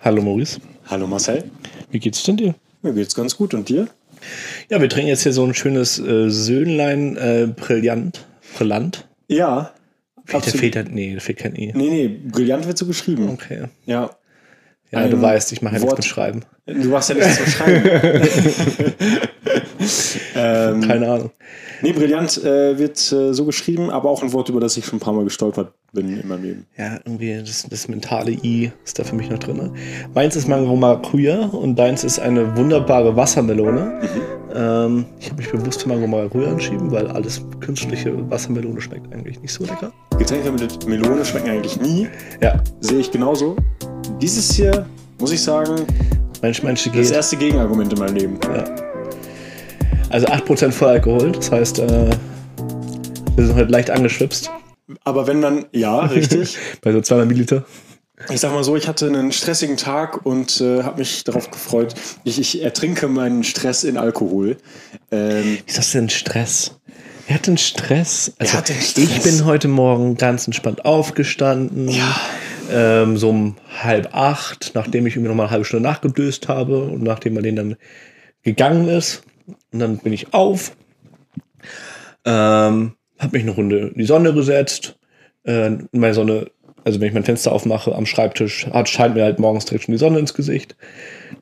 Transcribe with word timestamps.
Hallo 0.00 0.22
Maurice. 0.22 0.60
Hallo 0.86 1.06
Marcel. 1.06 1.44
Wie 1.90 1.98
geht's 1.98 2.22
denn 2.22 2.36
dir? 2.36 2.54
Mir 2.82 2.92
geht's 2.94 3.14
ganz 3.14 3.36
gut 3.36 3.54
und 3.54 3.68
dir? 3.68 3.88
Ja, 4.68 4.80
wir 4.80 4.88
trinken 4.88 5.08
jetzt 5.08 5.22
hier 5.22 5.32
so 5.32 5.44
ein 5.44 5.54
schönes 5.54 5.98
äh, 5.98 6.30
Söhnlein 6.30 7.16
äh, 7.16 7.48
Brillant. 7.54 8.26
Brillant? 8.56 9.06
Ja. 9.28 9.72
Fehlt, 10.24 10.46
der 10.46 10.52
fehlt, 10.52 10.76
halt- 10.76 10.92
nee, 10.92 11.14
da 11.14 11.20
fehlt 11.20 11.38
kein 11.38 11.56
E. 11.56 11.72
Nee, 11.74 11.90
nee, 11.90 12.08
brillant 12.08 12.66
wird 12.66 12.78
so 12.78 12.86
geschrieben. 12.86 13.28
Okay. 13.30 13.64
Ja. 13.86 14.10
Ja, 14.92 15.06
du 15.06 15.16
Ein 15.16 15.22
weißt, 15.22 15.52
ich 15.52 15.62
mache 15.62 15.74
ja 15.74 15.80
nichts 15.80 15.96
mit 15.96 16.04
Schreiben. 16.04 16.44
Du 16.66 16.96
hast 16.96 17.10
ja 17.10 17.14
nichts 17.14 17.36
zu 17.36 17.48
schreiben. 17.50 17.84
ähm, 20.34 20.80
Keine 20.80 21.10
Ahnung. 21.10 21.30
nee, 21.82 21.92
brillant 21.92 22.42
äh, 22.42 22.76
wird 22.76 22.98
äh, 23.12 23.32
so 23.32 23.44
geschrieben, 23.44 23.90
aber 23.90 24.10
auch 24.10 24.22
ein 24.22 24.32
Wort, 24.32 24.48
über 24.48 24.58
das 24.60 24.76
ich 24.76 24.84
schon 24.86 24.96
ein 24.96 25.00
paar 25.00 25.12
Mal 25.12 25.24
gestolpert 25.24 25.72
bin 25.92 26.20
in 26.20 26.28
meinem 26.28 26.42
Leben. 26.42 26.66
Ja, 26.76 26.98
irgendwie 27.04 27.36
das, 27.38 27.66
das 27.68 27.88
mentale 27.88 28.32
I 28.32 28.70
ist 28.84 28.98
da 28.98 29.04
für 29.04 29.16
mich 29.16 29.28
noch 29.30 29.38
drin. 29.38 29.72
Meins 30.14 30.36
ist 30.36 30.48
Mango 30.48 30.76
Maracuja 30.76 31.46
und 31.46 31.76
deins 31.76 32.04
ist 32.04 32.18
eine 32.18 32.56
wunderbare 32.56 33.14
Wassermelone. 33.16 34.00
Ähm, 34.54 35.06
ich 35.18 35.26
habe 35.26 35.36
mich 35.36 35.50
bewusst 35.50 35.82
für 35.82 35.88
Mango 35.88 36.06
Maracuja 36.06 36.50
entschieden, 36.50 36.90
weil 36.90 37.06
alles 37.08 37.40
künstliche 37.60 38.12
Wassermelone 38.30 38.80
schmeckt 38.80 39.12
eigentlich 39.12 39.40
nicht 39.40 39.52
so 39.52 39.64
lecker. 39.64 39.92
Getränke 40.18 40.52
mit 40.52 40.86
Melone 40.86 41.24
schmecken 41.24 41.50
eigentlich 41.50 41.80
nie. 41.80 42.08
Ja, 42.40 42.62
Sehe 42.80 42.98
ich 42.98 43.10
genauso. 43.10 43.56
Dieses 44.20 44.52
hier, 44.52 44.86
muss 45.18 45.32
ich 45.32 45.42
sagen, 45.42 45.86
Mensch, 46.42 46.62
Mensch, 46.62 46.84
das 46.84 46.92
geht. 46.92 47.10
erste 47.10 47.36
Gegenargument 47.36 47.92
in 47.92 47.98
meinem 47.98 48.16
Leben. 48.16 48.38
Ja. 48.52 48.64
Also 50.10 50.26
8% 50.26 50.72
Vollalkohol, 50.72 51.32
das 51.32 51.52
heißt, 51.52 51.78
äh, 51.78 52.10
wir 53.36 53.46
sind 53.46 53.54
heute 53.54 53.70
leicht 53.70 53.90
angeschwipst. 53.90 54.50
Aber 55.04 55.26
wenn 55.26 55.40
dann, 55.40 55.66
ja, 55.72 56.00
richtig. 56.00 56.56
Bei 56.82 56.92
so 56.92 57.00
200 57.00 57.28
Milliliter. 57.28 57.64
Ich 58.28 58.40
sag 58.40 58.52
mal 58.52 58.64
so, 58.64 58.76
ich 58.76 58.86
hatte 58.86 59.06
einen 59.06 59.32
stressigen 59.32 59.78
Tag 59.78 60.26
und 60.26 60.60
äh, 60.60 60.82
habe 60.82 60.98
mich 60.98 61.24
darauf 61.24 61.50
gefreut. 61.50 61.94
Ich, 62.24 62.38
ich 62.38 62.62
ertrinke 62.62 63.08
meinen 63.08 63.44
Stress 63.44 63.82
in 63.82 63.96
Alkohol. 63.96 64.58
Ähm, 65.10 65.58
Ist 65.66 65.78
das 65.78 65.92
denn 65.92 66.10
Stress? 66.10 66.78
Er 67.26 67.36
hat 67.36 67.46
den 67.46 67.56
Stress. 67.56 68.32
Also, 68.38 68.58
hat 68.58 68.68
den 68.68 68.80
Stress. 68.80 69.04
Ich 69.04 69.22
bin 69.22 69.46
heute 69.46 69.68
Morgen 69.68 70.16
ganz 70.16 70.46
entspannt 70.46 70.84
aufgestanden. 70.84 71.90
Ähm, 72.70 73.16
so 73.16 73.30
um 73.30 73.56
halb 73.82 74.14
acht, 74.14 74.72
nachdem 74.74 75.06
ich 75.06 75.14
irgendwie 75.14 75.28
noch 75.28 75.36
mal 75.36 75.44
eine 75.44 75.52
halbe 75.52 75.64
Stunde 75.64 75.88
nachgedöst 75.88 76.48
habe 76.48 76.82
und 76.82 77.02
nachdem 77.02 77.34
man 77.34 77.42
den 77.42 77.56
dann 77.56 77.76
gegangen 78.42 78.88
ist. 78.88 79.22
Und 79.72 79.78
dann 79.80 79.98
bin 79.98 80.12
ich 80.12 80.34
auf, 80.34 80.72
ähm, 82.24 82.92
habe 83.20 83.36
mich 83.36 83.42
eine 83.42 83.52
Runde 83.52 83.78
in 83.88 83.98
die 83.98 84.04
Sonne 84.04 84.32
gesetzt. 84.32 84.96
Äh, 85.44 85.70
meine 85.92 86.14
Sonne, 86.14 86.50
also 86.84 87.00
wenn 87.00 87.08
ich 87.08 87.14
mein 87.14 87.24
Fenster 87.24 87.52
aufmache 87.52 87.94
am 87.94 88.06
Schreibtisch, 88.06 88.66
hat, 88.66 88.88
scheint 88.88 89.14
mir 89.14 89.24
halt 89.24 89.38
morgens 89.38 89.66
direkt 89.66 89.84
schon 89.84 89.92
die 89.92 89.98
Sonne 89.98 90.18
ins 90.18 90.34
Gesicht. 90.34 90.74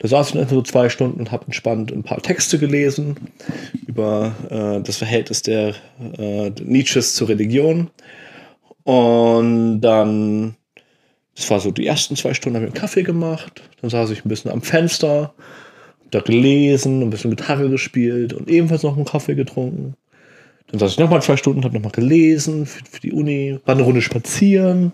Da 0.01 0.09
saß 0.09 0.29
ich 0.29 0.35
dann 0.35 0.49
so 0.49 0.61
zwei 0.63 0.89
Stunden 0.89 1.21
und 1.21 1.31
habe 1.33 1.47
entspannt 1.47 1.93
ein 1.93 2.03
paar 2.03 2.21
Texte 2.21 2.59
gelesen 2.59 3.17
über 3.87 4.35
äh, 4.51 4.83
das 4.83 4.97
Verhältnis 4.97 5.43
der 5.43 5.75
äh, 6.19 6.51
Nietzsches 6.63 7.15
zur 7.15 7.29
Religion. 7.29 7.91
Und 8.83 9.81
dann, 9.81 10.57
das 11.37 11.51
war 11.51 11.61
so 11.61 11.71
die 11.71 11.87
ersten 11.87 12.17
zwei 12.17 12.35
Stunden, 12.35 12.57
habe 12.57 12.67
ich 12.67 12.73
einen 12.73 12.81
Kaffee 12.81 13.03
gemacht. 13.05 13.63
Dann 13.81 13.91
saß 13.91 14.11
ich 14.11 14.25
ein 14.25 14.29
bisschen 14.29 14.51
am 14.51 14.63
Fenster, 14.63 15.35
da 16.11 16.21
gelesen, 16.21 17.03
ein 17.03 17.11
bisschen 17.11 17.31
Gitarre 17.31 17.69
gespielt 17.69 18.33
und 18.33 18.49
ebenfalls 18.49 18.83
noch 18.83 18.97
einen 18.97 19.05
Kaffee 19.05 19.35
getrunken. 19.35 19.95
Dann 20.71 20.79
saß 20.81 20.93
ich 20.93 20.99
nochmal 20.99 21.23
zwei 21.23 21.37
Stunden, 21.37 21.65
habe 21.65 21.75
nochmal 21.75 21.93
gelesen 21.93 22.67
für, 22.67 22.85
für 22.91 23.01
die 23.01 23.13
Uni, 23.13 23.59
war 23.65 23.75
eine 23.75 23.85
Runde 23.85 24.03
spazieren. 24.03 24.93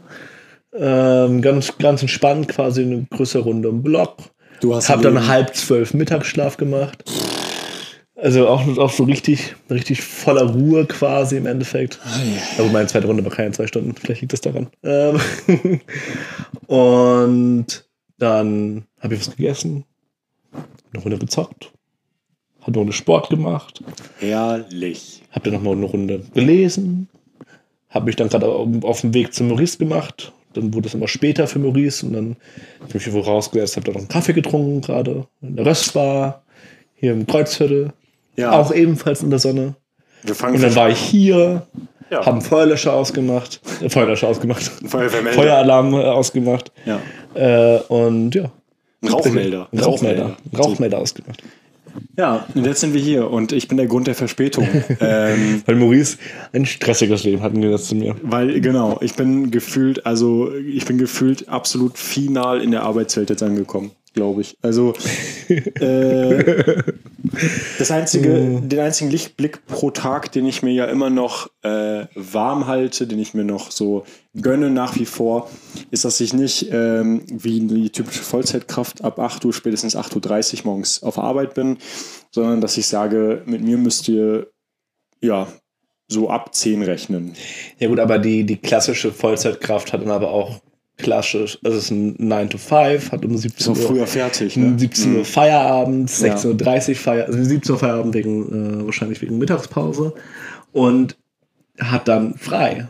Ähm, 0.76 1.40
ganz, 1.42 1.76
ganz 1.78 2.02
entspannt, 2.02 2.48
quasi 2.48 2.82
eine 2.82 3.06
größere 3.10 3.42
Runde 3.42 3.68
im 3.68 3.82
Block. 3.82 4.16
du 4.60 4.74
hast 4.74 4.88
Hab 4.88 5.02
dann 5.02 5.14
Leben- 5.14 5.28
halb 5.28 5.54
zwölf 5.54 5.94
Mittagsschlaf 5.94 6.56
gemacht. 6.56 7.04
Also 8.16 8.48
auch, 8.48 8.64
auch 8.78 8.90
so 8.92 9.04
richtig, 9.04 9.54
richtig 9.68 10.00
voller 10.02 10.44
Ruhe 10.50 10.86
quasi 10.86 11.36
im 11.36 11.46
Endeffekt. 11.46 12.00
Aber 12.58 12.68
meine 12.68 12.86
zweite 12.86 13.06
Runde 13.06 13.24
war 13.24 13.32
keine 13.32 13.52
zwei 13.52 13.66
Stunden. 13.66 13.94
Vielleicht 13.94 14.20
liegt 14.22 14.32
das 14.32 14.40
daran. 14.40 14.68
Ähm 14.82 15.20
und 16.66 17.66
dann 18.18 18.84
habe 19.00 19.14
ich 19.14 19.20
was 19.20 19.36
gegessen, 19.36 19.84
eine 20.92 21.02
Runde 21.02 21.18
gezockt, 21.18 21.72
habe 22.64 22.72
eine 22.72 22.78
Runde 22.78 22.92
Sport 22.92 23.28
gemacht, 23.30 23.82
Herrlich. 24.20 25.22
habe 25.30 25.44
dann 25.44 25.54
nochmal 25.54 25.74
eine 25.74 25.84
Runde 25.86 26.22
gelesen, 26.34 27.08
habe 27.90 28.06
mich 28.06 28.16
dann 28.16 28.28
gerade 28.28 28.46
auf 28.48 29.00
dem 29.02 29.14
Weg 29.14 29.32
zu 29.34 29.44
Maurice 29.44 29.78
gemacht. 29.78 30.32
Dann 30.54 30.72
wurde 30.72 30.86
es 30.88 30.94
immer 30.94 31.08
später 31.08 31.46
für 31.46 31.58
Maurice 31.58 32.06
und 32.06 32.12
dann 32.12 32.36
habe 32.80 32.96
ich 32.98 33.06
mich 33.06 33.26
rausgesetzt, 33.26 33.76
habe 33.76 33.86
da 33.86 33.92
noch 33.92 33.98
einen 34.00 34.08
Kaffee 34.08 34.32
getrunken 34.32 34.80
gerade 34.80 35.26
in 35.42 35.56
der 35.56 35.66
Röstbar 35.66 36.42
hier 36.94 37.12
im 37.12 37.26
Kreuzviertel, 37.26 37.92
Ja, 38.36 38.52
auch 38.52 38.72
ebenfalls 38.72 39.22
in 39.22 39.30
der 39.30 39.38
Sonne. 39.40 39.74
wir 40.22 40.34
fangen 40.34 40.54
Und 40.56 40.62
dann 40.62 40.74
war 40.76 40.88
ich 40.90 40.98
hier, 40.98 41.66
ja, 42.10 42.24
haben 42.24 42.40
Feuerlöscher 42.40 42.92
ausgemacht, 42.92 43.60
äh, 43.82 43.88
Feuerlöscher 43.90 44.28
ausgemacht. 44.28 44.62
Feueralarm 44.86 45.92
äh, 45.94 46.04
ausgemacht 46.04 46.70
Ja. 46.86 47.00
äh, 47.34 47.80
und 47.88 48.34
ja. 48.34 48.50
Ein 49.02 49.08
Rauchmelder. 49.08 49.68
Ein 49.72 49.78
Rauchmelder. 49.80 50.36
Ein 50.52 50.56
Rauchmelder 50.56 50.98
ausgemacht. 50.98 51.42
Ja, 52.16 52.46
und 52.54 52.64
jetzt 52.64 52.80
sind 52.80 52.94
wir 52.94 53.00
hier 53.00 53.30
und 53.30 53.52
ich 53.52 53.68
bin 53.68 53.76
der 53.76 53.86
Grund 53.86 54.06
der 54.06 54.14
Verspätung. 54.14 54.66
ähm, 55.00 55.62
Weil 55.66 55.76
Maurice 55.76 56.18
ein 56.52 56.66
stressiges 56.66 57.24
Leben 57.24 57.42
hatten 57.42 57.60
wir 57.62 57.70
das 57.70 57.86
zu 57.86 57.94
mir. 57.94 58.16
weil, 58.22 58.60
genau, 58.60 58.98
ich 59.00 59.14
bin 59.14 59.50
gefühlt, 59.50 60.06
also 60.06 60.52
ich 60.54 60.84
bin 60.84 60.98
gefühlt 60.98 61.48
absolut 61.48 61.98
final 61.98 62.60
in 62.60 62.70
der 62.70 62.82
Arbeitswelt 62.82 63.30
jetzt 63.30 63.42
angekommen, 63.42 63.92
glaube 64.14 64.40
ich. 64.40 64.56
Also 64.62 64.94
äh, 65.48 66.82
das 67.78 67.90
einzige, 67.90 68.62
den 68.62 68.80
einzigen 68.80 69.10
Lichtblick 69.10 69.66
pro 69.66 69.90
Tag, 69.90 70.32
den 70.32 70.46
ich 70.46 70.62
mir 70.62 70.72
ja 70.72 70.86
immer 70.86 71.10
noch 71.10 71.50
äh, 71.62 72.06
warm 72.14 72.66
halte, 72.66 73.06
den 73.06 73.18
ich 73.18 73.34
mir 73.34 73.44
noch 73.44 73.70
so 73.70 74.06
gönne 74.40 74.70
nach 74.70 74.96
wie 74.96 75.04
vor, 75.04 75.50
ist, 75.90 76.04
dass 76.04 76.20
ich 76.20 76.32
nicht 76.32 76.68
ähm, 76.72 77.22
wie 77.28 77.60
die 77.60 77.90
typische 77.90 78.22
Vollzeitkraft 78.22 79.04
ab 79.04 79.18
8 79.18 79.44
Uhr, 79.44 79.52
spätestens 79.52 79.96
8.30 79.96 80.60
Uhr 80.60 80.66
morgens 80.66 81.02
auf 81.02 81.18
Arbeit 81.18 81.54
bin, 81.54 81.78
sondern 82.30 82.60
dass 82.60 82.78
ich 82.78 82.86
sage, 82.86 83.42
mit 83.44 83.62
mir 83.62 83.76
müsst 83.76 84.08
ihr 84.08 84.48
ja 85.20 85.48
so 86.08 86.30
ab 86.30 86.54
10 86.54 86.82
rechnen. 86.82 87.34
Ja 87.78 87.88
gut, 87.88 87.98
aber 87.98 88.18
die, 88.18 88.44
die 88.44 88.56
klassische 88.56 89.12
Vollzeitkraft 89.12 89.92
hat 89.92 90.02
dann 90.02 90.10
aber 90.10 90.30
auch 90.30 90.60
klassisch, 90.96 91.58
also 91.64 91.76
es 91.76 91.84
ist 91.84 91.90
ein 91.90 92.14
9 92.18 92.50
to 92.50 92.58
5, 92.58 93.12
hat 93.12 93.24
um 93.24 93.36
17 93.36 93.74
So 93.74 93.80
Uhr, 93.80 93.88
früher 93.88 94.06
fertig, 94.06 94.56
ne? 94.56 94.78
17 94.78 95.16
Uhr 95.16 95.24
Feierabend, 95.24 96.10
Ja. 96.20 96.34
16.30 96.36 96.88
Uhr 96.90 96.94
Feierabend, 96.96 97.36
also 97.36 97.48
17 97.48 97.72
Uhr 97.72 97.78
Feierabend 97.78 98.14
wegen, 98.14 98.80
äh, 98.82 98.86
wahrscheinlich 98.86 99.20
wegen 99.22 99.38
Mittagspause 99.38 100.14
und 100.72 101.16
hat 101.80 102.06
dann 102.08 102.34
frei. 102.34 102.86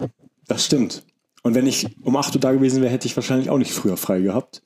Das 0.48 0.64
stimmt. 0.66 1.02
Und 1.42 1.54
wenn 1.54 1.66
ich 1.66 1.86
um 2.02 2.16
8 2.16 2.34
Uhr 2.34 2.40
da 2.40 2.52
gewesen 2.52 2.82
wäre, 2.82 2.92
hätte 2.92 3.06
ich 3.06 3.16
wahrscheinlich 3.16 3.50
auch 3.50 3.58
nicht 3.58 3.72
früher 3.72 3.96
frei 3.96 4.20
gehabt. 4.20 4.62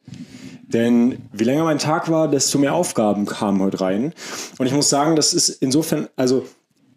Denn 0.69 1.19
wie 1.33 1.45
länger 1.45 1.65
mein 1.65 1.79
Tag 1.79 2.11
war, 2.11 2.29
desto 2.29 2.59
mehr 2.59 2.75
Aufgaben 2.75 3.25
kamen 3.25 3.61
heute 3.63 3.81
rein. 3.81 4.13
Und 4.59 4.67
ich 4.67 4.73
muss 4.73 4.91
sagen, 4.91 5.17
das 5.17 5.33
ist 5.33 5.49
insofern, 5.49 6.09
also, 6.17 6.47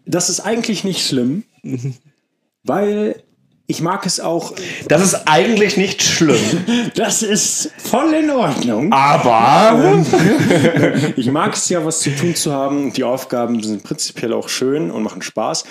das 0.05 0.29
ist 0.29 0.41
eigentlich 0.41 0.83
nicht 0.83 1.05
schlimm, 1.05 1.43
weil 2.63 3.23
ich 3.71 3.81
mag 3.81 4.05
es 4.05 4.19
auch. 4.19 4.53
Das 4.89 5.01
ist 5.01 5.27
eigentlich 5.27 5.77
nicht 5.77 6.03
schlimm, 6.03 6.37
Das 6.95 7.23
ist 7.23 7.71
voll 7.77 8.13
in 8.13 8.29
Ordnung. 8.29 8.91
aber 8.91 10.03
Ich 11.15 11.31
mag 11.31 11.53
es 11.53 11.69
ja, 11.69 11.83
was 11.85 12.01
zu 12.01 12.13
tun 12.13 12.35
zu 12.35 12.51
haben. 12.51 12.91
Die 12.91 13.05
Aufgaben 13.05 13.63
sind 13.63 13.83
prinzipiell 13.83 14.33
auch 14.33 14.49
schön 14.49 14.91
und 14.91 15.03
machen 15.03 15.21
Spaß. 15.21 15.63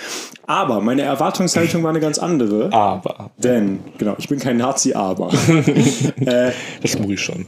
Aber 0.47 0.81
meine 0.81 1.03
Erwartungshaltung 1.03 1.83
war 1.83 1.91
eine 1.91 1.99
ganz 1.99 2.17
andere. 2.17 2.73
aber 2.73 3.29
Denn, 3.37 3.81
genau, 3.99 4.15
ich 4.17 4.27
bin 4.27 4.39
kein 4.39 4.57
Nazi, 4.57 4.93
aber. 4.93 5.29
das 6.81 6.97
muss 6.97 7.11
ich 7.11 7.21
schon. 7.21 7.45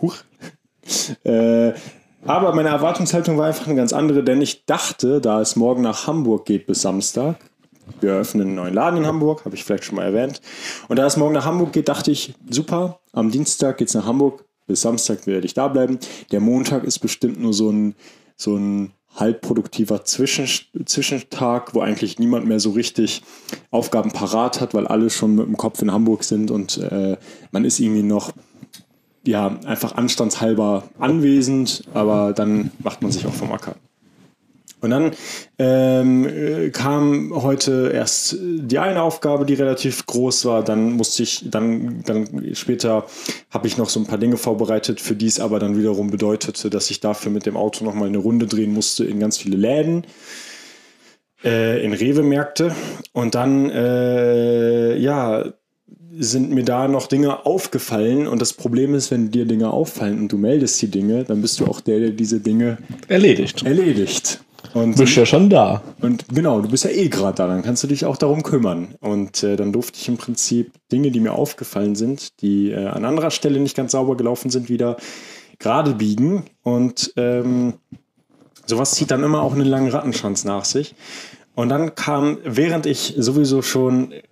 Huch. 0.00 0.16
Äh, 1.22 1.72
aber 2.24 2.54
meine 2.54 2.68
Erwartungshaltung 2.68 3.38
war 3.38 3.46
einfach 3.46 3.66
eine 3.66 3.76
ganz 3.76 3.92
andere, 3.92 4.22
denn 4.24 4.40
ich 4.40 4.64
dachte, 4.64 5.20
da 5.20 5.40
es 5.40 5.56
morgen 5.56 5.82
nach 5.82 6.06
Hamburg 6.06 6.46
geht 6.46 6.66
bis 6.66 6.82
Samstag, 6.82 7.36
wir 8.00 8.12
eröffnen 8.12 8.48
einen 8.48 8.54
neuen 8.54 8.74
Laden 8.74 8.98
in 8.98 9.06
Hamburg, 9.06 9.44
habe 9.44 9.54
ich 9.54 9.64
vielleicht 9.64 9.84
schon 9.84 9.96
mal 9.96 10.04
erwähnt. 10.04 10.40
Und 10.88 10.98
da 10.98 11.06
es 11.06 11.16
morgen 11.16 11.34
nach 11.34 11.44
Hamburg 11.44 11.72
geht, 11.72 11.88
dachte 11.88 12.10
ich, 12.10 12.34
super, 12.48 13.00
am 13.12 13.30
Dienstag 13.30 13.78
geht 13.78 13.88
es 13.88 13.94
nach 13.94 14.06
Hamburg, 14.06 14.44
bis 14.66 14.82
Samstag 14.82 15.26
werde 15.26 15.46
ich 15.46 15.54
da 15.54 15.68
bleiben. 15.68 15.98
Der 16.30 16.40
Montag 16.40 16.84
ist 16.84 16.98
bestimmt 17.00 17.40
nur 17.40 17.52
so 17.52 17.70
ein, 17.70 17.94
so 18.36 18.56
ein 18.56 18.92
halbproduktiver 19.14 20.04
Zwischen, 20.04 20.48
Zwischentag, 20.86 21.74
wo 21.74 21.80
eigentlich 21.80 22.18
niemand 22.18 22.46
mehr 22.46 22.60
so 22.60 22.70
richtig 22.70 23.22
Aufgaben 23.70 24.10
parat 24.10 24.60
hat, 24.60 24.74
weil 24.74 24.86
alle 24.86 25.10
schon 25.10 25.34
mit 25.34 25.46
dem 25.46 25.56
Kopf 25.56 25.82
in 25.82 25.92
Hamburg 25.92 26.24
sind 26.24 26.50
und 26.50 26.78
äh, 26.78 27.16
man 27.50 27.64
ist 27.64 27.78
irgendwie 27.78 28.02
noch 28.02 28.32
ja, 29.26 29.58
einfach 29.66 29.94
anstandshalber 29.96 30.84
anwesend, 30.98 31.84
aber 31.94 32.32
dann 32.32 32.72
macht 32.82 33.02
man 33.02 33.12
sich 33.12 33.26
auch 33.26 33.34
vom 33.34 33.52
Acker. 33.52 33.76
Und 34.82 34.90
dann 34.90 35.12
ähm, 35.58 36.26
äh, 36.26 36.70
kam 36.70 37.32
heute 37.34 37.92
erst 37.94 38.36
die 38.40 38.78
eine 38.78 39.02
Aufgabe, 39.02 39.46
die 39.46 39.54
relativ 39.54 40.04
groß 40.06 40.44
war. 40.44 40.64
Dann 40.64 40.92
musste 40.92 41.22
ich, 41.22 41.48
dann, 41.48 42.02
dann 42.04 42.54
später 42.54 43.06
habe 43.50 43.68
ich 43.68 43.78
noch 43.78 43.88
so 43.88 44.00
ein 44.00 44.06
paar 44.06 44.18
Dinge 44.18 44.36
vorbereitet, 44.36 45.00
für 45.00 45.14
die 45.14 45.26
es 45.26 45.38
aber 45.38 45.60
dann 45.60 45.78
wiederum 45.78 46.10
bedeutete, 46.10 46.68
dass 46.68 46.90
ich 46.90 46.98
dafür 46.98 47.30
mit 47.30 47.46
dem 47.46 47.56
Auto 47.56 47.84
nochmal 47.84 48.08
eine 48.08 48.18
Runde 48.18 48.46
drehen 48.46 48.74
musste 48.74 49.04
in 49.04 49.20
ganz 49.20 49.38
viele 49.38 49.56
Läden, 49.56 50.04
äh, 51.44 51.84
in 51.84 51.92
Rewe-Märkte. 51.92 52.74
Und 53.12 53.36
dann, 53.36 53.70
äh, 53.70 54.96
ja, 54.98 55.44
sind 56.18 56.50
mir 56.50 56.64
da 56.64 56.88
noch 56.88 57.06
Dinge 57.06 57.46
aufgefallen. 57.46 58.26
Und 58.26 58.42
das 58.42 58.52
Problem 58.52 58.94
ist, 58.94 59.12
wenn 59.12 59.30
dir 59.30 59.46
Dinge 59.46 59.70
auffallen 59.70 60.18
und 60.18 60.32
du 60.32 60.38
meldest 60.38 60.82
die 60.82 60.88
Dinge, 60.88 61.24
dann 61.24 61.40
bist 61.40 61.60
du 61.60 61.66
auch 61.66 61.80
der, 61.80 62.00
der 62.00 62.10
diese 62.10 62.40
Dinge 62.40 62.78
Erledigt. 63.08 63.64
erledigt. 63.64 64.40
Und, 64.74 64.98
Du 64.98 65.02
bist 65.02 65.16
ja 65.16 65.26
schon 65.26 65.50
da. 65.50 65.82
und 66.00 66.26
genau, 66.28 66.60
du 66.60 66.68
bist 66.68 66.84
ja 66.84 66.90
eh 66.90 67.08
gerade 67.08 67.36
da, 67.36 67.46
dann 67.46 67.62
kannst 67.62 67.82
du 67.82 67.86
dich 67.86 68.04
auch 68.04 68.16
darum 68.16 68.42
kümmern. 68.42 68.94
Und 69.00 69.42
äh, 69.42 69.56
dann 69.56 69.72
durfte 69.72 69.98
ich 69.98 70.08
im 70.08 70.16
Prinzip 70.16 70.72
Dinge, 70.90 71.10
die 71.10 71.20
mir 71.20 71.32
aufgefallen 71.32 71.94
sind, 71.94 72.40
die 72.40 72.70
äh, 72.70 72.86
an 72.86 73.04
anderer 73.04 73.30
Stelle 73.30 73.60
nicht 73.60 73.76
ganz 73.76 73.92
sauber 73.92 74.16
gelaufen 74.16 74.50
sind, 74.50 74.68
wieder 74.68 74.96
gerade 75.58 75.94
biegen. 75.94 76.44
Und 76.62 77.12
ähm, 77.16 77.74
sowas 78.66 78.92
zieht 78.92 79.10
dann 79.10 79.22
immer 79.22 79.42
auch 79.42 79.52
einen 79.52 79.66
langen 79.66 79.90
Rattenschwanz 79.90 80.44
nach 80.44 80.64
sich. 80.64 80.94
Und 81.54 81.68
dann 81.68 81.94
kam, 81.94 82.38
während 82.44 82.86
ich 82.86 83.14
sowieso 83.16 83.60
schon 83.62 84.12
äh, 84.12 84.22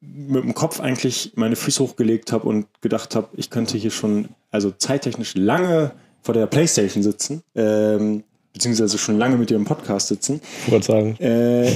mit 0.00 0.44
dem 0.44 0.54
Kopf 0.54 0.80
eigentlich 0.80 1.32
meine 1.34 1.56
Füße 1.56 1.82
hochgelegt 1.82 2.32
habe 2.32 2.46
und 2.46 2.66
gedacht 2.80 3.16
habe, 3.16 3.28
ich 3.36 3.50
könnte 3.50 3.78
hier 3.78 3.90
schon, 3.90 4.28
also 4.50 4.70
zeittechnisch 4.70 5.34
lange 5.34 5.92
vor 6.20 6.34
der 6.34 6.46
Playstation 6.46 7.02
sitzen, 7.02 7.42
ähm, 7.54 8.24
beziehungsweise 8.52 8.98
schon 8.98 9.18
lange 9.18 9.36
mit 9.36 9.50
dir 9.50 9.56
im 9.56 9.64
Podcast 9.64 10.08
sitzen. 10.08 10.40
Ich 10.66 10.72
wollte 10.72 10.86
sagen. 10.86 11.16
Äh, 11.18 11.72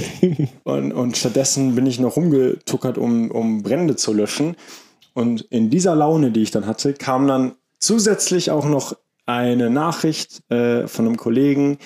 und, 0.63 0.91
und 0.91 1.17
stattdessen 1.17 1.75
bin 1.75 1.85
ich 1.85 1.99
noch 1.99 2.15
rumgetuckert, 2.15 2.97
um, 2.97 3.31
um 3.31 3.63
Brände 3.63 3.95
zu 3.95 4.13
löschen. 4.13 4.55
Und 5.13 5.41
in 5.41 5.69
dieser 5.69 5.95
Laune, 5.95 6.31
die 6.31 6.41
ich 6.41 6.51
dann 6.51 6.65
hatte, 6.65 6.93
kam 6.93 7.27
dann 7.27 7.53
zusätzlich 7.79 8.51
auch 8.51 8.65
noch 8.65 8.95
eine 9.25 9.69
Nachricht 9.69 10.41
äh, 10.51 10.87
von 10.87 11.05
einem 11.05 11.17
Kollegen, 11.17 11.77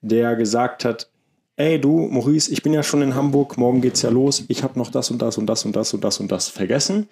der 0.00 0.36
gesagt 0.36 0.84
hat, 0.84 1.10
ey 1.56 1.80
du, 1.80 2.08
Maurice, 2.08 2.52
ich 2.52 2.62
bin 2.62 2.72
ja 2.72 2.82
schon 2.82 3.02
in 3.02 3.14
Hamburg, 3.14 3.56
morgen 3.56 3.80
geht's 3.80 4.02
ja 4.02 4.10
los, 4.10 4.44
ich 4.48 4.62
habe 4.62 4.78
noch 4.78 4.90
das 4.90 5.10
und 5.10 5.22
das 5.22 5.38
und 5.38 5.46
das 5.46 5.64
und 5.64 5.74
das 5.74 5.94
und 5.94 6.04
das 6.04 6.20
und 6.20 6.30
das 6.30 6.48
vergessen. 6.48 7.08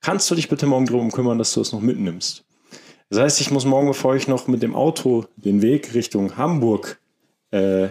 Kannst 0.00 0.30
du 0.30 0.34
dich 0.34 0.48
bitte 0.48 0.66
morgen 0.66 0.86
darum 0.86 1.10
kümmern, 1.10 1.38
dass 1.38 1.52
du 1.52 1.60
es 1.60 1.72
noch 1.72 1.80
mitnimmst? 1.80 2.44
Das 3.10 3.20
heißt, 3.20 3.40
ich 3.40 3.50
muss 3.50 3.64
morgen, 3.64 3.88
bevor 3.88 4.16
ich 4.16 4.28
noch 4.28 4.48
mit 4.48 4.62
dem 4.62 4.74
Auto 4.74 5.24
den 5.36 5.62
Weg 5.62 5.94
Richtung 5.94 6.36
Hamburg 6.36 7.00
äh, 7.50 7.88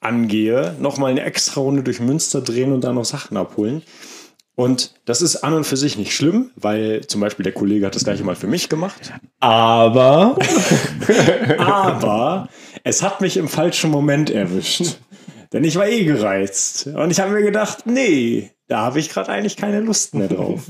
angehe, 0.00 0.74
nochmal 0.80 1.12
eine 1.12 1.22
extra 1.22 1.60
Runde 1.60 1.82
durch 1.82 2.00
Münster 2.00 2.40
drehen 2.40 2.72
und 2.72 2.82
da 2.82 2.92
noch 2.92 3.04
Sachen 3.04 3.36
abholen. 3.36 3.82
Und 4.56 4.94
das 5.04 5.20
ist 5.20 5.36
an 5.36 5.54
und 5.54 5.64
für 5.64 5.76
sich 5.76 5.98
nicht 5.98 6.12
schlimm, 6.12 6.50
weil 6.54 7.04
zum 7.06 7.20
Beispiel 7.20 7.42
der 7.42 7.52
Kollege 7.52 7.86
hat 7.86 7.96
das 7.96 8.04
gleiche 8.04 8.22
mal 8.22 8.36
für 8.36 8.46
mich 8.46 8.68
gemacht. 8.68 9.12
Aber 9.40 10.36
Aber 11.58 12.48
es 12.84 13.02
hat 13.02 13.20
mich 13.20 13.36
im 13.36 13.48
falschen 13.48 13.90
Moment 13.90 14.30
erwischt. 14.30 14.98
Denn 15.52 15.64
ich 15.64 15.76
war 15.76 15.88
eh 15.88 16.04
gereizt. 16.04 16.86
Und 16.88 17.10
ich 17.10 17.20
habe 17.20 17.32
mir 17.32 17.42
gedacht, 17.42 17.86
nee, 17.86 18.50
da 18.68 18.80
habe 18.80 19.00
ich 19.00 19.08
gerade 19.08 19.30
eigentlich 19.30 19.56
keine 19.56 19.80
Lust 19.80 20.14
mehr 20.14 20.28
drauf. 20.28 20.62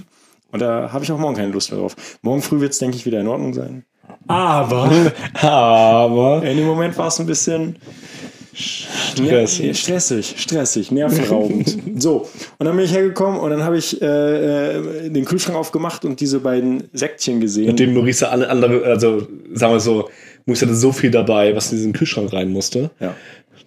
Und 0.55 0.61
da 0.61 0.93
habe 0.93 1.03
ich 1.03 1.11
auch 1.11 1.19
morgen 1.19 1.35
keine 1.35 1.51
Lust 1.51 1.73
mehr 1.73 1.81
drauf. 1.81 1.97
Morgen 2.23 2.41
früh 2.41 2.61
wird 2.61 2.71
es, 2.71 2.79
denke 2.79 2.97
ich, 2.97 3.05
wieder 3.05 3.21
in 3.21 3.27
Ordnung 3.27 3.55
sein. 3.55 3.85
Aber 4.29 4.89
aber 5.43 6.45
in 6.45 6.57
dem 6.57 6.67
Moment 6.67 6.97
war 6.97 7.09
es 7.09 7.19
ein 7.19 7.27
bisschen 7.27 7.77
Stressig. 8.57 9.67
Ja, 9.67 9.75
stressig, 9.75 10.35
stressig, 10.39 10.93
nervenraubend. 10.93 11.77
so, 12.01 12.29
und 12.59 12.67
dann 12.67 12.77
bin 12.77 12.85
ich 12.85 12.93
hergekommen 12.93 13.41
und 13.41 13.51
dann 13.51 13.65
habe 13.65 13.77
ich 13.77 14.01
äh, 14.01 14.77
äh, 14.77 15.11
den 15.11 15.25
Kühlschrank 15.25 15.59
aufgemacht 15.59 16.05
und 16.05 16.21
diese 16.21 16.39
beiden 16.39 16.85
Säckchen 16.93 17.41
gesehen. 17.41 17.67
mit 17.67 17.81
dem 17.81 17.95
Maurice 17.95 18.29
alle 18.29 18.49
andere, 18.49 18.85
also 18.85 19.27
sagen 19.55 19.73
wir 19.73 19.81
so, 19.81 20.09
Maurice 20.47 20.67
hatte 20.67 20.77
so 20.77 20.93
viel 20.93 21.11
dabei, 21.11 21.57
was 21.57 21.73
in 21.73 21.79
diesen 21.79 21.93
Kühlschrank 21.93 22.33
rein 22.33 22.51
musste, 22.51 22.93
ja. 23.01 23.17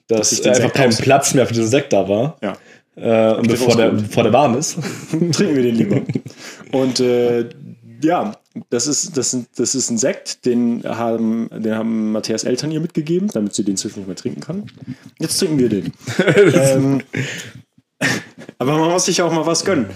dass, 0.07 0.29
den 0.29 0.47
einfach 0.51 0.63
Sekt 0.63 0.75
kein 0.75 0.87
aus- 0.87 1.01
Platz 1.01 1.33
mehr 1.33 1.45
für 1.47 1.53
diesen 1.53 1.67
Sekt 1.67 1.91
da 1.91 2.07
war. 2.07 2.37
ja. 2.41 2.55
Äh, 2.97 3.35
und 3.35 3.47
bevor 3.47 3.75
der, 3.75 3.91
bevor 3.91 4.23
der 4.23 4.33
warm 4.33 4.57
ist. 4.57 4.77
Trinken 5.11 5.55
wir 5.55 5.63
den 5.63 5.75
lieber. 5.75 6.01
Und 6.71 6.99
äh, 6.99 7.47
ja, 8.03 8.33
das 8.69 8.87
ist, 8.87 9.17
das, 9.17 9.37
das 9.55 9.75
ist 9.75 9.89
ein 9.89 9.97
Sekt, 9.97 10.45
den 10.45 10.83
haben, 10.83 11.49
den 11.51 11.75
haben 11.75 12.11
Matthias 12.11 12.43
Eltern 12.43 12.71
ihr 12.71 12.79
mitgegeben, 12.79 13.29
damit 13.31 13.53
sie 13.53 13.63
den 13.63 13.77
zwischendurch 13.77 14.07
nicht 14.07 14.25
mehr 14.25 14.33
trinken 14.33 14.41
kann. 14.41 14.95
Jetzt 15.19 15.37
trinken 15.37 15.59
wir 15.59 15.69
den. 15.69 15.93
ähm, 16.53 17.01
aber 18.57 18.77
man 18.77 18.91
muss 18.91 19.05
sich 19.05 19.17
ja 19.17 19.25
auch 19.25 19.33
mal 19.33 19.45
was 19.45 19.63
gönnen. 19.63 19.87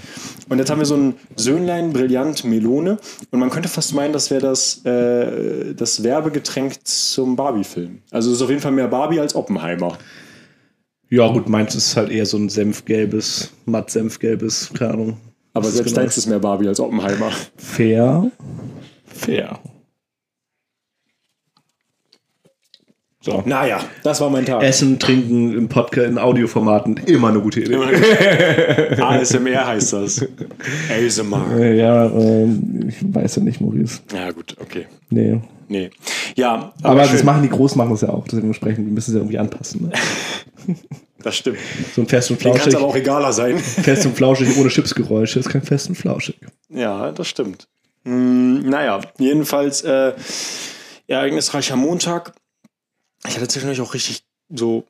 Und 0.50 0.60
jetzt 0.60 0.70
haben 0.70 0.80
wir 0.80 0.86
so 0.86 0.96
ein 0.96 1.16
Söhnlein 1.36 1.94
Brillant 1.94 2.44
Melone. 2.44 2.98
Und 3.32 3.40
man 3.40 3.50
könnte 3.50 3.70
fast 3.70 3.94
meinen, 3.94 4.14
das 4.14 4.30
wäre 4.30 4.42
das, 4.42 4.84
äh, 4.86 5.74
das 5.74 6.04
Werbegetränk 6.04 6.86
zum 6.86 7.36
Barbie-Film. 7.36 8.02
Also 8.12 8.30
es 8.30 8.38
ist 8.38 8.42
auf 8.42 8.50
jeden 8.50 8.62
Fall 8.62 8.74
mehr 8.74 8.88
Barbie 8.88 9.20
als 9.20 9.34
Oppenheimer. 9.34 9.98
Ja, 11.12 11.28
gut, 11.28 11.50
meins 11.50 11.76
ist 11.76 11.98
halt 11.98 12.10
eher 12.10 12.26
so 12.26 12.38
ein 12.38 12.48
senfgelbes, 12.48 13.52
matt 13.66 13.92
senfgelbes, 13.92 14.72
keine 14.74 14.94
Ahnung. 14.94 15.18
Aber 15.54 15.66
selbst 15.66 15.90
genau 15.90 16.04
deins 16.04 16.18
ist 16.18 16.28
mehr 16.28 16.40
Barbie 16.40 16.70
als 16.70 16.80
Oppenheimer. 16.80 17.32
Fair. 17.58 18.32
Fair. 19.06 19.60
So. 23.24 23.44
Naja, 23.46 23.80
das 24.04 24.20
war 24.20 24.32
mein 24.32 24.46
Tag. 24.48 24.64
Essen, 24.64 24.98
trinken 24.98 25.56
im 25.56 25.70
Podcast, 25.70 26.08
in 26.10 26.18
Audioformaten, 26.18 26.98
immer 27.06 27.30
eine 27.30 27.40
gute 27.40 27.62
Idee. 27.62 27.76
ASMR 29.00 29.68
heißt 29.68 29.94
das. 29.94 30.26
ASMR. 30.90 31.46
Äh, 31.60 31.78
Ja, 31.80 32.06
ähm, 32.08 32.86
ich 32.90 32.96
weiß 33.02 33.36
ja 33.38 33.44
nicht, 33.44 33.62
Maurice. 33.62 34.00
Ja, 34.14 34.32
gut, 34.32 34.56
okay. 34.60 34.88
Nee. 35.12 35.40
Nee. 35.68 35.90
Ja, 36.36 36.74
aber, 36.82 37.02
Aber 37.02 37.02
das 37.12 37.24
machen 37.24 37.44
die 37.44 37.50
Großen 37.50 37.78
machen 37.78 37.92
das 37.92 38.02
ja 38.02 38.10
auch. 38.10 38.28
Dementsprechend 38.28 38.92
müssen 38.92 39.12
sie 39.12 39.18
irgendwie 39.18 39.38
anpassen. 39.38 39.84
Ne? 40.68 40.76
das 41.24 41.38
stimmt. 41.38 41.60
So 41.96 42.02
ein 42.02 42.08
fest 42.08 42.32
und 42.32 42.40
Den 42.44 42.52
kann 42.52 42.54
flauschig. 42.56 42.74
es 42.74 42.76
aber 42.80 42.88
auch 42.88 42.96
egaler 42.96 43.32
sein. 43.34 43.58
Fest 43.60 44.06
und 44.06 44.18
flauschig 44.18 44.58
ohne 44.58 44.70
Chipsgeräusche 44.70 45.40
ist 45.40 45.50
kein 45.50 45.62
fest 45.62 45.88
und 45.90 45.96
flauschig. 45.96 46.36
Ja, 46.70 47.12
das 47.12 47.28
stimmt. 47.28 47.68
Hm, 48.04 48.68
naja, 48.68 49.00
jedenfalls 49.20 49.84
äh, 49.84 50.14
ereignisreicher 51.08 51.76
Montag. 51.76 52.34
Ich 53.28 53.36
hatte 53.36 53.48
zwischendurch 53.48 53.82
auch 53.82 53.94
richtig 53.94 54.24
so 54.50 54.86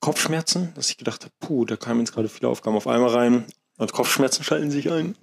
Kopfschmerzen, 0.00 0.72
dass 0.74 0.90
ich 0.90 0.98
gedacht 0.98 1.22
habe, 1.22 1.32
puh, 1.40 1.64
da 1.64 1.76
kamen 1.76 2.00
jetzt 2.00 2.12
gerade 2.12 2.28
viele 2.28 2.48
Aufgaben 2.48 2.76
auf 2.76 2.86
einmal 2.86 3.10
rein. 3.10 3.44
Und 3.78 3.92
Kopfschmerzen 3.92 4.44
schalten 4.44 4.70
sich 4.70 4.90
ein. 4.90 5.16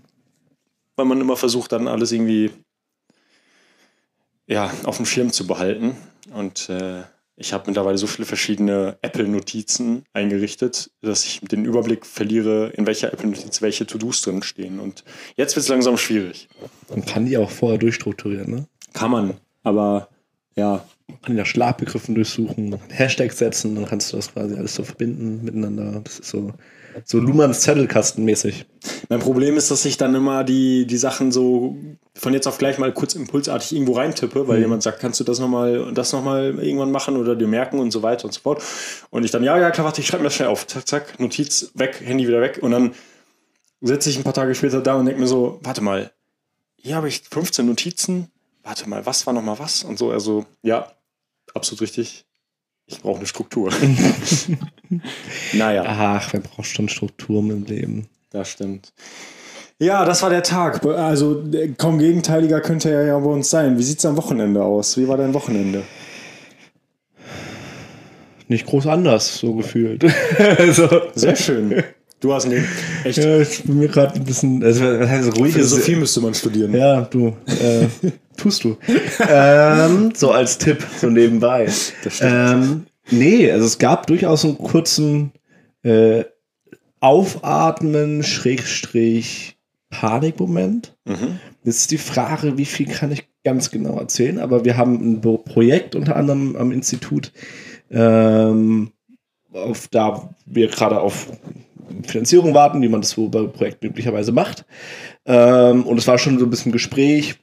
Weil 0.96 1.06
man 1.06 1.22
immer 1.22 1.38
versucht, 1.38 1.72
dann 1.72 1.88
alles 1.88 2.12
irgendwie 2.12 2.52
ja, 4.48 4.72
auf 4.84 4.98
dem 4.98 5.06
Schirm 5.06 5.32
zu 5.32 5.48
behalten. 5.48 5.96
Und 6.34 6.70
äh, 6.70 7.04
ich 7.36 7.54
habe 7.54 7.66
mittlerweile 7.68 7.98
so 7.98 8.08
viele 8.08 8.26
verschiedene 8.26 8.98
Apple-Notizen 9.02 10.04
eingerichtet, 10.12 10.92
dass 11.02 11.24
ich 11.26 11.40
den 11.40 11.64
Überblick 11.64 12.06
verliere, 12.06 12.70
in 12.76 12.86
welcher 12.86 13.14
Apple-Notiz 13.14 13.62
welche 13.62 13.86
To-Dos 13.86 14.22
drin 14.22 14.44
stehen. 14.44 14.80
Und 14.80 15.06
jetzt 15.38 15.56
wird 15.56 15.64
es 15.64 15.70
langsam 15.70 15.98
schwierig. 15.98 16.50
Man 16.90 17.06
kann 17.06 17.26
die 17.26 17.38
auch 17.38 17.50
vorher 17.50 17.78
durchstrukturieren. 17.78 18.52
Ne? 18.52 18.68
Kann 18.94 19.12
man, 19.12 19.38
aber 19.64 20.10
ja, 20.56 20.86
Man 21.10 21.36
kann 21.36 21.46
Schlafbegriffen 21.46 22.16
durchsuchen, 22.16 22.78
Hashtags 22.90 23.38
setzen, 23.38 23.76
dann 23.76 23.86
kannst 23.86 24.12
du 24.12 24.18
das 24.18 24.34
quasi 24.34 24.56
alles 24.56 24.76
so 24.76 24.84
verbinden 24.84 25.44
miteinander. 25.44 26.02
Das 26.04 26.20
ist 26.20 26.30
so, 26.30 26.54
so 27.06 27.20
Lumans 27.20 27.62
Zettelkasten 27.62 28.24
mäßig. 28.24 28.66
Mein 29.10 29.20
Problem 29.20 29.58
ist, 29.58 29.72
dass 29.72 29.86
ich 29.86 29.98
dann 29.98 30.16
immer 30.16 30.44
die, 30.44 30.86
die 30.86 30.98
Sachen 30.98 31.32
so 31.32 31.78
von 32.14 32.34
jetzt 32.34 32.48
auf 32.48 32.58
gleich 32.58 32.78
mal 32.78 32.94
kurz 32.94 33.16
impulsartig 33.16 33.74
irgendwo 33.74 33.94
reintippe, 33.94 34.48
weil 34.48 34.60
jemand 34.60 34.84
sagt, 34.84 35.00
kannst 35.00 35.20
du 35.20 35.24
das 35.24 35.40
nochmal 35.40 35.80
und 35.80 35.98
das 35.98 36.12
nochmal 36.12 36.60
irgendwann 36.60 36.92
machen 36.92 37.18
oder 37.18 37.36
dir 37.36 37.48
merken 37.48 37.80
und 37.80 37.92
so 37.92 38.04
weiter 38.04 38.26
und 38.26 38.34
so 38.34 38.42
fort. 38.42 38.62
Und 39.10 39.24
ich 39.24 39.32
dann, 39.32 39.44
ja, 39.44 39.58
ja, 39.58 39.72
klar, 39.72 39.86
warte, 39.86 40.02
ich 40.02 40.08
schreibe 40.08 40.24
mir 40.24 40.28
das 40.28 40.36
schnell 40.36 40.50
auf. 40.50 40.68
Zack, 40.68 40.88
zack, 40.88 41.20
Notiz 41.20 41.72
weg, 41.76 42.02
Handy 42.04 42.28
wieder 42.28 42.42
weg. 42.42 42.60
Und 42.62 42.72
dann 42.72 42.92
sitze 43.82 44.10
ich 44.10 44.18
ein 44.18 44.24
paar 44.24 44.34
Tage 44.34 44.54
später 44.56 44.82
da 44.82 44.96
und 44.96 45.06
denke 45.06 45.22
mir 45.22 45.28
so, 45.28 45.60
warte 45.64 45.82
mal, 45.82 46.12
hier 46.76 46.96
habe 46.96 47.08
ich 47.08 47.24
15 47.30 47.66
Notizen. 47.66 48.32
Warte 48.64 48.90
mal, 48.90 49.06
was 49.06 49.26
war 49.26 49.34
nochmal 49.34 49.60
was? 49.60 49.84
Und 49.84 49.98
so, 49.98 50.12
also, 50.12 50.46
ja, 50.62 50.92
absolut 51.54 51.82
richtig. 51.82 52.26
Ich 52.86 53.02
brauche 53.02 53.18
eine 53.18 53.28
Struktur. 53.28 53.72
naja. 55.54 55.84
Ach, 55.86 56.34
wer 56.34 56.40
braucht 56.40 56.68
schon 56.68 56.90
Strukturen 56.90 57.52
im 57.52 57.66
Leben? 57.66 58.08
Das 58.32 58.50
stimmt. 58.50 58.94
Ja, 59.78 60.06
das 60.06 60.22
war 60.24 60.30
der 60.30 60.44
Tag. 60.44 60.84
Also 60.86 61.44
äh, 61.54 61.70
kaum 61.78 62.00
gegenteiliger 62.00 62.62
könnte 62.62 62.90
er 62.90 63.06
ja 63.06 63.20
bei 63.20 63.30
uns 63.30 63.50
sein. 63.50 63.78
Wie 63.78 63.84
sieht 63.84 64.00
es 64.00 64.06
am 64.06 64.18
Wochenende 64.18 64.64
aus? 64.64 64.98
Wie 64.98 65.08
war 65.08 65.18
dein 65.18 65.34
Wochenende? 65.34 65.84
Nicht 68.48 68.66
groß 68.66 68.88
anders, 68.88 69.38
so 69.38 69.54
gefühlt. 69.54 70.04
also, 70.58 70.90
Sehr 71.14 71.36
schön. 71.36 71.84
Du 72.20 72.34
hast 72.34 72.46
ein 72.46 72.68
echt. 73.06 73.20
ja, 73.20 73.40
ich 73.40 73.64
bin 73.64 73.78
mir 73.78 73.88
gerade 73.88 74.16
ein 74.16 74.24
bisschen, 74.26 74.62
also 74.62 74.84
was 74.84 75.08
heißt 75.08 75.38
ruhig. 75.38 75.54
Philosophie 75.54 75.96
müsste 75.96 76.20
man 76.20 76.34
studieren. 76.34 76.74
Ja, 76.74 77.02
du, 77.02 77.38
äh, 77.48 77.88
tust 78.40 78.64
du. 78.64 78.78
ähm, 79.30 80.12
so 80.16 80.32
als 80.32 80.58
Tipp, 80.58 80.86
so 80.98 81.10
nebenbei. 81.10 81.66
Das 82.04 82.16
stimmt. 82.16 82.32
Ähm, 82.32 82.86
Nee, 83.12 83.52
also 83.52 83.66
es 83.66 83.78
gab 83.80 84.08
durchaus 84.08 84.46
einen 84.46 84.58
kurzen 84.58 85.32
äh, 85.84 86.26
Aufatmen, 87.00 88.24
Schrägstrich, 88.24 89.58
Panikmoment. 89.90 90.96
Mhm. 91.06 91.40
Jetzt 91.64 91.82
ist 91.82 91.92
die 91.92 91.98
Frage, 91.98 92.58
wie 92.58 92.66
viel 92.66 92.88
kann 92.88 93.12
ich 93.12 93.28
ganz 93.44 93.72
genau 93.72 93.98
erzählen, 93.98 94.40
aber 94.40 94.66
wir 94.66 94.78
haben 94.78 95.14
ein 95.14 95.22
Projekt 95.22 95.96
unter 95.96 96.16
anderem 96.16 96.56
am 96.56 96.72
Institut, 96.72 97.32
ähm, 97.90 98.92
auf, 99.54 99.88
da 99.88 100.30
wir 100.46 100.68
gerade 100.68 101.00
auf 101.00 101.28
Finanzierung 102.06 102.54
warten, 102.54 102.82
wie 102.82 102.90
man 102.90 103.02
das 103.02 103.12
so 103.12 103.30
bei 103.30 103.44
Projekten 103.44 103.88
üblicherweise 103.88 104.32
macht. 104.32 104.66
Ähm, 105.26 105.84
und 105.84 105.98
es 105.98 106.08
war 106.08 106.18
schon 106.18 106.38
so 106.38 106.46
ein 106.46 106.50
bisschen 106.52 106.72
Gespräch, 106.72 107.40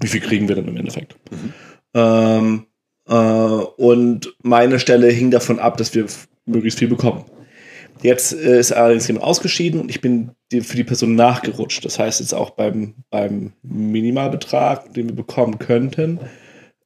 wie 0.00 0.08
viel 0.08 0.20
kriegen 0.20 0.48
wir 0.48 0.56
denn 0.56 0.68
im 0.68 0.76
Endeffekt? 0.76 1.16
Ähm, 1.94 2.66
äh, 3.08 3.14
und 3.14 4.34
meine 4.42 4.78
Stelle 4.78 5.08
hing 5.08 5.30
davon 5.30 5.58
ab, 5.58 5.76
dass 5.76 5.94
wir 5.94 6.06
möglichst 6.46 6.78
viel 6.78 6.88
bekommen. 6.88 7.24
Jetzt 8.02 8.32
äh, 8.32 8.58
ist 8.58 8.72
allerdings 8.72 9.06
jemand 9.06 9.24
ausgeschieden 9.24 9.80
und 9.80 9.90
ich 9.90 10.00
bin 10.00 10.30
die, 10.52 10.62
für 10.62 10.76
die 10.76 10.84
Person 10.84 11.14
nachgerutscht. 11.14 11.84
Das 11.84 11.98
heißt, 11.98 12.20
jetzt 12.20 12.34
auch 12.34 12.50
beim, 12.50 12.94
beim 13.10 13.52
Minimalbetrag, 13.62 14.94
den 14.94 15.08
wir 15.08 15.16
bekommen 15.16 15.58
könnten, 15.58 16.18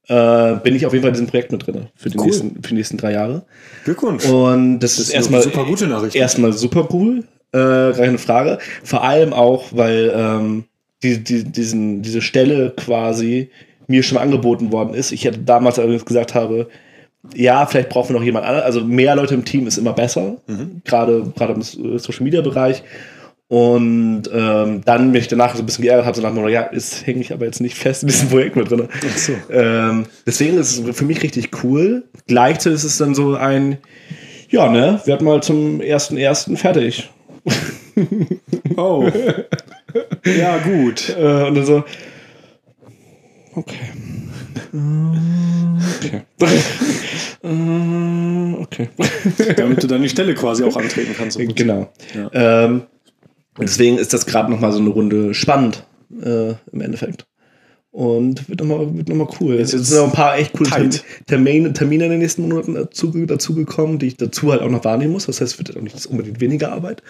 äh, 0.07 0.55
bin 0.57 0.75
ich 0.75 0.85
auf 0.85 0.93
jeden 0.93 1.03
Fall 1.03 1.09
in 1.09 1.15
diesem 1.15 1.27
Projekt 1.27 1.51
mit 1.51 1.65
drin 1.65 1.87
für 1.95 2.09
die, 2.09 2.17
Cool. 2.17 2.25
nächsten, 2.25 2.55
für 2.61 2.69
die 2.69 2.75
nächsten 2.75 2.97
drei 2.97 3.13
Jahre. 3.13 3.45
Glückwunsch. 3.85 4.25
Und 4.25 4.79
das, 4.79 4.99
ist 4.99 5.07
sind 5.07 5.15
erstmal 5.15 5.41
super 5.41 5.65
gute 5.65 5.87
Nachrichten. 5.87 6.17
Erstmal 6.17 6.53
super 6.53 6.87
cool, 6.91 7.23
äh, 7.53 7.93
keine 7.93 8.17
Frage. 8.17 8.59
Vor 8.83 9.03
allem 9.03 9.33
auch, 9.33 9.69
weil 9.71 10.13
ähm, 10.15 10.65
die, 11.05 11.23
die, 11.23 11.43
diesen, 11.43 12.01
diese 12.01 12.21
Stelle 12.21 12.73
quasi 12.75 13.49
mir 13.87 14.03
schon 14.03 14.17
angeboten 14.17 14.71
worden 14.71 14.93
ist. 14.93 15.11
Ich 15.11 15.25
hätte 15.25 15.39
damals 15.39 15.77
allerdings 15.77 16.05
gesagt 16.05 16.33
habe, 16.33 16.67
ja, 17.33 17.65
vielleicht 17.65 17.89
brauchen 17.89 18.09
wir 18.09 18.19
noch 18.19 18.25
jemand 18.25 18.45
anderen. 18.45 18.65
Also 18.65 18.83
mehr 18.83 19.15
Leute 19.15 19.33
im 19.33 19.45
Team 19.45 19.67
ist 19.67 19.77
immer 19.77 19.93
besser, 19.93 20.37
gerade 20.83 21.31
gerade 21.35 21.53
im 21.53 21.61
Social 21.61 22.23
Media 22.23 22.41
Bereich. 22.41 22.83
Und 23.47 24.23
ähm, 24.33 24.81
dann 24.85 25.11
mich 25.11 25.27
danach 25.27 25.55
so 25.55 25.61
ein 25.61 25.67
bisschen 25.67 25.83
geärgert 25.83 26.07
habe, 26.07 26.15
so 26.15 26.23
nach 26.23 26.33
Motto, 26.33 26.47
ja, 26.47 26.63
ist 26.63 27.05
hänge 27.05 27.21
ich 27.21 27.31
aber 27.31 27.45
jetzt 27.45 27.61
nicht 27.61 27.77
fest 27.77 28.01
in 28.01 28.07
diesem 28.07 28.29
Projekt 28.29 28.55
mit 28.55 28.71
drin. 28.71 28.87
Ach 28.91 29.17
so. 29.17 29.33
Ähm, 29.51 30.07
deswegen 30.25 30.57
ist 30.57 30.79
es 30.79 30.97
für 30.97 31.05
mich 31.05 31.21
richtig 31.21 31.63
cool. 31.63 32.05
Gleichzeitig 32.25 32.77
ist 32.77 32.83
es 32.85 32.97
dann 32.97 33.13
so 33.13 33.35
ein, 33.35 33.77
ja, 34.49 34.67
ne, 34.71 34.99
werd 35.05 35.21
mal 35.21 35.43
zum 35.43 35.79
ersten 35.79 36.17
ersten 36.17 36.57
fertig. 36.57 37.11
Oh. 38.77 39.09
ja, 40.25 40.57
gut. 40.59 41.09
Äh, 41.17 41.47
und 41.47 41.55
dann 41.55 41.65
so, 41.65 41.83
okay. 43.53 43.75
Äh, 44.73 45.35
Okay. 45.97 46.21
Äh, 47.43 48.53
okay. 48.61 48.89
Damit 49.57 49.83
du 49.83 49.87
dann 49.87 50.01
die 50.01 50.09
Stelle 50.09 50.33
quasi 50.33 50.63
auch 50.63 50.75
antreten 50.75 51.13
kannst. 51.17 51.37
genau. 51.55 51.91
Ja. 52.13 52.65
Ähm, 52.65 52.83
deswegen 53.59 53.97
ist 53.97 54.13
das 54.13 54.25
gerade 54.25 54.51
noch 54.51 54.59
mal 54.59 54.71
so 54.71 54.79
eine 54.79 54.89
Runde 54.89 55.33
spannend 55.33 55.85
äh, 56.21 56.53
im 56.71 56.81
Endeffekt. 56.81 57.25
Und 57.91 58.49
wird 58.49 58.59
nochmal 58.59 58.93
wird 58.97 59.07
noch 59.07 59.15
mal 59.15 59.27
cool. 59.39 59.55
Es 59.55 59.71
sind 59.71 59.89
noch 59.89 60.07
ein 60.07 60.11
paar 60.11 60.37
echt 60.37 60.51
coole 60.51 60.69
tight. 60.69 61.05
Termine, 61.27 61.71
Termine 61.71 62.05
in 62.05 62.11
den 62.11 62.19
nächsten 62.19 62.41
Monaten 62.41 62.73
dazu, 62.73 63.11
dazu 63.25 63.55
gekommen, 63.55 63.99
die 63.99 64.07
ich 64.07 64.17
dazu 64.17 64.51
halt 64.51 64.61
auch 64.61 64.69
noch 64.69 64.83
wahrnehmen 64.83 65.13
muss. 65.13 65.27
Das 65.27 65.39
heißt, 65.39 65.53
es 65.53 65.57
wird 65.57 65.77
auch 65.77 65.81
nicht 65.81 66.05
unbedingt 66.07 66.41
weniger 66.41 66.73
Arbeit, 66.73 67.01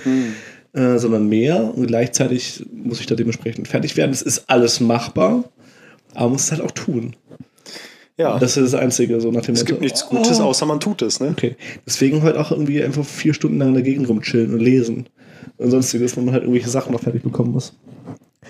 äh, 0.74 0.98
sondern 0.98 1.28
mehr. 1.28 1.74
Und 1.76 1.88
gleichzeitig 1.88 2.66
muss 2.74 3.00
ich 3.00 3.06
da 3.06 3.16
dementsprechend 3.16 3.68
fertig 3.68 3.98
werden. 3.98 4.12
Es 4.12 4.22
ist 4.22 4.46
alles 4.48 4.80
machbar, 4.80 5.44
aber 6.14 6.26
man 6.26 6.32
muss 6.34 6.44
es 6.46 6.52
halt 6.52 6.62
auch 6.62 6.72
tun. 6.72 7.16
Ja. 8.18 8.40
Das 8.40 8.56
ist 8.56 8.74
das 8.74 8.80
Einzige, 8.82 9.20
so 9.20 9.30
nach 9.32 9.42
dem 9.42 9.56
es 9.56 9.66
gibt 9.66 9.82
nichts 9.82 10.06
Gutes, 10.06 10.40
außer 10.40 10.66
man 10.66 10.80
tut 10.80 11.02
es, 11.02 11.20
ne? 11.20 11.30
Okay. 11.30 11.58
Deswegen 11.86 12.22
heute 12.24 12.40
auch 12.40 12.52
irgendwie 12.52 12.82
einfach 12.82 13.04
vier 13.04 13.34
Stunden 13.34 13.58
lang 13.58 13.70
in 13.70 13.74
der 13.74 13.84
Gegend 13.84 14.08
rumchillen 14.08 14.54
und 14.54 14.60
lesen. 14.62 15.08
Und 15.58 15.72
sonstiges, 15.72 16.16
wo 16.16 16.22
man 16.22 16.34
halt 16.34 16.44
irgendwelche 16.44 16.70
Sachen 16.70 16.94
noch 16.94 17.02
fertig 17.02 17.24
bekommen 17.24 17.52
muss. 17.52 17.74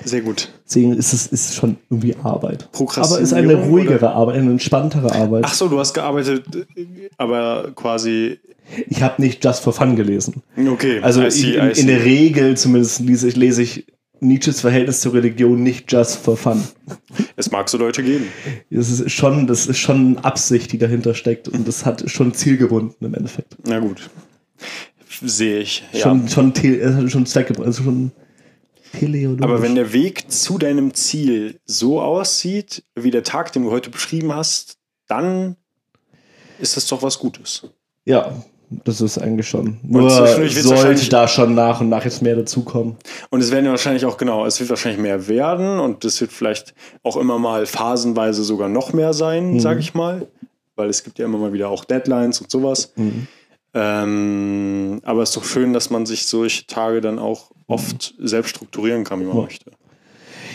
Sehr 0.04 0.22
gut. 0.22 0.50
Deswegen 0.68 0.94
ist 0.94 1.14
es 1.14 1.28
ist 1.28 1.56
schon 1.56 1.78
irgendwie 1.90 2.16
Arbeit. 2.22 2.68
Aber 2.74 3.20
ist 3.20 3.34
eine 3.34 3.56
ruhigere 3.56 3.96
oder- 3.98 4.14
Arbeit, 4.14 4.36
eine 4.36 4.52
entspanntere 4.52 5.12
Arbeit. 5.14 5.44
Ach 5.48 5.54
so, 5.54 5.68
du 5.68 5.80
hast 5.80 5.94
gearbeitet, 5.94 6.44
aber 7.18 7.72
quasi. 7.76 8.40
Ich 8.88 9.02
habe 9.02 9.22
nicht 9.22 9.44
Just 9.44 9.64
for 9.64 9.74
Fun 9.74 9.96
gelesen. 9.96 10.42
Okay. 10.58 11.00
Also 11.02 11.24
I 11.24 11.32
see, 11.32 11.56
in, 11.56 11.70
in 11.72 11.88
der 11.88 12.04
Regel 12.04 12.58
zumindest 12.58 13.00
lese 13.02 13.28
ich, 13.28 13.36
lese 13.36 13.62
ich 13.62 13.86
Nietzsches 14.22 14.62
Verhältnis 14.62 15.02
zur 15.02 15.14
Religion 15.14 15.62
nicht 15.62 15.92
just 15.92 16.18
for 16.18 16.38
fun. 16.38 16.64
Es 17.36 17.52
mag 17.52 17.70
so 17.70 17.78
Leute 17.78 18.02
geben. 18.02 18.28
Das 18.70 18.90
ist 18.90 19.12
schon, 19.12 19.46
das 19.46 19.68
ist 19.68 19.78
schon 19.78 20.18
Absicht, 20.20 20.72
die 20.72 20.78
dahinter 20.78 21.14
steckt 21.14 21.48
und 21.48 21.68
das 21.68 21.86
hat 21.86 22.10
schon 22.10 22.34
zielgebunden 22.34 23.06
im 23.06 23.14
Endeffekt. 23.14 23.58
Na 23.66 23.80
gut. 23.80 24.10
Sehe 25.22 25.60
ich. 25.60 25.84
Ja. 25.92 26.00
Schon, 26.00 26.28
schon, 26.30 26.54
hat 26.54 27.12
schon 27.12 27.26
zweckgebunden, 27.26 27.68
also 27.68 27.84
schon. 27.84 28.12
Aber 29.42 29.62
wenn 29.62 29.76
der 29.76 29.92
Weg 29.92 30.32
zu 30.32 30.58
deinem 30.58 30.94
Ziel 30.94 31.60
so 31.66 32.02
aussieht, 32.02 32.84
wie 32.96 33.12
der 33.12 33.24
Tag, 33.24 33.52
den 33.52 33.64
du 33.64 33.72
heute 33.72 33.90
beschrieben 33.90 34.34
hast, 34.34 34.78
dann 35.08 35.58
ist 36.60 36.78
das 36.78 36.88
doch 36.88 37.02
was 37.02 37.20
Gutes. 37.20 37.68
Ja, 38.06 38.42
das 38.70 39.02
ist 39.02 39.18
eigentlich 39.18 39.48
schon. 39.48 39.78
Nur 39.84 40.10
sollte 40.10 41.10
da 41.10 41.28
schon 41.28 41.56
nach 41.56 41.82
und 41.82 41.90
nach 41.90 42.04
jetzt 42.06 42.22
mehr 42.22 42.36
dazukommen. 42.36 42.96
Und 43.30 43.42
es 43.42 43.52
werden 43.52 43.66
ja 43.66 43.72
wahrscheinlich 43.72 44.06
auch, 44.06 44.18
genau, 44.18 44.46
es 44.46 44.60
wird 44.60 44.70
wahrscheinlich 44.70 45.02
mehr 45.02 45.28
werden 45.28 45.80
und 45.80 46.04
es 46.06 46.20
wird 46.22 46.32
vielleicht 46.32 46.74
auch 47.04 47.18
immer 47.18 47.38
mal 47.40 47.66
phasenweise 47.66 48.44
sogar 48.44 48.70
noch 48.70 48.94
mehr 48.94 49.14
sein, 49.14 49.54
Mhm. 49.54 49.60
sage 49.60 49.80
ich 49.80 49.94
mal. 49.94 50.28
Weil 50.76 50.90
es 50.90 51.04
gibt 51.04 51.20
ja 51.20 51.26
immer 51.26 51.38
mal 51.38 51.54
wieder 51.54 51.70
auch 51.70 51.86
Deadlines 51.86 52.42
und 52.42 52.52
sowas. 52.52 52.92
Mhm. 52.96 53.28
Ähm, 53.74 55.02
aber 55.04 55.22
es 55.22 55.30
ist 55.30 55.38
doch 55.38 55.44
schön, 55.46 55.74
dass 55.74 55.90
man 55.90 56.06
sich 56.06 56.26
solche 56.28 56.66
Tage 56.66 57.02
dann 57.02 57.20
auch 57.20 57.52
oft 57.68 58.14
selbst 58.20 58.50
strukturieren 58.52 59.04
kann, 59.04 59.20
wie 59.22 59.26
man 59.26 59.36
Ja. 59.38 59.44
möchte. 59.44 59.72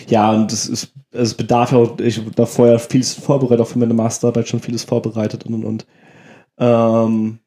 Ja, 0.08 0.32
und 0.32 0.52
es 0.52 0.66
ist, 0.66 0.92
es 1.12 1.34
bedarf 1.34 1.72
ja 1.72 1.78
auch, 1.78 1.98
ich 2.00 2.18
habe 2.18 2.30
da 2.34 2.46
vorher 2.46 2.78
vieles 2.78 3.14
vorbereitet, 3.14 3.60
auch 3.60 3.68
für 3.68 3.78
meine 3.78 3.94
Masterarbeit 3.94 4.48
schon 4.48 4.60
vieles 4.60 4.84
vorbereitet 4.84 5.44
und 5.46 5.54
und 5.54 5.64
und. 5.64 5.86
Ähm, 6.58 7.38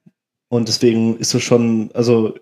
und 0.53 0.67
deswegen 0.67 1.17
ist 1.17 1.33
es 1.33 1.41
schon, 1.41 1.89
also 1.95 2.35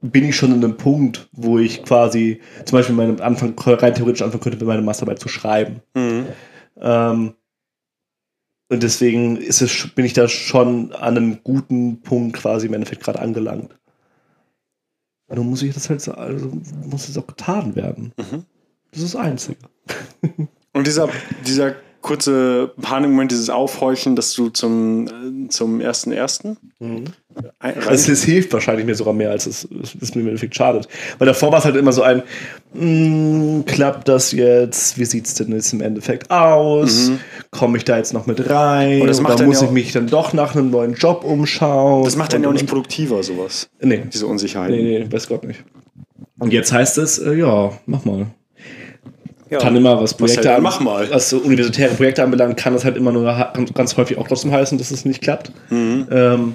bin 0.00 0.24
ich 0.24 0.34
schon 0.34 0.50
in 0.50 0.64
einem 0.64 0.78
Punkt, 0.78 1.28
wo 1.32 1.58
ich 1.58 1.82
quasi 1.82 2.40
zum 2.64 2.78
Beispiel 2.78 2.94
meinem 2.94 3.20
Anfang, 3.20 3.54
rein 3.58 3.94
theoretisch 3.94 4.22
anfangen 4.22 4.42
könnte, 4.42 4.64
meine 4.64 4.80
Masterarbeit 4.80 5.18
zu 5.18 5.28
schreiben. 5.28 5.82
Mhm. 5.94 6.26
Ähm, 6.80 7.34
und 8.70 8.82
deswegen 8.82 9.36
ist 9.36 9.60
es, 9.60 9.88
bin 9.94 10.06
ich 10.06 10.14
da 10.14 10.26
schon 10.26 10.92
an 10.92 11.18
einem 11.18 11.44
guten 11.44 12.00
Punkt 12.00 12.38
quasi 12.38 12.66
im 12.66 12.72
Endeffekt 12.72 13.04
gerade 13.04 13.20
angelangt. 13.20 13.78
Nur 15.28 15.44
muss 15.44 15.62
ich 15.62 15.74
das 15.74 15.90
halt, 15.90 16.00
so- 16.00 16.12
also 16.12 16.50
muss 16.86 17.10
es 17.10 17.18
auch 17.18 17.26
getan 17.26 17.76
werden. 17.76 18.14
Mhm. 18.16 18.46
Das 18.90 19.02
ist 19.02 19.14
das 19.14 19.20
Einzige. 19.20 19.58
Und 20.72 20.86
dieser, 20.86 21.10
dieser 21.46 21.74
kurze 22.02 22.72
Panikmoment, 22.82 23.30
dieses 23.30 23.48
Aufhorchen, 23.48 24.16
dass 24.16 24.34
du 24.34 24.48
zum, 24.50 25.06
äh, 25.06 25.48
zum 25.48 25.80
ersten 25.80 26.12
ersten 26.12 26.56
Also 27.58 28.12
es 28.12 28.24
hilft 28.24 28.52
wahrscheinlich 28.52 28.84
mir 28.84 28.94
sogar 28.94 29.14
mehr, 29.14 29.30
als 29.30 29.46
es, 29.46 29.66
es, 29.82 29.94
es 30.00 30.14
mir 30.14 30.22
im 30.22 30.26
Endeffekt 30.28 30.54
schadet. 30.54 30.88
Weil 31.18 31.26
davor 31.26 31.52
war 31.52 31.60
es 31.60 31.64
halt 31.64 31.76
immer 31.76 31.92
so 31.92 32.02
ein, 32.02 32.22
"Mm, 32.74 33.62
klappt 33.64 34.08
das 34.08 34.32
jetzt? 34.32 34.98
Wie 34.98 35.04
sieht 35.04 35.26
es 35.26 35.34
denn 35.34 35.52
jetzt 35.52 35.72
im 35.72 35.80
Endeffekt 35.80 36.30
aus? 36.30 37.10
Komme 37.50 37.78
ich 37.78 37.84
da 37.84 37.96
jetzt 37.96 38.12
noch 38.12 38.26
mit 38.26 38.50
rein? 38.50 39.00
Und 39.00 39.06
das 39.06 39.20
macht 39.20 39.34
Oder 39.36 39.44
muss 39.46 39.60
ja 39.60 39.68
ich 39.68 39.72
mich 39.72 39.92
dann 39.92 40.08
doch 40.08 40.32
nach 40.32 40.54
einem 40.54 40.70
neuen 40.70 40.94
Job 40.94 41.24
umschauen? 41.24 42.04
das 42.04 42.16
macht 42.16 42.32
dann 42.32 42.42
ja 42.42 42.48
auch 42.48 42.52
nicht 42.52 42.66
produktiver, 42.66 43.22
sowas. 43.22 43.68
Nee, 43.80 44.02
Diese 44.12 44.26
Unsicherheit. 44.26 44.70
nee, 44.70 44.98
nee, 45.00 45.06
weiß 45.10 45.28
Gott 45.28 45.44
nicht. 45.44 45.64
Und 46.38 46.52
jetzt 46.52 46.72
heißt 46.72 46.98
es, 46.98 47.18
äh, 47.18 47.34
ja, 47.34 47.70
mach 47.86 48.04
mal. 48.04 48.26
Ja. 49.52 49.58
Kann 49.58 49.76
immer, 49.76 50.00
was 50.00 50.14
Projekte 50.14 50.48
halt, 50.48 50.56
an- 50.58 50.62
mach 50.62 50.80
mal. 50.80 51.10
was 51.10 51.28
so 51.28 51.36
universitäre 51.38 51.92
Projekte 51.94 52.22
anbelangt, 52.24 52.56
kann 52.56 52.72
das 52.72 52.86
halt 52.86 52.96
immer 52.96 53.12
nur 53.12 53.24
ganz 53.74 53.96
häufig 53.98 54.16
auch 54.16 54.26
trotzdem 54.26 54.50
heißen, 54.50 54.78
dass 54.78 54.90
es 54.90 55.04
nicht 55.04 55.20
klappt. 55.20 55.52
Mhm. 55.68 56.06
Ähm, 56.10 56.54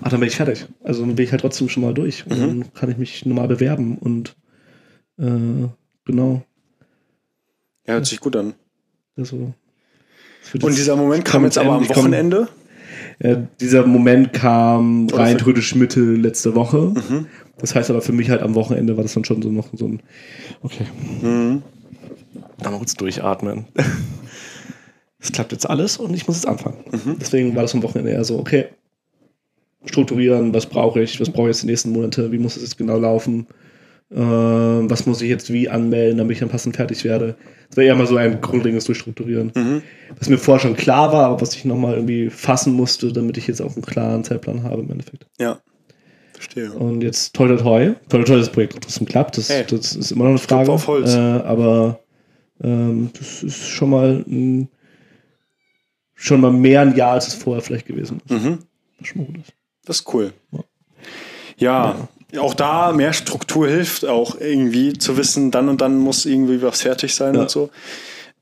aber 0.00 0.10
dann 0.10 0.20
bin 0.20 0.28
ich 0.28 0.36
fertig. 0.36 0.66
Also 0.84 1.00
dann 1.00 1.14
bin 1.16 1.24
ich 1.24 1.30
halt 1.32 1.40
trotzdem 1.40 1.70
schon 1.70 1.82
mal 1.82 1.94
durch. 1.94 2.26
Und 2.26 2.36
Mhm. 2.38 2.40
dann 2.60 2.74
kann 2.74 2.90
ich 2.90 2.98
mich 2.98 3.24
normal 3.24 3.48
bewerben 3.48 3.96
und 3.96 4.36
äh, 5.18 5.24
genau. 6.04 6.42
Ja, 7.86 7.94
hört 7.94 8.04
sich 8.06 8.20
gut 8.20 8.36
an. 8.36 8.52
Also, 9.16 9.54
Und 10.60 10.76
dieser 10.76 10.94
Moment 10.96 11.24
kam 11.24 11.44
jetzt 11.44 11.56
aber 11.56 11.72
am 11.72 11.88
Wochenende. 11.88 12.48
Ja, 13.18 13.36
dieser 13.60 13.86
Moment 13.86 14.34
kam 14.34 15.06
Oder 15.06 15.18
rein 15.20 15.38
theoretisch 15.38 15.74
Mitte 15.74 16.00
letzte 16.00 16.54
Woche. 16.54 16.92
Mhm. 17.08 17.26
Das 17.58 17.74
heißt 17.74 17.88
aber 17.88 18.02
für 18.02 18.12
mich 18.12 18.28
halt 18.28 18.42
am 18.42 18.54
Wochenende 18.54 18.94
war 18.98 19.02
das 19.04 19.14
dann 19.14 19.24
schon 19.24 19.40
so 19.40 19.50
noch 19.50 19.68
so 19.72 19.86
ein. 19.86 20.02
Okay. 20.62 20.84
Mhm. 21.22 21.62
Dann 22.58 22.72
mal 22.72 22.78
kurz 22.78 22.94
durchatmen. 22.94 23.66
Es 25.18 25.32
klappt 25.32 25.50
jetzt 25.50 25.68
alles 25.68 25.96
und 25.96 26.14
ich 26.14 26.28
muss 26.28 26.36
jetzt 26.36 26.46
anfangen. 26.46 26.76
Mhm. 26.92 27.16
Deswegen 27.18 27.56
war 27.56 27.62
das 27.62 27.74
am 27.74 27.82
Wochenende 27.82 28.12
eher 28.12 28.22
so, 28.22 28.38
okay, 28.38 28.66
strukturieren, 29.84 30.52
was 30.54 30.66
brauche 30.66 31.00
ich, 31.02 31.20
was 31.20 31.30
brauche 31.30 31.48
ich 31.48 31.56
jetzt 31.56 31.62
die 31.62 31.66
nächsten 31.68 31.90
Monate, 31.90 32.30
wie 32.32 32.38
muss 32.38 32.56
es 32.56 32.62
jetzt 32.62 32.78
genau 32.78 32.98
laufen, 32.98 33.46
Äh, 34.08 34.18
was 34.18 35.04
muss 35.06 35.20
ich 35.20 35.28
jetzt 35.28 35.52
wie 35.52 35.68
anmelden, 35.68 36.18
damit 36.18 36.34
ich 36.34 36.38
dann 36.38 36.48
passend 36.48 36.76
fertig 36.76 37.02
werde? 37.02 37.34
Das 37.68 37.76
wäre 37.76 37.88
eher 37.88 37.96
mal 37.96 38.06
so 38.06 38.16
ein 38.16 38.40
grundlegendes 38.40 38.84
Durchstrukturieren. 38.84 39.50
Mhm. 39.56 39.82
Was 40.16 40.28
mir 40.28 40.38
vorher 40.38 40.60
schon 40.60 40.76
klar 40.76 41.12
war, 41.12 41.24
aber 41.26 41.40
was 41.40 41.56
ich 41.56 41.64
nochmal 41.64 41.94
irgendwie 41.94 42.30
fassen 42.30 42.72
musste, 42.74 43.12
damit 43.12 43.36
ich 43.36 43.48
jetzt 43.48 43.60
auch 43.60 43.74
einen 43.74 43.84
klaren 43.84 44.22
Zeitplan 44.22 44.62
habe 44.62 44.82
im 44.82 44.90
Endeffekt. 44.92 45.26
Ja. 45.40 45.58
Verstehe. 46.34 46.70
Und 46.72 47.02
jetzt 47.02 47.34
toi 47.34 47.48
toi 47.48 47.56
toi. 47.56 47.86
Toi 48.08 48.18
toi 48.18 48.22
toi, 48.24 48.38
das 48.38 48.50
Projekt 48.50 48.74
trotzdem 48.80 49.08
klappt. 49.08 49.38
Das, 49.38 49.48
Hey. 49.48 49.64
das 49.68 49.96
ist 49.96 50.12
immer 50.12 50.22
noch 50.24 50.30
eine 50.30 50.38
Frage. 50.38 50.70
auf 50.70 50.86
Holz. 50.86 51.12
Äh, 51.12 51.18
aber 51.18 51.98
ähm, 52.62 53.10
das 53.18 53.42
ist 53.42 53.66
schon 53.68 53.90
mal 53.90 54.24
ein, 54.26 54.68
schon 56.14 56.40
mal 56.40 56.52
mehr 56.52 56.80
ein 56.82 56.96
Jahr, 56.96 57.12
als 57.12 57.28
es 57.28 57.34
vorher 57.34 57.62
vielleicht 57.62 57.86
gewesen 57.86 58.20
ist. 58.28 58.30
Mhm. 58.42 58.58
Was 58.98 59.08
schon 59.08 59.22
mal 59.22 59.26
gut 59.26 59.38
ist. 59.38 59.52
Das 59.84 60.00
ist 60.00 60.14
cool. 60.14 60.32
Ja, 61.58 62.08
auch 62.38 62.54
da 62.54 62.92
mehr 62.92 63.12
Struktur 63.12 63.68
hilft, 63.68 64.04
auch 64.04 64.38
irgendwie 64.40 64.92
zu 64.94 65.16
wissen, 65.16 65.50
dann 65.50 65.68
und 65.68 65.80
dann 65.80 65.96
muss 65.98 66.26
irgendwie 66.26 66.60
was 66.60 66.82
fertig 66.82 67.14
sein 67.14 67.34
Ja. 67.34 67.42
und 67.42 67.50
so. 67.50 67.70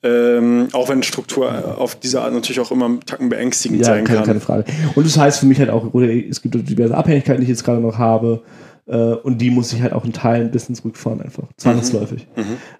Ähm, 0.03 0.69
auch 0.73 0.89
wenn 0.91 1.03
Struktur 1.03 1.79
auf 1.79 1.95
diese 1.95 2.21
Art 2.21 2.33
natürlich 2.35 2.61
auch 2.61 2.71
immer 2.71 2.85
einen 2.87 3.01
Tacken 3.01 3.31
beängstigend 3.31 3.81
Ja, 3.81 3.87
sein 3.87 4.05
keine, 4.05 4.19
kann. 4.19 4.27
keine 4.27 4.41
Frage. 4.41 4.65
Und 4.95 5.07
das 5.07 5.17
heißt 5.17 5.41
für 5.41 5.47
mich 5.47 5.59
halt 5.59 5.71
auch, 5.71 5.95
es 5.95 6.43
gibt 6.43 6.55
diverse 6.69 6.95
Abhängigkeiten, 6.95 7.41
die 7.41 7.45
ich 7.45 7.49
jetzt 7.51 7.65
gerade 7.65 7.81
noch 7.81 7.97
habe. 7.99 8.43
Äh, 8.87 8.97
und 8.97 9.39
die 9.39 9.51
muss 9.51 9.73
ich 9.73 9.81
halt 9.81 9.95
auch 9.95 10.05
in 10.05 10.13
Teilen 10.13 10.47
ein 10.49 10.51
bisschen 10.51 10.75
zurückfahren, 10.75 11.23
einfach. 11.23 11.45
Zwangsläufig. 11.57 12.27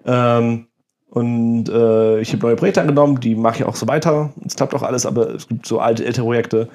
Ähm, 0.05 0.67
und 1.15 1.69
äh, 1.69 2.19
ich 2.19 2.33
habe 2.33 2.45
neue 2.45 2.55
Projekte 2.57 2.81
angenommen, 2.81 3.21
die 3.21 3.35
mache 3.35 3.59
ich 3.59 3.63
auch 3.63 3.75
so 3.77 3.87
weiter. 3.87 4.33
Es 4.45 4.55
klappt 4.57 4.73
auch 4.75 4.83
alles, 4.83 5.05
aber 5.05 5.33
es 5.33 5.47
gibt 5.47 5.65
so 5.65 5.79
alte, 5.79 6.03
ältere 6.03 6.25
Projekte, 6.25 6.67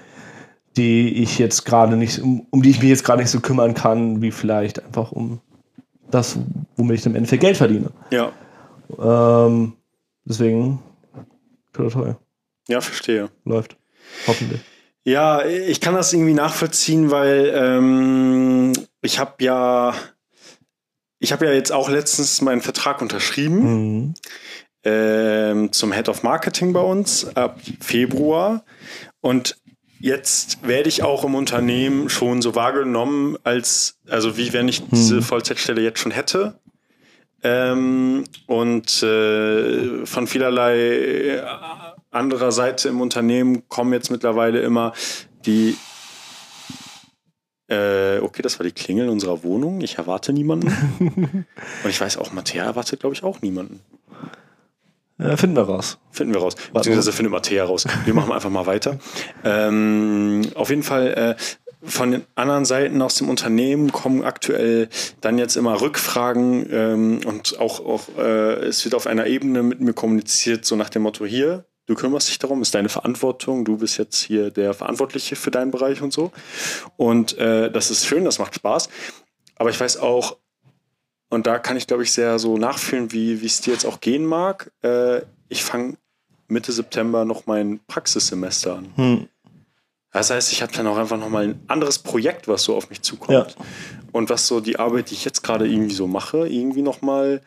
die 0.78 1.22
ich 1.22 1.38
jetzt 1.38 1.66
gerade 1.66 1.94
nicht, 1.94 2.18
um, 2.20 2.46
um 2.48 2.62
die 2.62 2.70
ich 2.70 2.80
mich 2.80 2.88
jetzt 2.88 3.04
gerade 3.04 3.20
nicht 3.20 3.30
so 3.30 3.40
kümmern 3.40 3.74
kann, 3.74 4.22
wie 4.22 4.30
vielleicht 4.30 4.82
einfach 4.82 5.12
um 5.12 5.40
das, 6.10 6.38
womit 6.76 6.96
ich 6.96 7.02
dann 7.02 7.12
im 7.12 7.16
Endeffekt 7.16 7.42
Geld 7.42 7.58
verdiene. 7.58 7.90
Ja, 8.10 8.32
Ähm, 8.98 9.74
deswegen, 10.24 10.78
toll, 11.74 11.90
toll, 11.90 12.16
ja, 12.66 12.80
verstehe. 12.80 13.28
läuft. 13.44 13.76
Hoffentlich. 14.26 14.62
Ja, 15.04 15.44
ich 15.44 15.82
kann 15.82 15.94
das 15.94 16.14
irgendwie 16.14 16.32
nachvollziehen, 16.34 17.10
weil 17.10 17.52
ähm, 17.54 18.72
ich 19.02 19.18
habe 19.18 19.32
ja, 19.44 19.92
ich 21.20 21.32
habe 21.32 21.46
ja 21.46 21.52
jetzt 21.52 21.70
auch 21.70 21.88
letztens 21.88 22.40
meinen 22.40 22.60
Vertrag 22.62 23.00
unterschrieben 23.02 23.60
Mhm. 23.62 24.14
ähm, 24.84 25.72
zum 25.72 25.92
Head 25.92 26.08
of 26.08 26.22
Marketing 26.22 26.72
bei 26.72 26.80
uns 26.80 27.26
ab 27.36 27.60
Februar 27.80 28.64
und 29.20 29.56
jetzt 30.00 30.66
werde 30.66 30.88
ich 30.88 31.02
auch 31.02 31.24
im 31.24 31.34
Unternehmen 31.34 32.08
schon 32.08 32.40
so 32.40 32.54
wahrgenommen, 32.54 33.36
als 33.44 33.98
also 34.08 34.38
wie 34.38 34.52
wenn 34.54 34.66
ich 34.66 34.82
diese 34.88 35.20
Vollzeitstelle 35.20 35.82
jetzt 35.82 35.98
schon 36.00 36.10
hätte. 36.12 36.58
Ähm, 37.42 38.24
und 38.46 39.02
äh, 39.02 40.04
von 40.06 40.26
vielerlei 40.26 40.76
äh, 40.78 41.42
anderer 42.10 42.52
Seite 42.52 42.88
im 42.88 43.00
Unternehmen 43.00 43.68
kommen 43.68 43.92
jetzt 43.92 44.10
mittlerweile 44.10 44.60
immer 44.60 44.92
die 45.46 45.76
äh, 47.70 48.18
okay, 48.20 48.42
das 48.42 48.58
war 48.58 48.64
die 48.64 48.72
Klingel 48.72 49.08
unserer 49.08 49.42
Wohnung. 49.42 49.80
Ich 49.80 49.98
erwarte 49.98 50.32
niemanden. 50.32 50.68
Und 51.84 51.90
ich 51.90 52.00
weiß 52.00 52.18
auch, 52.18 52.32
Mattea 52.32 52.64
erwartet, 52.64 53.00
glaube 53.00 53.14
ich, 53.14 53.22
auch 53.22 53.40
niemanden. 53.42 53.80
Äh, 55.18 55.36
finden 55.36 55.56
wir 55.56 55.62
raus. 55.62 55.98
Finden 56.10 56.34
wir 56.34 56.40
raus. 56.40 56.54
Beziehungsweise 56.72 57.12
findet 57.12 57.32
Mattea 57.32 57.64
raus. 57.64 57.86
Wir 58.04 58.14
machen 58.14 58.32
einfach 58.32 58.50
mal 58.50 58.66
weiter. 58.66 58.98
Ähm, 59.44 60.42
auf 60.54 60.70
jeden 60.70 60.82
Fall 60.82 61.36
äh, 61.38 61.42
von 61.82 62.10
den 62.10 62.24
anderen 62.34 62.64
Seiten 62.64 63.00
aus 63.00 63.14
dem 63.16 63.28
Unternehmen 63.28 63.92
kommen 63.92 64.22
aktuell 64.22 64.88
dann 65.20 65.38
jetzt 65.38 65.56
immer 65.56 65.80
Rückfragen 65.80 66.66
ähm, 66.70 67.20
und 67.24 67.58
auch, 67.58 67.80
auch 67.80 68.18
äh, 68.18 68.66
es 68.66 68.84
wird 68.84 68.94
auf 68.94 69.06
einer 69.06 69.26
Ebene 69.26 69.62
mit 69.62 69.80
mir 69.80 69.94
kommuniziert, 69.94 70.64
so 70.64 70.76
nach 70.76 70.90
dem 70.90 71.02
Motto 71.02 71.24
hier, 71.24 71.64
du 71.90 71.96
kümmerst 71.96 72.28
dich 72.28 72.38
darum, 72.38 72.62
ist 72.62 72.72
deine 72.74 72.88
Verantwortung, 72.88 73.64
du 73.64 73.78
bist 73.78 73.98
jetzt 73.98 74.22
hier 74.22 74.52
der 74.52 74.74
Verantwortliche 74.74 75.34
für 75.34 75.50
deinen 75.50 75.72
Bereich 75.72 76.00
und 76.00 76.12
so. 76.12 76.30
Und 76.96 77.36
äh, 77.36 77.70
das 77.70 77.90
ist 77.90 78.06
schön, 78.06 78.24
das 78.24 78.38
macht 78.38 78.54
Spaß. 78.54 78.88
Aber 79.56 79.70
ich 79.70 79.80
weiß 79.80 79.96
auch, 79.96 80.36
und 81.30 81.48
da 81.48 81.58
kann 81.58 81.76
ich, 81.76 81.88
glaube 81.88 82.04
ich, 82.04 82.12
sehr 82.12 82.38
so 82.38 82.56
nachfühlen, 82.56 83.10
wie 83.10 83.44
es 83.44 83.60
dir 83.60 83.72
jetzt 83.72 83.84
auch 83.84 84.00
gehen 84.00 84.24
mag. 84.24 84.70
Äh, 84.82 85.22
ich 85.48 85.64
fange 85.64 85.96
Mitte 86.46 86.70
September 86.70 87.24
noch 87.24 87.46
mein 87.46 87.80
Praxissemester 87.88 88.76
an. 88.76 88.92
Hm. 88.94 89.28
Das 90.12 90.30
heißt, 90.30 90.52
ich 90.52 90.62
habe 90.62 90.72
dann 90.72 90.86
auch 90.86 90.96
einfach 90.96 91.18
nochmal 91.18 91.48
ein 91.48 91.60
anderes 91.66 91.98
Projekt, 91.98 92.46
was 92.46 92.62
so 92.62 92.76
auf 92.76 92.88
mich 92.88 93.02
zukommt. 93.02 93.56
Und 94.12 94.30
was 94.30 94.46
so 94.46 94.60
die 94.60 94.78
Arbeit, 94.78 95.10
die 95.10 95.14
ich 95.14 95.24
jetzt 95.24 95.42
gerade 95.42 95.68
irgendwie 95.68 95.94
so 95.94 96.06
mache, 96.06 96.48
irgendwie 96.48 96.82
nochmal 96.82 97.42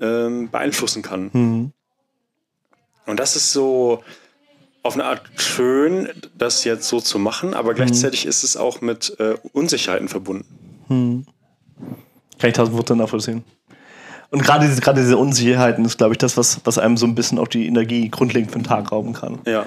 ähm, 0.00 0.48
beeinflussen 0.50 1.02
kann. 1.02 1.30
Mhm. 1.32 1.72
Und 3.06 3.20
das 3.20 3.36
ist 3.36 3.52
so 3.52 4.02
auf 4.82 4.94
eine 4.94 5.04
Art 5.04 5.22
schön, 5.36 6.08
das 6.36 6.64
jetzt 6.64 6.88
so 6.88 7.00
zu 7.00 7.18
machen, 7.18 7.54
aber 7.54 7.72
gleichzeitig 7.74 8.26
ist 8.26 8.44
es 8.44 8.56
auch 8.56 8.80
mit 8.82 9.16
äh, 9.18 9.34
Unsicherheiten 9.52 10.08
verbunden. 10.08 11.26
Kann 12.38 12.50
ich 12.50 12.54
tausend 12.54 12.76
Prozent 12.76 13.00
nachvollziehen. 13.00 13.44
Und 14.30 14.42
gerade 14.42 14.66
diese, 14.66 14.80
gerade 14.80 15.00
diese 15.00 15.16
Unsicherheiten 15.16 15.84
ist, 15.84 15.96
glaube 15.96 16.14
ich, 16.14 16.18
das, 16.18 16.36
was, 16.36 16.60
was 16.64 16.78
einem 16.78 16.96
so 16.96 17.06
ein 17.06 17.14
bisschen 17.14 17.38
auch 17.38 17.48
die 17.48 17.66
Energie 17.66 18.08
grundlegend 18.08 18.50
für 18.50 18.58
den 18.58 18.64
Tag 18.64 18.92
rauben 18.92 19.12
kann. 19.12 19.38
Ja. 19.46 19.64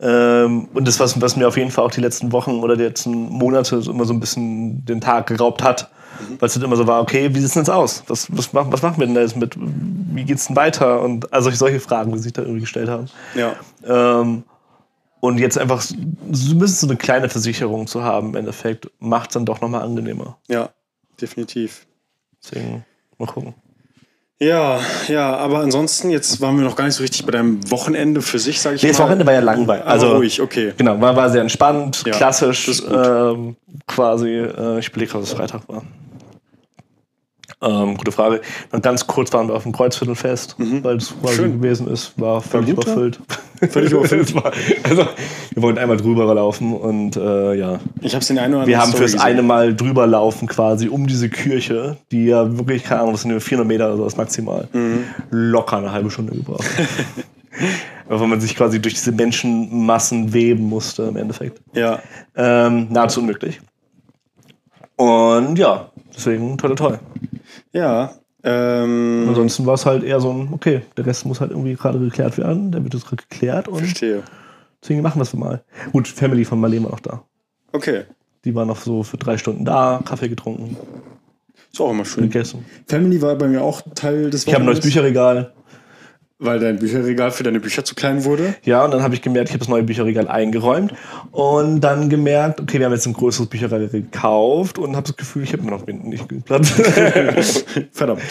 Ähm, 0.00 0.68
und 0.74 0.86
das, 0.86 1.00
was, 1.00 1.20
was 1.20 1.36
mir 1.36 1.48
auf 1.48 1.56
jeden 1.56 1.70
Fall 1.70 1.84
auch 1.84 1.90
die 1.90 2.00
letzten 2.00 2.30
Wochen 2.30 2.60
oder 2.60 2.76
die 2.76 2.82
letzten 2.82 3.12
Monate 3.12 3.82
immer 3.86 4.04
so 4.04 4.12
ein 4.12 4.20
bisschen 4.20 4.84
den 4.84 5.00
Tag 5.00 5.28
geraubt 5.28 5.62
hat. 5.62 5.90
Weil 6.38 6.46
es 6.48 6.54
halt 6.54 6.64
immer 6.64 6.76
so 6.76 6.86
war, 6.86 7.00
okay, 7.02 7.28
wie 7.32 7.38
sieht 7.38 7.46
es 7.48 7.52
denn 7.54 7.62
jetzt 7.62 7.70
aus? 7.70 8.02
Was, 8.08 8.28
was, 8.36 8.52
machen, 8.52 8.72
was 8.72 8.82
machen 8.82 8.98
wir 8.98 9.06
denn 9.06 9.14
da 9.14 9.20
jetzt 9.22 9.36
mit? 9.36 9.56
Wie 9.58 10.24
geht's 10.24 10.46
denn 10.46 10.56
weiter? 10.56 11.00
Und 11.02 11.32
also 11.32 11.50
solche 11.50 11.80
Fragen, 11.80 12.12
die 12.12 12.18
sich 12.18 12.32
da 12.32 12.42
irgendwie 12.42 12.60
gestellt 12.62 12.88
haben. 12.88 13.06
Ja. 13.34 13.54
Ähm, 13.86 14.44
und 15.20 15.38
jetzt 15.38 15.56
einfach 15.58 15.80
so 15.82 15.94
ein 15.94 16.16
bisschen 16.30 16.66
so 16.66 16.86
eine 16.88 16.96
kleine 16.96 17.28
Versicherung 17.28 17.86
zu 17.86 18.02
haben, 18.02 18.30
im 18.30 18.34
Endeffekt, 18.36 18.90
macht 18.98 19.30
es 19.30 19.34
dann 19.34 19.46
doch 19.46 19.60
nochmal 19.60 19.82
angenehmer. 19.82 20.36
Ja, 20.48 20.70
definitiv. 21.20 21.86
Deswegen, 22.42 22.84
mal 23.18 23.26
gucken. 23.26 23.54
Ja, 24.40 24.80
ja, 25.06 25.36
aber 25.36 25.60
ansonsten, 25.60 26.10
jetzt 26.10 26.40
waren 26.40 26.56
wir 26.56 26.64
noch 26.64 26.74
gar 26.74 26.86
nicht 26.86 26.96
so 26.96 27.02
richtig 27.04 27.24
bei 27.24 27.30
deinem 27.30 27.70
Wochenende 27.70 28.20
für 28.22 28.40
sich, 28.40 28.60
sage 28.60 28.74
ich 28.74 28.82
Nee, 28.82 28.88
mal. 28.88 28.92
das 28.94 29.00
Wochenende 29.00 29.24
war 29.26 29.32
ja 29.34 29.38
langweilig. 29.38 29.84
Also 29.86 30.06
Also, 30.06 30.16
ruhig, 30.16 30.40
okay. 30.40 30.72
genau, 30.76 31.00
war, 31.00 31.14
war 31.14 31.30
sehr 31.30 31.42
entspannt, 31.42 32.02
Ja, 32.04 32.12
klassisch, 32.12 32.82
ähm, 32.90 33.54
quasi. 33.86 34.30
Äh, 34.30 34.80
ich 34.80 34.88
überlege, 34.88 35.14
was 35.14 35.22
es 35.22 35.32
Freitag 35.34 35.68
war. 35.68 35.84
Ähm, 37.62 37.96
gute 37.96 38.10
Frage. 38.10 38.40
Dann 38.72 38.82
ganz 38.82 39.06
kurz 39.06 39.32
waren 39.32 39.46
wir 39.48 39.54
auf 39.54 39.62
dem 39.62 39.70
Kreuzviertelfest, 39.72 40.56
weil 40.58 40.96
es 40.96 41.14
Mhm. 41.14 41.28
Schön. 41.28 41.52
gewesen 41.60 41.86
ist. 41.88 42.12
War 42.20 42.40
völlig 42.40 42.74
da? 42.74 42.82
überfüllt. 42.82 43.20
Völlig 43.70 43.92
überfüllt. 43.92 44.34
War, 44.34 44.52
also, 44.82 45.06
wir 45.54 45.62
wollten 45.62 45.78
einmal 45.78 45.96
drüber 45.96 46.34
laufen 46.34 46.74
und 46.74 47.16
äh, 47.16 47.54
ja. 47.54 47.78
Ich 48.00 48.14
habe 48.14 48.22
es 48.22 48.30
in 48.30 48.38
einen 48.38 48.54
oder 48.54 48.66
Wir 48.66 48.74
anderen 48.76 48.80
haben 48.82 48.88
Story 48.90 49.02
fürs 49.02 49.12
gesehen. 49.12 49.26
eine 49.26 49.42
Mal 49.42 49.76
drüber 49.76 50.06
laufen 50.08 50.48
quasi 50.48 50.88
um 50.88 51.06
diese 51.06 51.28
Kirche, 51.28 51.98
die 52.10 52.26
ja 52.26 52.58
wirklich, 52.58 52.82
keine 52.82 53.02
Ahnung, 53.02 53.12
das 53.12 53.22
sind 53.22 53.30
nur 53.30 53.40
400 53.40 53.68
Meter 53.68 53.86
oder 53.88 53.96
sowas 53.98 54.16
maximal, 54.16 54.66
Mhm. 54.72 55.04
locker 55.30 55.76
eine 55.76 55.92
halbe 55.92 56.10
Stunde 56.10 56.32
gebraucht. 56.34 56.64
Weil 58.08 58.26
man 58.26 58.40
sich 58.40 58.56
quasi 58.56 58.80
durch 58.82 58.94
diese 58.94 59.12
Menschenmassen 59.12 60.32
weben 60.32 60.64
musste 60.68 61.04
im 61.04 61.16
Endeffekt. 61.16 61.60
Ja, 61.74 62.00
Ähm, 62.34 62.88
nahezu 62.90 63.20
unmöglich. 63.20 63.60
Und 64.96 65.58
ja, 65.58 65.90
deswegen 66.14 66.58
toll, 66.58 66.74
toll. 66.74 66.98
Ja. 67.72 68.12
Ähm, 68.44 69.26
Ansonsten 69.28 69.66
war 69.66 69.74
es 69.74 69.86
halt 69.86 70.02
eher 70.02 70.18
so 70.20 70.32
ein, 70.32 70.48
okay, 70.52 70.82
der 70.96 71.06
Rest 71.06 71.24
muss 71.26 71.40
halt 71.40 71.52
irgendwie 71.52 71.74
gerade 71.74 72.00
geklärt 72.00 72.36
werden, 72.38 72.72
der 72.72 72.82
wird 72.82 72.92
jetzt 72.94 73.06
gerade 73.06 73.22
geklärt 73.28 73.68
und 73.68 73.78
verstehe. 73.78 74.22
deswegen 74.82 75.00
machen 75.00 75.18
wir 75.20 75.22
es 75.22 75.32
mal. 75.34 75.62
Gut, 75.92 76.08
Family 76.08 76.44
von 76.44 76.58
Marlene 76.60 76.84
war 76.86 76.90
noch 76.90 77.00
da. 77.00 77.22
Okay. 77.70 78.02
Die 78.44 78.52
war 78.54 78.64
noch 78.64 78.78
so 78.78 79.04
für 79.04 79.16
drei 79.16 79.38
Stunden 79.38 79.64
da, 79.64 80.02
Kaffee 80.04 80.28
getrunken, 80.28 80.76
Ist 81.70 81.80
auch 81.80 81.90
immer 81.92 82.04
schön. 82.04 82.24
gegessen. 82.24 82.64
Family 82.88 83.22
war 83.22 83.36
bei 83.36 83.46
mir 83.46 83.62
auch 83.62 83.80
Teil 83.94 84.28
des 84.30 84.44
Ich 84.44 84.52
habe 84.52 84.64
ein 84.64 84.66
neues 84.66 84.80
Bücherregal. 84.80 85.52
Weil 86.44 86.58
dein 86.58 86.78
Bücherregal 86.80 87.30
für 87.30 87.44
deine 87.44 87.60
Bücher 87.60 87.84
zu 87.84 87.94
klein 87.94 88.24
wurde. 88.24 88.56
Ja, 88.64 88.84
und 88.84 88.90
dann 88.90 89.02
habe 89.04 89.14
ich 89.14 89.22
gemerkt, 89.22 89.48
ich 89.50 89.52
habe 89.54 89.60
das 89.60 89.68
neue 89.68 89.84
Bücherregal 89.84 90.26
eingeräumt 90.26 90.92
und 91.30 91.80
dann 91.80 92.10
gemerkt, 92.10 92.60
okay, 92.60 92.80
wir 92.80 92.86
haben 92.86 92.92
jetzt 92.92 93.06
ein 93.06 93.12
größeres 93.12 93.48
Bücherregal 93.48 93.86
gekauft 93.88 94.78
und 94.78 94.96
habe 94.96 95.06
das 95.06 95.16
Gefühl, 95.16 95.44
ich 95.44 95.52
habe 95.52 95.62
mir 95.62 95.70
noch 95.70 95.86
nicht 95.86 96.28
genug 96.28 96.44
Platz. 96.44 96.70
Verdammt. 97.92 98.22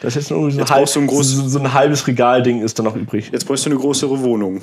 das 0.00 0.14
ist 0.14 0.14
jetzt 0.14 0.30
nur 0.30 0.48
so 0.50 0.56
ein, 0.56 0.60
Jetzt 0.60 0.70
halb, 0.70 0.92
du 0.92 1.00
ein 1.00 1.08
so, 1.08 1.48
so 1.48 1.58
ein 1.58 1.72
halbes 1.74 2.06
Regalding 2.06 2.62
ist 2.62 2.78
da 2.78 2.84
noch 2.84 2.94
übrig. 2.94 3.30
Jetzt 3.32 3.46
bräuchst 3.46 3.66
du 3.66 3.70
eine 3.70 3.78
größere 3.80 4.20
Wohnung. 4.22 4.60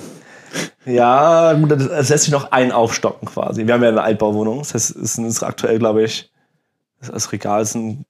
Ja, 0.86 1.52
gut, 1.54 1.72
das- 1.72 1.86
es 1.86 2.08
lässt 2.08 2.24
sich 2.24 2.32
noch 2.32 2.52
ein 2.52 2.72
aufstocken 2.72 3.28
quasi. 3.28 3.66
Wir 3.66 3.74
haben 3.74 3.82
ja 3.82 3.90
eine 3.90 4.02
Altbauwohnung, 4.02 4.58
das 4.60 4.72
heißt, 4.72 4.96
es 4.96 5.18
ist 5.18 5.42
aktuell, 5.42 5.78
glaube 5.78 6.04
ich, 6.04 6.30
das 7.00 7.32
Regal 7.32 7.66
sind 7.66 8.06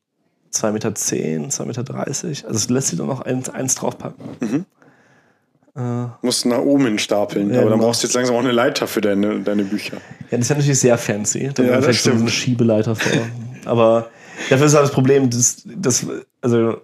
2,10 0.53 0.73
Meter, 0.73 0.91
2,30 0.91 1.65
Meter. 1.67 1.99
Also 2.07 2.29
es 2.49 2.69
lässt 2.71 2.89
sich 2.89 2.99
doch 2.99 3.07
noch 3.07 3.23
eins, 3.23 3.49
eins 3.51 3.75
draufpacken. 3.75 4.25
Du 5.75 6.11
musst 6.23 6.47
nach 6.47 6.59
oben 6.59 6.85
hin 6.85 6.99
stapeln. 6.99 7.51
Ja, 7.51 7.61
aber 7.61 7.71
dann 7.71 7.79
genau. 7.79 7.89
brauchst 7.89 8.03
du 8.03 8.07
jetzt 8.07 8.15
langsam 8.15 8.37
auch 8.37 8.41
eine 8.41 8.53
Leiter 8.53 8.87
für 8.87 9.01
deine, 9.01 9.41
deine 9.41 9.65
Bücher. 9.65 9.97
Ja, 10.31 10.39
das 10.39 10.43
ist 10.43 10.49
ja 10.51 10.57
natürlich 10.57 10.79
sehr 10.79 10.99
fancy. 10.99 11.51
Da 11.53 11.63
Ja, 11.63 11.73
das 11.77 11.85
vielleicht 11.85 12.03
so 12.03 12.11
stimmt. 12.11 12.23
eine 12.23 12.31
Schiebeleiter 12.31 12.95
vor. 12.95 13.23
Aber 13.65 14.09
Dafür 14.51 14.67
ist 14.67 14.75
halt 14.75 14.85
das 14.85 14.93
Problem, 14.93 15.31
dass, 15.31 15.63
dass 15.65 16.07
also 16.41 16.79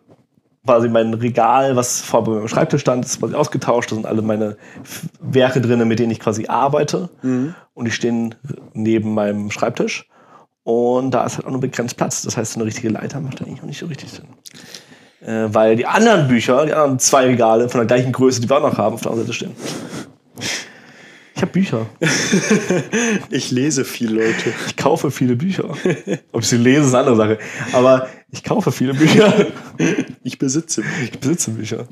quasi 0.65 0.89
mein 0.89 1.15
Regal, 1.15 1.77
was 1.77 2.01
vor 2.01 2.29
meinem 2.29 2.49
Schreibtisch 2.49 2.83
stand, 2.83 3.05
ist 3.05 3.19
quasi 3.19 3.35
ausgetauscht. 3.35 3.91
Da 3.91 3.97
sind 3.97 4.07
alle 4.07 4.23
meine 4.23 4.57
Werke 5.21 5.61
drin, 5.61 5.87
mit 5.87 5.99
denen 5.99 6.13
ich 6.13 6.21
quasi 6.21 6.47
arbeite. 6.47 7.09
Und 7.75 7.85
die 7.85 7.91
stehen 7.91 8.35
neben 8.73 9.15
meinem 9.15 9.51
Schreibtisch. 9.51 10.09
Und 10.63 11.13
da 11.13 11.25
ist 11.25 11.37
halt 11.37 11.47
auch 11.47 11.51
nur 11.51 11.61
begrenzt 11.61 11.97
Platz. 11.97 12.23
Das 12.23 12.37
heißt, 12.37 12.57
eine 12.57 12.65
richtige 12.65 12.91
Leiter 12.91 13.21
macht 13.21 13.41
eigentlich 13.43 13.61
auch 13.63 13.67
nicht 13.67 13.79
so 13.79 13.87
richtig 13.87 14.11
Sinn. 14.11 14.27
Äh, 15.23 15.49
weil 15.53 15.77
die 15.77 15.87
anderen 15.87 16.29
Bücher, 16.29 16.65
die 16.65 16.73
anderen 16.73 16.99
zwei 16.99 17.27
Regale 17.27 17.69
von 17.69 17.81
der 17.81 17.87
gleichen 17.87 18.13
Größe, 18.13 18.41
die 18.41 18.49
wir 18.49 18.57
auch 18.59 18.71
noch 18.71 18.79
haben, 18.79 18.95
auf 18.95 19.03
der 19.03 19.11
anderen 19.11 19.27
Seite 19.27 19.37
stehen. 19.37 19.55
Ich 21.41 21.43
habe 21.43 21.53
Bücher. 21.53 21.87
Ich 23.31 23.51
lese 23.51 23.87
viel, 23.87 24.11
Leute. 24.13 24.53
Ich 24.67 24.77
kaufe 24.77 25.11
viele 25.11 25.37
Bücher. 25.37 25.71
Ob 26.33 26.43
ich 26.43 26.49
sie 26.49 26.57
lese, 26.59 26.83
ist 26.83 26.95
eine 26.95 26.99
andere 26.99 27.17
Sache. 27.17 27.39
Aber 27.73 28.09
ich 28.31 28.45
kaufe 28.45 28.73
viele 28.73 28.93
Bücher. 28.93 29.47
Ich 30.23 30.39
besitze. 30.39 30.83
Ich 31.03 31.19
besitze 31.19 31.53
Bücher. 31.53 31.87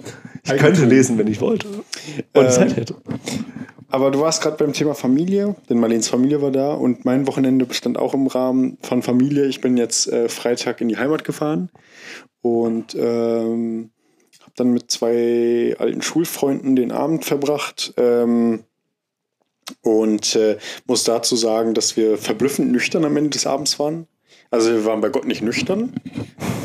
Ich 0.44 0.50
Eigentum. 0.50 0.66
könnte 0.66 0.84
lesen, 0.84 1.16
wenn 1.16 1.28
ich 1.28 1.40
wollte. 1.40 1.66
Und 1.68 1.84
Ähm, 2.34 2.50
Zeit 2.50 2.76
hätte. 2.76 2.96
Aber 3.88 4.10
du 4.10 4.20
warst 4.20 4.42
gerade 4.42 4.58
beim 4.62 4.74
Thema 4.74 4.94
Familie, 4.94 5.56
denn 5.70 5.80
Marlens 5.80 6.08
Familie 6.08 6.42
war 6.42 6.50
da 6.50 6.74
und 6.74 7.06
mein 7.06 7.26
Wochenende 7.26 7.64
bestand 7.64 7.98
auch 7.98 8.12
im 8.12 8.26
Rahmen 8.26 8.76
von 8.82 9.02
Familie. 9.02 9.46
Ich 9.46 9.62
bin 9.62 9.78
jetzt 9.78 10.08
äh, 10.12 10.28
Freitag 10.28 10.82
in 10.82 10.88
die 10.88 10.98
Heimat 10.98 11.24
gefahren 11.24 11.70
und 12.48 12.94
ähm, 12.94 13.90
habe 14.40 14.52
dann 14.56 14.72
mit 14.72 14.90
zwei 14.90 15.76
alten 15.78 16.02
Schulfreunden 16.02 16.76
den 16.76 16.92
Abend 16.92 17.24
verbracht. 17.24 17.94
Ähm, 17.96 18.64
und 19.82 20.34
äh, 20.34 20.56
muss 20.86 21.04
dazu 21.04 21.36
sagen, 21.36 21.74
dass 21.74 21.96
wir 21.96 22.16
verblüffend 22.16 22.72
nüchtern 22.72 23.04
am 23.04 23.16
Ende 23.16 23.30
des 23.30 23.46
Abends 23.46 23.78
waren. 23.78 24.06
Also 24.50 24.70
wir 24.70 24.84
waren 24.86 25.00
bei 25.00 25.10
Gott 25.10 25.26
nicht 25.26 25.42
nüchtern. 25.42 25.92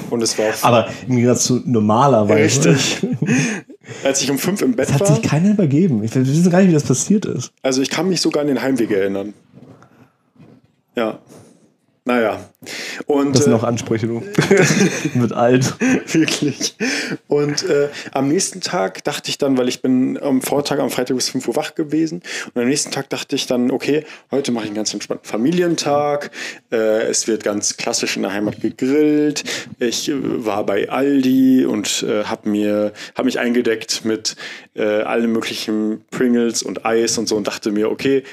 Und 0.10 0.22
es 0.22 0.38
war 0.38 0.46
auch, 0.50 0.63
Aber 0.63 0.88
im 1.08 1.15
Gegensatz 1.15 1.46
zu 1.46 1.62
normalerweise. 1.65 2.69
Richtig. 2.69 3.08
als 4.04 4.22
ich 4.22 4.32
um 4.32 4.38
fünf 4.38 4.62
im 4.62 4.76
Bett 4.76 4.93
hat 4.93 5.02
war. 5.02 5.15
sich 5.15 5.22
keiner 5.22 5.52
übergeben. 5.52 6.04
Ich 6.04 6.15
wir 6.15 6.26
wissen 6.26 6.50
gar 6.50 6.60
nicht, 6.60 6.69
wie 6.69 6.74
das 6.74 6.84
passiert 6.84 7.26
ist. 7.26 7.52
Also 7.62 7.82
ich 7.82 7.89
kann 7.89 8.08
mich 8.08 8.22
sogar 8.22 8.41
an 8.41 8.48
den 8.48 8.62
Heimweg 8.62 8.91
erinnern. 8.91 9.34
Ja. 10.96 11.19
Naja. 12.06 12.50
Und 13.06 13.34
Das 13.34 13.46
sind 13.46 13.54
äh, 13.54 13.56
auch 13.56 13.63
Ansprüche, 13.63 14.08
du. 14.08 14.24
Mit 15.13 15.32
alt. 15.32 15.74
wirklich. 16.13 16.76
Und 17.28 17.63
äh, 17.63 17.88
am 18.12 18.28
nächsten 18.28 18.60
Tag 18.60 19.06
dachte 19.06 19.30
ich 19.30 19.38
dann, 19.38 19.58
weil 19.58 19.70
ich 19.70 19.82
bin 19.82 20.22
am 20.22 20.42
Vortag, 20.42 20.80
am 20.80 20.89
Freitag 20.89 21.16
bis 21.16 21.30
5 21.30 21.48
Uhr 21.48 21.56
wach 21.56 21.76
gewesen. 21.76 22.22
Und 22.54 22.62
am 22.62 22.68
nächsten 22.68 22.92
Tag 22.92 23.10
dachte 23.10 23.38
ich 23.38 23.48
dann, 23.48 23.72
okay, 23.72 24.04
heute 24.32 24.52
mache 24.52 24.66
ich 24.66 24.70
einen 24.70 24.76
ganz 24.76 24.94
entspannten 24.94 25.26
Familientag. 25.26 26.32
Äh, 26.74 27.04
es 27.04 27.28
wird 27.28 27.44
ganz 27.44 27.78
klassisch 27.78 28.18
in 28.18 28.24
der 28.24 28.34
Heimat 28.34 28.60
gegrillt. 28.60 29.46
Ich 29.80 30.10
äh, 30.10 30.13
war 30.46 30.66
bei 30.66 30.89
Aldi 30.89 31.66
und 31.66 32.04
äh, 32.04 32.26
habe 32.26 32.50
mir 32.50 32.92
hab 33.16 33.24
mich 33.24 33.39
eingedeckt 33.39 34.04
mit 34.04 34.36
äh, 34.76 34.84
allen 34.84 35.32
möglichen 35.32 36.04
Pringles 36.12 36.63
und 36.63 36.86
Eis 36.86 37.18
und 37.18 37.30
so 37.30 37.38
und 37.38 37.48
dachte 37.48 37.72
mir, 37.72 37.89
okay, 37.89 38.18
äh, 38.18 38.24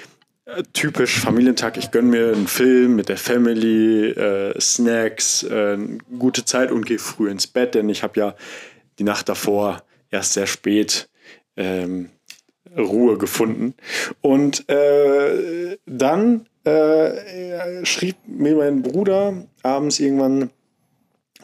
typisch 0.73 1.19
Familientag, 1.19 1.77
ich 1.77 1.91
gönne 1.91 2.09
mir 2.09 2.33
einen 2.33 2.47
Film 2.47 2.97
mit 2.97 3.09
der 3.09 3.17
Family, 3.17 4.11
äh, 4.11 4.59
Snacks, 4.61 5.43
äh, 5.43 5.79
gute 6.19 6.45
Zeit 6.45 6.71
und 6.71 6.87
gehe 6.87 6.99
früh 6.99 7.31
ins 7.31 7.47
Bett, 7.47 7.75
denn 7.75 7.89
ich 7.89 8.03
habe 8.03 8.19
ja 8.19 8.35
die 8.99 9.05
Nacht 9.05 9.29
davor 9.29 9.83
erst 10.11 10.35
sehr 10.35 10.47
spät 10.47 11.09
ähm, 11.57 12.11
Ruhe 12.77 13.19
gefunden. 13.19 13.75
Und 14.21 14.69
äh, 14.69 15.77
dann 15.87 16.47
äh, 16.65 17.85
schrieb 17.85 18.17
mir 18.27 18.57
mein 18.57 18.83
Bruder 18.83 19.47
abends 19.63 19.99
irgendwann, 20.01 20.51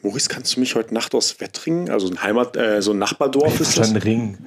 Maurice, 0.02 0.28
kannst 0.28 0.56
du 0.56 0.60
mich 0.60 0.74
heute 0.74 0.94
Nacht 0.94 1.14
aus 1.14 1.40
Wettringen, 1.40 1.90
also 1.90 2.08
ein 2.08 2.22
Heimat, 2.22 2.56
äh, 2.56 2.80
so 2.82 2.92
ein 2.92 2.98
Nachbardorf 2.98 3.60
ist 3.60 3.78
das? 3.78 3.94
Ring. 4.04 4.38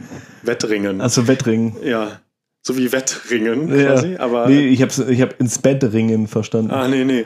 Wettringen. 0.44 1.02
Also 1.02 1.28
Wettring. 1.28 1.76
ja. 1.84 2.22
So 2.62 2.78
wie 2.78 2.92
Wettringen 2.92 3.70
quasi, 3.70 4.18
aber. 4.18 4.48
nee, 4.50 4.68
ich 4.68 4.82
habe 4.82 4.92
ich 5.12 5.22
hab 5.22 5.40
ins 5.40 5.60
Bett 5.60 5.82
ringen 5.94 6.28
verstanden. 6.28 6.72
Ah, 6.72 6.90
nee, 6.90 7.06
nee. 7.06 7.26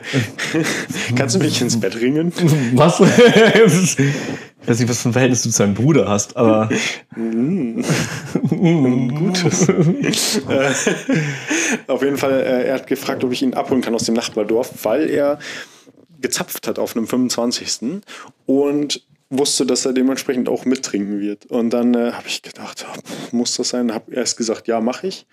Kannst 1.16 1.34
du 1.34 1.40
mich 1.40 1.60
ins 1.60 1.78
Bett 1.80 2.00
ringen? 2.00 2.32
Was? 2.74 3.00
ich 4.64 4.68
weiß 4.68 4.78
nicht, 4.78 4.88
was 4.88 5.02
für 5.02 5.08
ein 5.08 5.12
Verhältnis 5.12 5.42
du 5.42 5.50
zu 5.50 5.62
deinem 5.62 5.74
Bruder 5.74 6.08
hast, 6.08 6.36
aber. 6.36 6.68
Gutes. 8.48 9.68
Äh, 9.68 10.72
auf 11.88 12.02
jeden 12.02 12.16
Fall, 12.16 12.40
äh, 12.40 12.68
er 12.68 12.74
hat 12.74 12.86
gefragt, 12.86 13.24
ob 13.24 13.32
ich 13.32 13.42
ihn 13.42 13.54
abholen 13.54 13.82
kann 13.82 13.94
aus 13.94 14.04
dem 14.04 14.14
Nachbardorf, 14.14 14.84
weil 14.84 15.10
er 15.10 15.40
gezapft 16.20 16.68
hat 16.68 16.78
auf 16.78 16.96
einem 16.96 17.08
25. 17.08 18.00
und 18.46 19.02
wusste, 19.38 19.66
dass 19.66 19.84
er 19.84 19.92
dementsprechend 19.92 20.48
auch 20.48 20.64
mittrinken 20.64 21.20
wird. 21.20 21.46
Und 21.46 21.70
dann 21.70 21.94
äh, 21.94 22.12
habe 22.12 22.26
ich 22.26 22.42
gedacht, 22.42 22.86
oh, 22.88 23.36
muss 23.36 23.56
das 23.56 23.70
sein? 23.70 23.92
Habe 23.92 24.14
erst 24.14 24.36
gesagt, 24.36 24.68
ja, 24.68 24.80
mache 24.80 25.06
ich. 25.06 25.26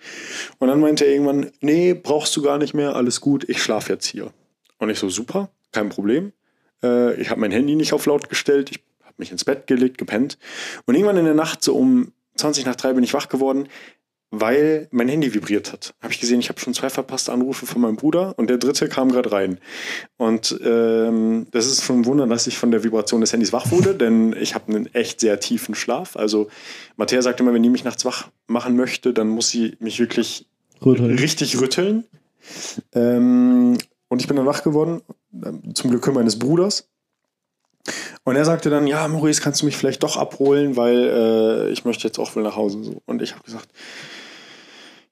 Und 0.58 0.68
dann 0.68 0.80
meinte 0.80 1.04
er 1.04 1.12
irgendwann, 1.12 1.50
nee, 1.60 1.94
brauchst 1.94 2.36
du 2.36 2.42
gar 2.42 2.58
nicht 2.58 2.74
mehr, 2.74 2.96
alles 2.96 3.20
gut, 3.20 3.48
ich 3.48 3.62
schlafe 3.62 3.92
jetzt 3.92 4.06
hier. 4.06 4.32
Und 4.78 4.90
ich 4.90 4.98
so, 4.98 5.08
super, 5.08 5.50
kein 5.72 5.88
Problem. 5.88 6.32
Äh, 6.82 7.20
ich 7.20 7.30
habe 7.30 7.40
mein 7.40 7.52
Handy 7.52 7.76
nicht 7.76 7.92
auf 7.92 8.06
laut 8.06 8.28
gestellt, 8.28 8.70
ich 8.70 8.82
habe 9.02 9.14
mich 9.18 9.30
ins 9.30 9.44
Bett 9.44 9.66
gelegt, 9.66 9.98
gepennt. 9.98 10.38
Und 10.86 10.94
irgendwann 10.94 11.16
in 11.16 11.24
der 11.24 11.34
Nacht, 11.34 11.62
so 11.62 11.76
um 11.76 12.12
20 12.36 12.66
nach 12.66 12.76
drei, 12.76 12.92
bin 12.92 13.04
ich 13.04 13.14
wach 13.14 13.28
geworden, 13.28 13.68
weil 14.34 14.88
mein 14.90 15.08
Handy 15.08 15.34
vibriert 15.34 15.72
hat. 15.72 15.94
Habe 16.00 16.12
ich 16.12 16.18
gesehen, 16.18 16.40
ich 16.40 16.48
habe 16.48 16.58
schon 16.58 16.72
zwei 16.72 16.88
verpasste 16.88 17.32
Anrufe 17.32 17.66
von 17.66 17.82
meinem 17.82 17.96
Bruder 17.96 18.32
und 18.38 18.48
der 18.48 18.56
dritte 18.56 18.88
kam 18.88 19.12
gerade 19.12 19.30
rein. 19.30 19.58
Und 20.16 20.58
ähm, 20.64 21.46
das 21.50 21.66
ist 21.66 21.84
schon 21.84 22.00
ein 22.00 22.06
Wunder, 22.06 22.26
dass 22.26 22.46
ich 22.46 22.56
von 22.56 22.70
der 22.70 22.82
Vibration 22.82 23.20
des 23.20 23.34
Handys 23.34 23.52
wach 23.52 23.70
wurde, 23.70 23.94
denn 23.94 24.34
ich 24.40 24.54
habe 24.54 24.74
einen 24.74 24.86
echt 24.94 25.20
sehr 25.20 25.38
tiefen 25.38 25.74
Schlaf. 25.74 26.16
Also 26.16 26.48
Matthäa 26.96 27.20
sagt 27.20 27.40
immer, 27.40 27.52
wenn 27.52 27.62
die 27.62 27.68
mich 27.68 27.84
nachts 27.84 28.06
wach 28.06 28.30
machen 28.46 28.74
möchte, 28.74 29.12
dann 29.12 29.28
muss 29.28 29.50
sie 29.50 29.76
mich 29.80 30.00
wirklich 30.00 30.46
Rütteln. 30.82 31.18
richtig 31.18 31.60
rütteln. 31.60 32.04
Ähm, 32.94 33.76
und 34.08 34.20
ich 34.22 34.28
bin 34.28 34.38
dann 34.38 34.46
wach 34.46 34.62
geworden, 34.62 35.02
ähm, 35.44 35.74
zum 35.74 35.90
Glück 35.90 36.10
meines 36.14 36.38
Bruders. 36.38 36.88
Und 38.24 38.36
er 38.36 38.46
sagte 38.46 38.70
dann, 38.70 38.86
ja, 38.86 39.06
Maurice, 39.08 39.42
kannst 39.42 39.60
du 39.60 39.66
mich 39.66 39.76
vielleicht 39.76 40.02
doch 40.02 40.16
abholen, 40.16 40.76
weil 40.76 40.96
äh, 40.96 41.70
ich 41.70 41.84
möchte 41.84 42.08
jetzt 42.08 42.18
auch 42.18 42.34
wohl 42.34 42.42
nach 42.42 42.56
Hause. 42.56 42.82
So. 42.82 43.02
Und 43.04 43.20
ich 43.20 43.32
habe 43.32 43.42
gesagt, 43.42 43.68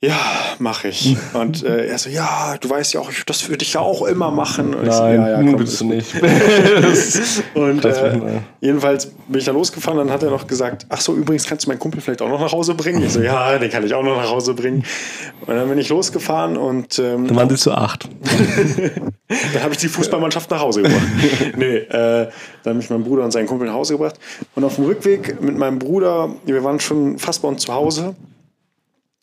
ja, 0.02 0.16
mache 0.58 0.88
ich. 0.88 1.14
Und 1.34 1.62
äh, 1.62 1.86
er 1.86 1.98
so, 1.98 2.08
ja, 2.08 2.56
du 2.58 2.70
weißt 2.70 2.94
ja 2.94 3.00
auch, 3.00 3.10
ich, 3.10 3.22
das 3.26 3.46
würde 3.50 3.62
ich 3.62 3.74
ja 3.74 3.80
auch 3.80 4.02
immer 4.06 4.30
machen. 4.30 4.74
Und 4.74 4.86
ich 4.86 4.92
so, 4.94 5.02
Nein, 5.02 5.20
ja, 5.20 5.28
ja, 5.28 5.36
komm, 5.36 5.56
bist 5.56 5.72
ist 5.74 5.80
du 5.82 5.84
gut. 5.86 5.94
nicht. 5.94 6.14
Und 7.54 7.84
äh, 7.84 8.40
jedenfalls 8.62 9.12
bin 9.28 9.38
ich 9.38 9.44
da 9.44 9.52
losgefahren, 9.52 9.98
dann 9.98 10.10
hat 10.10 10.22
er 10.22 10.30
noch 10.30 10.46
gesagt, 10.46 10.86
ach 10.88 11.02
so, 11.02 11.14
übrigens 11.14 11.44
kannst 11.46 11.66
du 11.66 11.68
meinen 11.70 11.78
Kumpel 11.78 12.00
vielleicht 12.00 12.22
auch 12.22 12.30
noch 12.30 12.40
nach 12.40 12.52
Hause 12.52 12.74
bringen. 12.74 13.02
Ich 13.02 13.12
so, 13.12 13.20
ja, 13.20 13.58
den 13.58 13.70
kann 13.70 13.84
ich 13.84 13.92
auch 13.92 14.02
noch 14.02 14.16
nach 14.16 14.30
Hause 14.30 14.54
bringen. 14.54 14.84
Und 15.46 15.54
dann 15.54 15.68
bin 15.68 15.76
ich 15.76 15.90
losgefahren 15.90 16.56
und 16.56 16.98
ähm, 16.98 17.26
Dann 17.26 17.36
waren 17.36 17.50
sie 17.50 17.56
zu 17.56 17.72
acht. 17.72 18.08
dann 19.28 19.62
habe 19.62 19.74
ich 19.74 19.80
die 19.80 19.88
Fußballmannschaft 19.88 20.50
nach 20.50 20.60
Hause 20.60 20.82
gebracht. 20.82 21.02
nee, 21.58 21.76
äh, 21.76 22.28
dann 22.62 22.74
habe 22.74 22.80
ich 22.82 22.88
meinen 22.88 23.04
Bruder 23.04 23.24
und 23.24 23.32
seinen 23.32 23.46
Kumpel 23.46 23.66
nach 23.66 23.74
Hause 23.74 23.94
gebracht. 23.94 24.18
Und 24.54 24.64
auf 24.64 24.76
dem 24.76 24.86
Rückweg 24.86 25.42
mit 25.42 25.58
meinem 25.58 25.78
Bruder, 25.78 26.30
wir 26.46 26.64
waren 26.64 26.80
schon 26.80 27.18
fast 27.18 27.42
bei 27.42 27.48
uns 27.48 27.62
zu 27.62 27.74
Hause. 27.74 28.14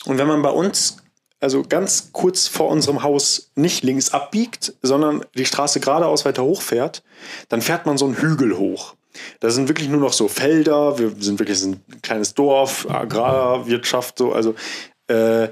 Und 0.07 0.17
wenn 0.17 0.27
man 0.27 0.41
bei 0.41 0.49
uns, 0.49 0.97
also 1.39 1.63
ganz 1.67 2.11
kurz 2.13 2.47
vor 2.47 2.69
unserem 2.69 3.03
Haus, 3.03 3.51
nicht 3.55 3.83
links 3.83 4.13
abbiegt, 4.13 4.73
sondern 4.81 5.25
die 5.35 5.45
Straße 5.45 5.79
geradeaus 5.79 6.25
weiter 6.25 6.43
hochfährt, 6.43 7.03
dann 7.49 7.61
fährt 7.61 7.85
man 7.85 7.97
so 7.97 8.05
einen 8.05 8.15
Hügel 8.15 8.57
hoch. 8.57 8.95
Da 9.39 9.49
sind 9.49 9.67
wirklich 9.67 9.89
nur 9.89 9.99
noch 9.99 10.13
so 10.13 10.27
Felder, 10.27 10.97
wir 10.97 11.11
sind 11.19 11.39
wirklich 11.39 11.61
ein 11.63 11.83
kleines 12.01 12.33
Dorf, 12.35 12.87
Agrarwirtschaft, 12.89 14.17
so, 14.17 14.31
also 14.31 14.55
äh, 15.07 15.45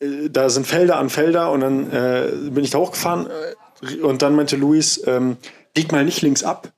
äh, 0.00 0.30
da 0.30 0.50
sind 0.50 0.66
Felder 0.66 0.98
an 0.98 1.10
Felder 1.10 1.50
und 1.50 1.60
dann 1.60 1.90
äh, 1.90 2.30
bin 2.50 2.64
ich 2.64 2.70
da 2.70 2.78
hochgefahren 2.78 3.26
äh, 3.26 3.96
und 4.00 4.22
dann 4.22 4.36
meinte 4.36 4.56
Luis, 4.56 5.02
ähm, 5.06 5.36
bieg 5.74 5.92
mal 5.92 6.04
nicht 6.04 6.22
links 6.22 6.42
ab, 6.42 6.72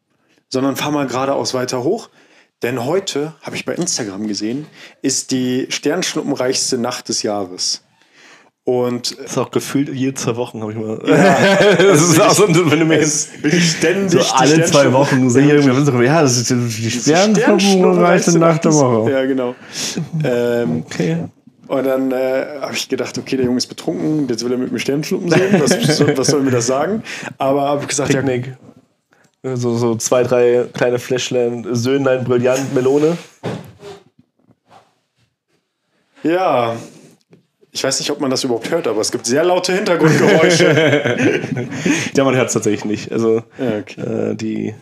sondern 0.48 0.76
fahr 0.76 0.92
mal 0.92 1.06
geradeaus 1.06 1.54
weiter 1.54 1.82
hoch. 1.82 2.08
Denn 2.62 2.84
heute, 2.84 3.34
habe 3.42 3.56
ich 3.56 3.64
bei 3.64 3.74
Instagram 3.74 4.26
gesehen, 4.28 4.66
ist 5.02 5.30
die 5.30 5.66
sternschnuppenreichste 5.70 6.76
Nacht 6.78 7.08
des 7.08 7.22
Jahres. 7.22 7.82
Und 8.64 9.18
Das 9.18 9.32
ist 9.32 9.38
auch 9.38 9.50
gefühlt 9.50 9.88
jede 9.88 10.12
zwei 10.14 10.36
Wochen, 10.36 10.60
habe 10.60 10.72
ich 10.72 10.78
mal. 10.78 10.98
das 11.78 12.02
ist 12.02 12.20
auch 12.20 12.32
so, 12.34 12.46
wenn 12.70 12.78
du 12.78 12.84
mir 12.84 12.98
es 12.98 13.28
jetzt 13.32 13.42
bin 13.42 13.52
ich 13.56 13.70
ständig 13.72 14.22
so 14.22 14.34
alle 14.34 14.62
zwei 14.64 14.92
Wochen 14.92 15.30
sehe 15.30 15.44
ich 15.46 15.64
irgendwie 15.66 16.04
ja, 16.04 16.20
das 16.22 16.36
ist 16.36 16.50
die 16.50 16.90
Sternschnuppenreichste 16.90 18.38
Nacht 18.38 18.64
der 18.66 18.74
Woche. 18.74 19.10
Ja, 19.10 19.24
genau. 19.24 19.54
ähm, 20.22 20.84
Okay. 20.86 21.16
Und 21.66 21.84
dann 21.86 22.10
äh, 22.10 22.46
habe 22.60 22.74
ich 22.74 22.88
gedacht, 22.88 23.16
okay, 23.16 23.36
der 23.36 23.46
Junge 23.46 23.58
ist 23.58 23.68
betrunken, 23.68 24.26
jetzt 24.28 24.44
will 24.44 24.50
er 24.52 24.58
mit 24.58 24.72
mir 24.72 24.80
Sternschnuppen 24.80 25.30
sehen. 25.30 25.60
Was, 25.60 25.96
soll- 25.96 26.18
was 26.18 26.26
soll 26.26 26.42
mir 26.42 26.50
das 26.50 26.66
sagen? 26.66 27.02
Aber 27.38 27.62
habe 27.62 27.86
gesagt, 27.86 28.12
ja, 28.12 28.20
Picknick. 28.22 28.56
So, 29.42 29.76
so 29.76 29.94
zwei, 29.96 30.22
drei 30.22 30.66
kleine 30.72 30.98
Fläschlein 30.98 31.66
Söhnlein 31.74 32.24
Brillant 32.24 32.74
Melone. 32.74 33.16
ja, 36.22 36.76
Ich 37.72 37.82
weiß 37.82 38.00
nicht, 38.00 38.10
ob 38.10 38.20
man 38.20 38.30
das 38.30 38.44
überhaupt 38.44 38.70
hört, 38.70 38.86
aber 38.86 39.00
es 39.00 39.10
gibt 39.10 39.24
sehr 39.26 39.44
laute 39.44 39.72
Hintergrundgeräusche. 39.72 41.40
ja, 42.14 42.24
man 42.24 42.34
hört 42.36 42.48
es 42.48 42.52
tatsächlich 42.52 42.84
nicht. 42.84 43.12
Also 43.12 43.42
Ja, 43.58 43.78
okay. 43.78 44.00
äh, 44.32 44.34
die, 44.34 44.74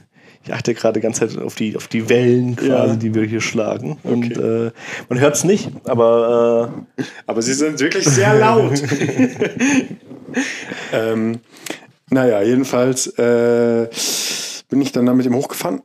ich 0.45 0.53
achte 0.53 0.75
gerade 0.75 0.95
die 0.99 1.03
ganze 1.05 1.29
Zeit 1.29 1.41
auf 1.41 1.55
die, 1.55 1.77
auf 1.77 1.87
die 1.87 2.09
Wellen 2.09 2.57
quasi, 2.57 2.69
Ja. 2.71 2.97
die 2.97 3.15
wir 3.15 3.25
hier 3.25 3.41
schlagen. 3.43 3.99
Und 4.03 4.37
äh, 4.37 4.73
man 5.09 5.21
hört 5.21 5.37
es 5.37 5.45
nicht, 5.45 5.71
aber 5.85 6.73
äh, 6.99 7.03
aber 7.27 7.43
sie 7.43 7.53
sind 7.55 7.79
wirklich 7.79 8.07
sehr 8.07 8.35
laut. 8.35 8.73
ähm, 10.93 11.39
naja, 12.11 12.43
jedenfalls 12.43 13.07
äh, 13.19 13.87
bin 14.69 14.81
ich 14.81 14.93
dann 14.93 15.07
da 15.07 15.15
mit 15.15 15.27
ihm 15.27 15.35
hochgefahren. 15.35 15.83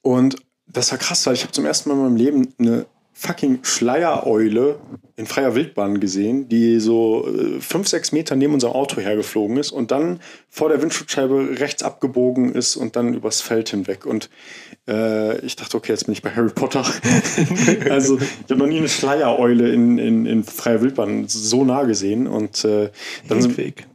Und 0.00 0.36
das 0.66 0.90
war 0.90 0.98
krass, 0.98 1.26
weil 1.26 1.34
ich 1.34 1.42
habe 1.42 1.52
zum 1.52 1.66
ersten 1.66 1.88
Mal 1.88 1.96
in 1.96 2.02
meinem 2.02 2.16
Leben 2.16 2.54
eine 2.58 2.86
fucking 3.14 3.60
Schleiereule 3.62 4.80
in 5.16 5.26
freier 5.26 5.54
Wildbahn 5.54 6.00
gesehen, 6.00 6.48
die 6.48 6.80
so 6.80 7.28
äh, 7.28 7.60
fünf, 7.60 7.86
sechs 7.86 8.10
Meter 8.10 8.34
neben 8.36 8.54
unserem 8.54 8.72
Auto 8.72 9.00
hergeflogen 9.00 9.58
ist 9.58 9.70
und 9.70 9.90
dann 9.90 10.20
vor 10.48 10.70
der 10.70 10.80
Windschutzscheibe 10.80 11.60
rechts 11.60 11.82
abgebogen 11.82 12.52
ist 12.54 12.74
und 12.76 12.96
dann 12.96 13.14
übers 13.14 13.42
Feld 13.42 13.68
hinweg. 13.68 14.06
Und 14.06 14.30
äh, 14.88 15.38
ich 15.44 15.56
dachte, 15.56 15.76
okay, 15.76 15.92
jetzt 15.92 16.06
bin 16.06 16.14
ich 16.14 16.22
bei 16.22 16.30
Harry 16.30 16.50
Potter. 16.50 16.84
also 17.90 18.18
ich 18.18 18.50
habe 18.50 18.56
noch 18.56 18.66
nie 18.66 18.78
eine 18.78 18.88
Schleiereule 18.88 19.70
in, 19.70 19.98
in, 19.98 20.26
in 20.26 20.42
freier 20.42 20.80
Wildbahn 20.80 21.28
so 21.28 21.64
nah 21.64 21.84
gesehen. 21.84 22.26
Und 22.26 22.64
äh, 22.64 22.90
dann 23.28 23.40
Hedwig. 23.40 23.86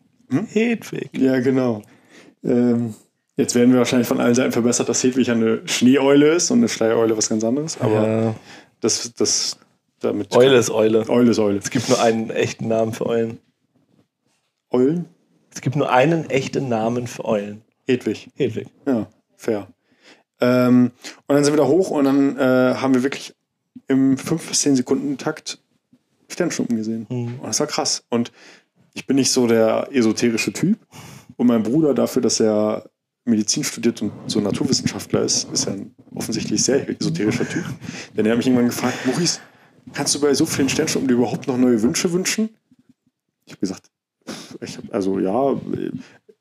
Hedwig. 0.53 1.09
ja, 1.17 1.39
genau. 1.39 1.81
Ähm, 2.43 2.93
jetzt 3.37 3.55
werden 3.55 3.71
wir 3.71 3.79
wahrscheinlich 3.79 4.07
von 4.07 4.19
allen 4.19 4.35
Seiten 4.35 4.51
verbessert, 4.51 4.89
dass 4.89 5.03
Hedwig 5.03 5.29
eine 5.31 5.61
Schneeeule 5.67 6.33
ist 6.33 6.51
und 6.51 6.57
eine 6.59 6.69
Schleiereule 6.69 7.15
was 7.17 7.29
ganz 7.29 7.43
anderes. 7.43 7.79
Aber 7.79 8.07
Ja. 8.07 8.35
das, 8.81 9.13
das 9.13 9.57
damit. 9.99 10.35
Eule 10.35 10.57
ist 10.57 10.69
Eule. 10.69 11.07
Eule 11.09 11.31
ist 11.31 11.39
Eule. 11.39 11.57
Es 11.59 11.69
gibt 11.69 11.87
nur 11.89 12.01
einen 12.01 12.29
echten 12.29 12.67
Namen 12.67 12.93
für 12.93 13.05
Eulen. 13.05 13.39
Eulen? 14.71 15.05
Es 15.53 15.61
gibt 15.61 15.75
nur 15.75 15.91
einen 15.91 16.29
echten 16.29 16.67
Namen 16.69 17.07
für 17.07 17.25
Eulen. 17.25 17.61
Hedwig. 17.87 18.29
Hedwig. 18.35 18.67
Ja, 18.85 19.07
fair. 19.37 19.67
Ähm, 20.39 20.91
und 21.25 21.35
dann 21.35 21.43
sind 21.43 21.53
wir 21.53 21.57
da 21.63 21.67
hoch 21.67 21.89
und 21.89 22.03
dann 22.05 22.37
äh, 22.37 22.75
haben 22.75 22.93
wir 22.93 23.01
wirklich 23.03 23.33
im 23.87 24.17
5 24.17 24.49
bis 24.49 24.61
10 24.61 24.75
Sekunden 24.75 25.17
Takt 25.17 25.59
Sternschnuppen 26.29 26.75
gesehen. 26.75 27.05
Und 27.09 27.39
das 27.43 27.59
war 27.59 27.67
krass. 27.67 28.03
Und 28.09 28.31
ich 28.93 29.07
bin 29.07 29.15
nicht 29.15 29.31
so 29.31 29.47
der 29.47 29.87
esoterische 29.91 30.51
Typ. 30.51 30.77
Und 31.37 31.47
mein 31.47 31.63
Bruder, 31.63 31.93
dafür, 31.93 32.21
dass 32.21 32.39
er 32.39 32.89
Medizin 33.27 33.63
studiert 33.63 34.01
und 34.01 34.11
so 34.27 34.39
Naturwissenschaftler 34.39 35.21
ist, 35.21 35.51
ist 35.51 35.67
er 35.67 35.73
ein 35.73 35.95
offensichtlich 36.13 36.63
sehr 36.63 36.89
esoterischer 36.89 37.47
Typ. 37.47 37.65
Denn 38.15 38.25
er 38.25 38.31
hat 38.31 38.37
mich 38.37 38.47
irgendwann 38.47 38.67
gefragt, 38.67 39.05
Maurice, 39.05 39.39
kannst 39.93 40.15
du 40.15 40.19
bei 40.19 40.33
so 40.33 40.45
vielen 40.45 40.69
Sternschnuppen 40.69 41.07
dir 41.07 41.15
überhaupt 41.15 41.47
noch 41.47 41.57
neue 41.57 41.81
Wünsche 41.81 42.11
wünschen? 42.11 42.49
Ich 43.45 43.53
habe 43.53 43.59
gesagt, 43.59 43.91
ich 44.61 44.77
hab, 44.77 44.93
also 44.93 45.19
ja, 45.19 45.59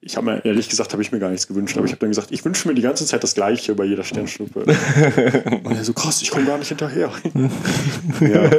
ich 0.00 0.16
habe 0.16 0.26
mir 0.26 0.44
ehrlich 0.44 0.68
gesagt, 0.68 0.92
habe 0.92 1.02
ich 1.02 1.12
mir 1.12 1.18
gar 1.18 1.30
nichts 1.30 1.46
gewünscht, 1.48 1.76
aber 1.76 1.86
ich 1.86 1.92
habe 1.92 2.00
dann 2.00 2.10
gesagt, 2.10 2.30
ich 2.30 2.44
wünsche 2.44 2.68
mir 2.68 2.74
die 2.74 2.82
ganze 2.82 3.06
Zeit 3.06 3.22
das 3.22 3.34
Gleiche 3.34 3.74
bei 3.74 3.84
jeder 3.84 4.04
Sternschnuppe. 4.04 4.60
Und 5.64 5.76
er 5.76 5.84
so, 5.84 5.92
krass, 5.92 6.22
ich 6.22 6.30
komme 6.30 6.46
gar 6.46 6.58
nicht 6.58 6.68
hinterher. 6.68 7.10
ja. 8.20 8.50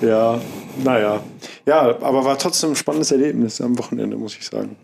ja, 0.00 0.40
naja. 0.84 1.22
Ja, 1.68 2.00
aber 2.00 2.24
war 2.24 2.38
trotzdem 2.38 2.70
ein 2.70 2.76
spannendes 2.76 3.12
Erlebnis 3.12 3.60
am 3.60 3.78
Wochenende, 3.78 4.16
muss 4.16 4.34
ich 4.34 4.46
sagen. 4.46 4.76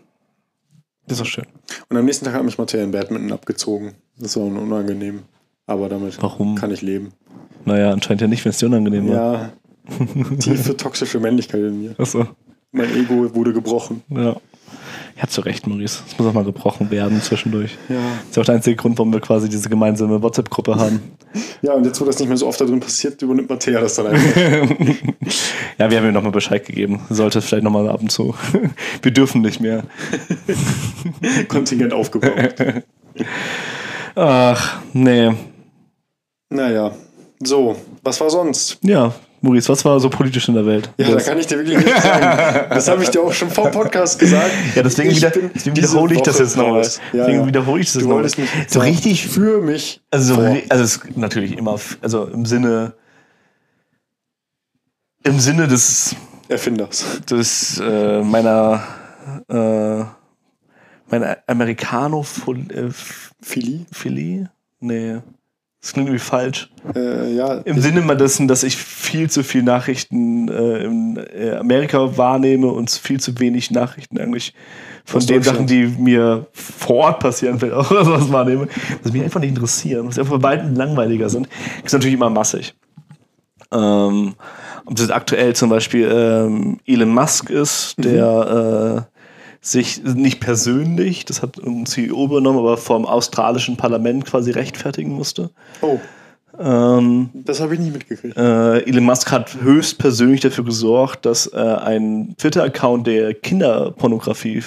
Das 1.07 1.17
ist 1.17 1.25
doch 1.25 1.31
schön. 1.31 1.45
Und 1.89 1.97
am 1.97 2.05
nächsten 2.05 2.25
Tag 2.25 2.35
hat 2.35 2.43
mich 2.43 2.59
in 2.75 2.91
Badminton 2.91 3.31
abgezogen. 3.31 3.95
Das 4.19 4.37
war 4.37 4.43
unangenehm. 4.43 5.23
Aber 5.65 5.89
damit 5.89 6.21
Warum? 6.21 6.53
kann 6.53 6.69
ich 6.69 6.83
leben. 6.83 7.13
Naja, 7.65 7.91
anscheinend 7.91 8.21
ja 8.21 8.27
nicht, 8.27 8.45
wenn 8.45 8.51
es 8.51 8.59
dir 8.59 8.67
unangenehm 8.67 9.09
war. 9.09 9.15
Ja, 9.15 9.53
tiefe 10.39 10.77
toxische 10.77 11.19
Männlichkeit 11.19 11.61
in 11.61 11.81
mir. 11.81 11.95
Achso. 11.97 12.27
Mein 12.71 12.95
Ego 12.95 13.33
wurde 13.33 13.51
gebrochen. 13.51 14.03
Ja. 14.09 14.35
Hab 15.17 15.31
zu 15.31 15.41
Recht, 15.41 15.65
Maurice. 15.65 16.03
Es 16.07 16.19
muss 16.19 16.27
auch 16.27 16.33
mal 16.33 16.43
gebrochen 16.43 16.91
werden 16.91 17.19
zwischendurch. 17.21 17.77
Ja. 17.89 17.95
Das 17.95 18.31
ist 18.31 18.37
auch 18.37 18.45
der 18.45 18.55
einzige 18.55 18.75
Grund, 18.75 18.97
warum 18.99 19.11
wir 19.11 19.21
quasi 19.21 19.49
diese 19.49 19.69
gemeinsame 19.69 20.21
WhatsApp-Gruppe 20.21 20.75
haben. 20.75 21.01
Ja, 21.61 21.73
und 21.73 21.85
jetzt, 21.85 21.99
wo 21.99 22.05
das 22.05 22.19
nicht 22.19 22.27
mehr 22.27 22.37
so 22.37 22.47
oft 22.47 22.59
da 22.61 22.65
drin 22.65 22.79
passiert, 22.79 23.21
übernimmt 23.21 23.49
Matthäa 23.49 23.79
das 23.79 23.95
dann 23.95 24.07
einfach. 24.07 24.75
Ja, 25.77 25.89
wir 25.91 25.97
haben 25.97 26.07
ihm 26.07 26.13
nochmal 26.13 26.31
Bescheid 26.31 26.65
gegeben. 26.65 27.01
Sollte 27.09 27.41
vielleicht 27.41 27.63
nochmal 27.63 27.89
ab 27.89 28.01
und 28.01 28.11
zu. 28.11 28.33
Wir 29.01 29.11
dürfen 29.11 29.41
nicht 29.41 29.59
mehr. 29.59 29.83
Kontingent 31.49 31.93
aufgebaut. 31.93 32.55
Ach, 34.15 34.79
nee. 34.93 35.31
Naja, 36.49 36.91
so, 37.43 37.75
was 38.03 38.21
war 38.21 38.29
sonst? 38.29 38.77
Ja, 38.81 39.13
Maurice, 39.41 39.67
was 39.69 39.83
war 39.83 39.99
so 39.99 40.09
politisch 40.09 40.47
in 40.47 40.55
der 40.55 40.65
Welt? 40.65 40.89
Ja, 40.97 41.07
da 41.07 41.13
Das- 41.15 41.25
kann 41.25 41.37
ich 41.37 41.47
dir 41.47 41.57
wirklich 41.57 41.77
nichts 41.77 42.01
sagen. 42.03 42.67
Das 42.69 42.87
habe 42.87 43.03
ich 43.03 43.09
dir 43.09 43.21
auch 43.21 43.33
schon 43.33 43.49
vor 43.49 43.69
Podcast 43.71 44.17
gesagt. 44.17 44.51
ja 44.75 44.81
deswegen, 44.81 45.11
Ich 45.11 45.17
wieder, 45.17 45.31
deswegen 45.31 45.75
wiederhole 45.75 46.15
ich 46.15 46.21
das 46.21 46.39
jetzt 46.39 46.55
nochmal. 46.55 46.83
Ja, 46.83 46.89
deswegen 47.13 47.39
ja. 47.41 47.47
wiederhole 47.47 47.81
ich 47.81 47.91
das 47.91 48.03
nochmal. 48.03 48.27
So 48.67 48.79
richtig 48.79 49.27
für 49.27 49.61
mich. 49.61 50.01
Also, 50.11 50.35
vor. 50.35 50.55
also 50.69 50.83
es 50.83 50.95
ist 50.95 51.17
natürlich 51.17 51.57
immer, 51.57 51.77
also 52.01 52.25
im 52.25 52.45
Sinne, 52.45 52.93
im 55.25 55.39
Sinne 55.39 55.67
des, 55.67 56.15
Erfinders. 56.47 57.21
des 57.29 57.79
äh, 57.83 58.21
meiner, 58.21 58.83
äh, 59.49 60.03
meiner 61.09 61.37
Americano 61.47 62.25
äh, 62.69 62.89
Philly? 63.41 63.85
Philie? 63.91 64.49
Nee, 64.79 65.17
das 65.81 65.93
klingt 65.93 66.09
irgendwie 66.09 66.23
falsch. 66.23 66.69
Äh, 66.95 67.35
ja, 67.35 67.55
Im 67.55 67.81
Sinne 67.81 68.01
mal 68.01 68.15
dessen, 68.15 68.47
dass 68.47 68.63
ich 68.63 68.77
viel 68.77 69.29
zu 69.29 69.43
viel 69.43 69.63
Nachrichten 69.63 70.47
äh, 70.47 70.83
in 70.83 71.17
äh, 71.17 71.55
Amerika 71.55 72.17
wahrnehme 72.17 72.67
und 72.67 72.91
viel 72.91 73.19
zu 73.19 73.39
wenig 73.39 73.71
Nachrichten 73.71 74.19
eigentlich 74.19 74.53
von 75.05 75.25
den 75.25 75.43
Sachen, 75.43 75.67
die 75.67 75.85
mir 75.85 76.47
vor 76.53 76.97
Ort 76.97 77.19
passieren, 77.19 77.59
vielleicht 77.59 77.75
auch 77.75 77.89
sowas 77.89 78.31
wahrnehme, 78.31 78.67
was 79.01 79.11
mich 79.11 79.23
einfach 79.23 79.39
nicht 79.39 79.49
interessieren, 79.49 80.07
was 80.07 80.19
einfach 80.19 80.33
bei 80.39 80.55
beiden 80.55 80.75
langweiliger 80.75 81.29
sind, 81.29 81.47
ist 81.83 81.93
natürlich 81.93 82.15
immer 82.15 82.29
massig. 82.29 82.75
Ähm, 83.71 84.35
ob 84.85 84.95
das 84.95 85.09
aktuell 85.09 85.55
zum 85.55 85.69
Beispiel 85.69 86.09
ähm, 86.11 86.79
Elon 86.85 87.09
Musk 87.13 87.49
ist, 87.49 87.95
der 87.97 89.07
äh, 89.07 89.15
sich 89.61 90.03
nicht 90.03 90.39
persönlich, 90.39 91.25
das 91.25 91.41
hat 91.41 91.57
ein 91.57 91.85
CEO 91.85 92.25
übernommen, 92.25 92.59
aber 92.59 92.77
vom 92.77 93.05
australischen 93.05 93.77
Parlament 93.77 94.25
quasi 94.25 94.51
rechtfertigen 94.51 95.11
musste. 95.11 95.49
oh, 95.81 95.99
Ähm, 96.59 97.29
das 97.33 97.59
habe 97.59 97.73
ich 97.73 97.79
nicht 97.79 97.93
mitgekriegt. 97.93 98.37
äh, 98.37 98.79
Elon 98.83 99.03
Musk 99.05 99.31
hat 99.31 99.61
höchstpersönlich 99.61 100.41
dafür 100.41 100.63
gesorgt, 100.63 101.25
dass 101.25 101.47
äh, 101.47 101.57
ein 101.57 102.35
Twitter-Account, 102.37 103.07
der 103.07 103.33
Kinderpornografie 103.33 104.63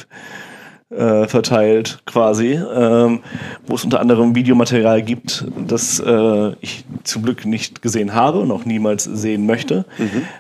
äh, 0.91 1.27
verteilt, 1.29 1.99
quasi, 2.07 2.53
ähm, 2.53 3.21
wo 3.67 3.75
es 3.75 3.85
unter 3.85 4.01
anderem 4.01 4.35
Videomaterial 4.35 5.03
gibt, 5.03 5.45
das 5.67 6.01
äh, 6.01 6.53
ich 6.61 6.85
zum 7.05 7.23
Glück 7.23 7.45
nicht 7.45 7.83
gesehen 7.83 8.15
habe 8.15 8.41
und 8.41 8.51
auch 8.51 8.65
niemals 8.65 9.05
sehen 9.05 9.47
möchte, 9.47 9.85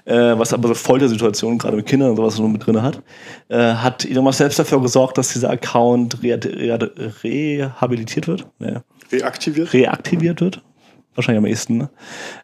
äh, 0.04 0.14
was 0.38 0.52
aber 0.52 0.68
so 0.68 0.74
Foltersituationen 0.74 1.58
gerade 1.58 1.76
mit 1.76 1.86
Kindern 1.86 2.10
und 2.10 2.16
sowas 2.16 2.38
nur 2.38 2.48
mit 2.48 2.66
drin 2.66 2.82
hat, 2.82 3.02
äh, 3.48 3.58
hat 3.58 4.04
Elon 4.04 4.24
Musk 4.24 4.38
selbst 4.38 4.58
dafür 4.58 4.80
gesorgt, 4.80 5.18
dass 5.18 5.32
dieser 5.32 5.50
Account 5.50 6.22
re 6.22 6.38
re 6.42 7.12
rehabilitiert 7.22 8.28
wird. 8.28 8.46
Nee 8.58 8.76
Reaktiviert? 9.10 9.72
reaktiviert 9.72 10.40
wird. 10.40 10.62
Wahrscheinlich 11.18 11.38
am 11.38 11.46
ehesten, 11.46 11.78
ne? 11.78 11.90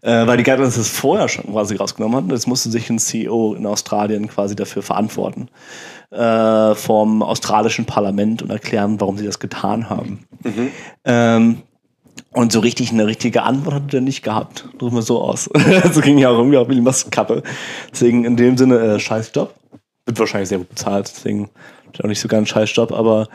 Äh, 0.03 0.27
weil 0.27 0.37
die 0.37 0.43
Guidelines 0.43 0.75
das 0.75 0.89
vorher 0.89 1.29
schon 1.29 1.45
quasi 1.45 1.77
rausgenommen 1.77 2.17
hatten. 2.17 2.31
Jetzt 2.31 2.49
musste 2.49 2.73
sich 2.73 2.91
ein 2.91 2.99
CEO 2.99 3.55
in 3.55 3.67
Australien 3.67 4.27
quasi 4.27 4.57
dafür 4.57 4.83
verantworten. 4.83 5.49
Äh, 6.11 6.75
vom 6.75 7.23
australischen 7.23 7.85
Parlament 7.85 8.43
und 8.43 8.51
erklären, 8.51 9.01
warum 9.01 9.17
sie 9.17 9.27
das 9.27 9.39
getan 9.39 9.91
haben. 9.91 10.27
Ähm, 11.05 11.63
und 12.33 12.51
so 12.51 12.59
richtig 12.59 12.91
eine 12.91 13.07
richtige 13.07 13.45
Antwort 13.45 13.75
hat 13.77 13.95
er 13.95 14.01
nicht 14.01 14.25
gehabt. 14.25 14.69
Drücken 14.79 14.97
wir 14.97 15.03
so 15.03 15.21
aus. 15.21 15.49
so 15.93 16.01
ging 16.01 16.19
ja 16.19 16.31
auch 16.31 16.39
irgendwie 16.39 16.57
auf 16.57 16.69
Elon 16.69 16.83
Musk 16.83 17.13
Kappe. 17.13 17.45
Deswegen 17.93 18.25
in 18.25 18.37
dem 18.37 18.59
Sinne, 18.59 18.81
äh, 18.81 18.99
scheiß 18.99 19.31
Job. 19.37 19.55
Wird 20.05 20.19
wahrscheinlich 20.19 20.49
sehr 20.49 20.59
gut 20.59 20.71
bezahlt, 20.71 21.13
deswegen 21.15 21.49
auch 22.03 22.09
nicht 22.09 22.21
so 22.21 22.29
ganz 22.29 22.49
scheiß 22.49 22.75
Job, 22.75 22.93
aber 22.93 23.29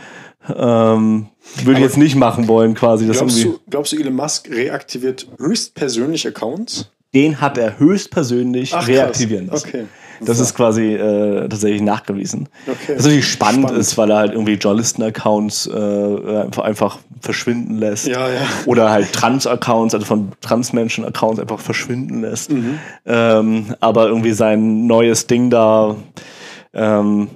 ähm, 0.55 1.27
würde 1.63 1.79
ich 1.79 1.85
jetzt 1.85 1.97
nicht 1.97 2.15
machen 2.15 2.47
wollen, 2.47 2.73
quasi. 2.73 3.07
Das 3.07 3.17
Glaubst 3.17 3.37
irgendwie, 3.37 3.57
du, 3.57 3.69
glaubst 3.69 3.91
du, 3.91 3.97
Elon 3.97 4.15
Musk 4.15 4.49
reaktiviert 4.49 5.27
höchstpersönliche 5.37 6.29
Accounts? 6.29 6.89
den 7.13 7.41
hat 7.41 7.57
er 7.57 7.79
höchstpersönlich 7.79 8.73
Ach, 8.73 8.87
reaktivieren 8.87 9.47
lassen. 9.47 9.67
Okay. 9.67 9.85
Das 10.21 10.39
ist 10.39 10.53
quasi 10.53 10.95
äh, 10.95 11.47
tatsächlich 11.47 11.81
nachgewiesen. 11.81 12.49
Okay. 12.67 12.95
Was 12.97 13.05
natürlich 13.05 13.27
spannend, 13.27 13.61
Spannend. 13.61 13.79
ist, 13.79 13.97
weil 13.97 14.11
er 14.11 14.17
halt 14.17 14.33
irgendwie 14.33 14.55
Journalisten-Accounts 14.55 15.67
äh, 15.67 16.41
einfach, 16.41 16.63
einfach 16.63 16.99
verschwinden 17.21 17.77
lässt. 17.77 18.07
Ja, 18.07 18.27
ja. 18.27 18.41
Oder 18.65 18.91
halt 18.91 19.13
Trans-Accounts, 19.13 19.93
also 19.93 20.05
von 20.05 20.33
Transmenschen-Accounts 20.41 21.39
einfach 21.39 21.59
verschwinden 21.59 22.21
lässt. 22.21 22.51
Mhm. 22.51 22.79
Ähm, 23.05 23.75
aber 23.79 24.07
irgendwie 24.07 24.33
sein 24.33 24.87
neues 24.87 25.25
Ding 25.25 25.49
da 25.49 25.95
ähm, 26.73 27.29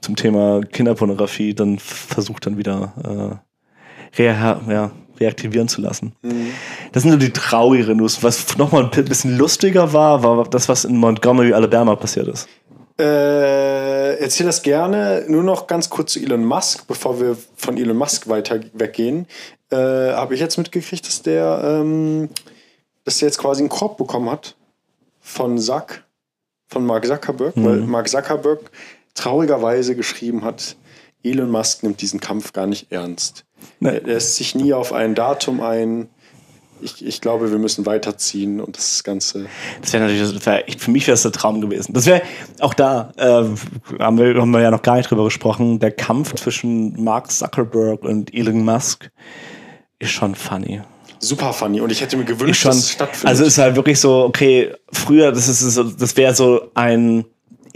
zum 0.00 0.16
Thema 0.16 0.60
Kinderpornografie 0.60 1.54
dann 1.54 1.78
versucht 1.78 2.46
dann 2.46 2.58
wieder 2.58 3.40
äh, 4.14 4.18
reha 4.18 4.60
ja, 4.68 4.90
reaktivieren 5.18 5.68
zu 5.68 5.80
lassen. 5.80 6.14
Das 6.92 7.02
sind 7.02 7.12
so 7.12 7.18
die 7.18 7.32
traurigeren 7.32 7.98
News. 7.98 8.22
Was 8.22 8.56
nochmal 8.58 8.90
ein 8.92 9.04
bisschen 9.04 9.36
lustiger 9.36 9.92
war, 9.92 10.22
war 10.22 10.44
das, 10.44 10.68
was 10.68 10.84
in 10.84 10.96
Montgomery, 10.96 11.52
Alabama 11.52 11.96
passiert 11.96 12.28
ist. 12.28 12.48
Äh, 12.98 14.18
erzähl 14.18 14.46
das 14.46 14.62
gerne. 14.62 15.24
Nur 15.28 15.42
noch 15.42 15.66
ganz 15.66 15.90
kurz 15.90 16.12
zu 16.12 16.20
Elon 16.20 16.44
Musk, 16.44 16.86
bevor 16.86 17.20
wir 17.20 17.36
von 17.56 17.76
Elon 17.76 17.96
Musk 17.96 18.28
weiter 18.28 18.60
weggehen. 18.72 19.26
Äh, 19.70 19.76
Habe 19.76 20.34
ich 20.34 20.40
jetzt 20.40 20.56
mitgekriegt, 20.56 21.06
dass 21.06 21.22
der, 21.22 21.60
ähm, 21.62 22.30
dass 23.04 23.18
der 23.18 23.28
jetzt 23.28 23.38
quasi 23.38 23.62
einen 23.62 23.68
Korb 23.68 23.98
bekommen 23.98 24.30
hat 24.30 24.56
von 25.20 25.58
Zack, 25.58 26.04
von 26.68 26.86
Mark 26.86 27.06
Zuckerberg, 27.06 27.52
weil 27.56 27.80
Mark 27.80 28.08
Zuckerberg 28.08 28.60
traurigerweise 29.16 29.96
geschrieben 29.96 30.44
hat, 30.44 30.76
Elon 31.24 31.50
Musk 31.50 31.82
nimmt 31.82 32.00
diesen 32.00 32.20
Kampf 32.20 32.52
gar 32.52 32.66
nicht 32.66 32.92
ernst. 32.92 33.44
Nee. 33.80 33.88
Er 33.88 34.00
lässt 34.02 34.36
sich 34.36 34.54
nie 34.54 34.72
auf 34.72 34.92
ein 34.92 35.14
Datum 35.14 35.60
ein. 35.60 36.08
Ich, 36.82 37.04
ich 37.04 37.22
glaube, 37.22 37.50
wir 37.50 37.58
müssen 37.58 37.86
weiterziehen 37.86 38.60
und 38.60 38.76
das 38.76 39.02
Ganze. 39.02 39.46
Das 39.80 39.92
wäre 39.94 40.04
natürlich, 40.04 40.34
das 40.34 40.46
wär, 40.46 40.64
für 40.78 40.90
mich 40.90 41.06
wäre 41.06 41.14
es 41.14 41.22
der 41.22 41.32
Traum 41.32 41.62
gewesen. 41.62 41.94
Das 41.94 42.04
wäre 42.04 42.22
auch 42.60 42.74
da, 42.74 43.12
äh, 43.16 43.44
haben, 43.98 44.18
wir, 44.18 44.34
haben 44.34 44.50
wir 44.50 44.60
ja 44.60 44.70
noch 44.70 44.82
gar 44.82 44.96
nicht 44.96 45.10
drüber 45.10 45.24
gesprochen, 45.24 45.78
der 45.78 45.90
Kampf 45.90 46.34
zwischen 46.34 47.02
Mark 47.02 47.30
Zuckerberg 47.30 48.02
und 48.02 48.34
Elon 48.34 48.62
Musk 48.62 49.10
ist 49.98 50.10
schon 50.10 50.34
funny. 50.34 50.82
Super 51.18 51.54
funny 51.54 51.80
und 51.80 51.90
ich 51.90 52.02
hätte 52.02 52.18
mir 52.18 52.26
gewünscht, 52.26 52.60
schon, 52.60 52.72
dass 52.72 52.80
es 52.80 52.90
stattfindet. 52.90 53.26
also 53.26 53.44
ist 53.44 53.56
halt 53.56 53.74
wirklich 53.74 53.98
so, 53.98 54.24
okay, 54.24 54.74
früher, 54.92 55.32
das 55.32 55.48
ist 55.48 55.60
so, 55.60 55.82
das 55.82 56.14
wäre 56.18 56.34
so 56.34 56.70
ein 56.74 57.24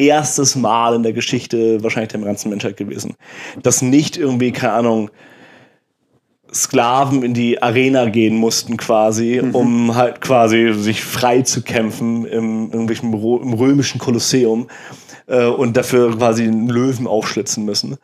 erstes 0.00 0.56
Mal 0.56 0.94
in 0.94 1.02
der 1.02 1.12
Geschichte 1.12 1.82
wahrscheinlich 1.82 2.12
der 2.12 2.20
ganzen 2.20 2.50
Menschheit 2.50 2.76
gewesen, 2.76 3.16
dass 3.62 3.82
nicht 3.82 4.16
irgendwie, 4.16 4.52
keine 4.52 4.72
Ahnung, 4.72 5.10
Sklaven 6.52 7.22
in 7.22 7.32
die 7.32 7.62
Arena 7.62 8.08
gehen 8.08 8.34
mussten 8.34 8.76
quasi, 8.76 9.40
um 9.40 9.94
halt 9.94 10.20
quasi 10.20 10.72
sich 10.74 11.04
frei 11.04 11.42
zu 11.42 11.62
kämpfen 11.62 12.24
im, 12.24 12.64
irgendwelchen 12.72 13.12
im 13.12 13.52
römischen 13.52 14.00
Kolosseum 14.00 14.66
äh, 15.26 15.46
und 15.46 15.76
dafür 15.76 16.16
quasi 16.16 16.44
einen 16.44 16.68
Löwen 16.68 17.06
aufschlitzen 17.06 17.64
müssen. 17.64 17.96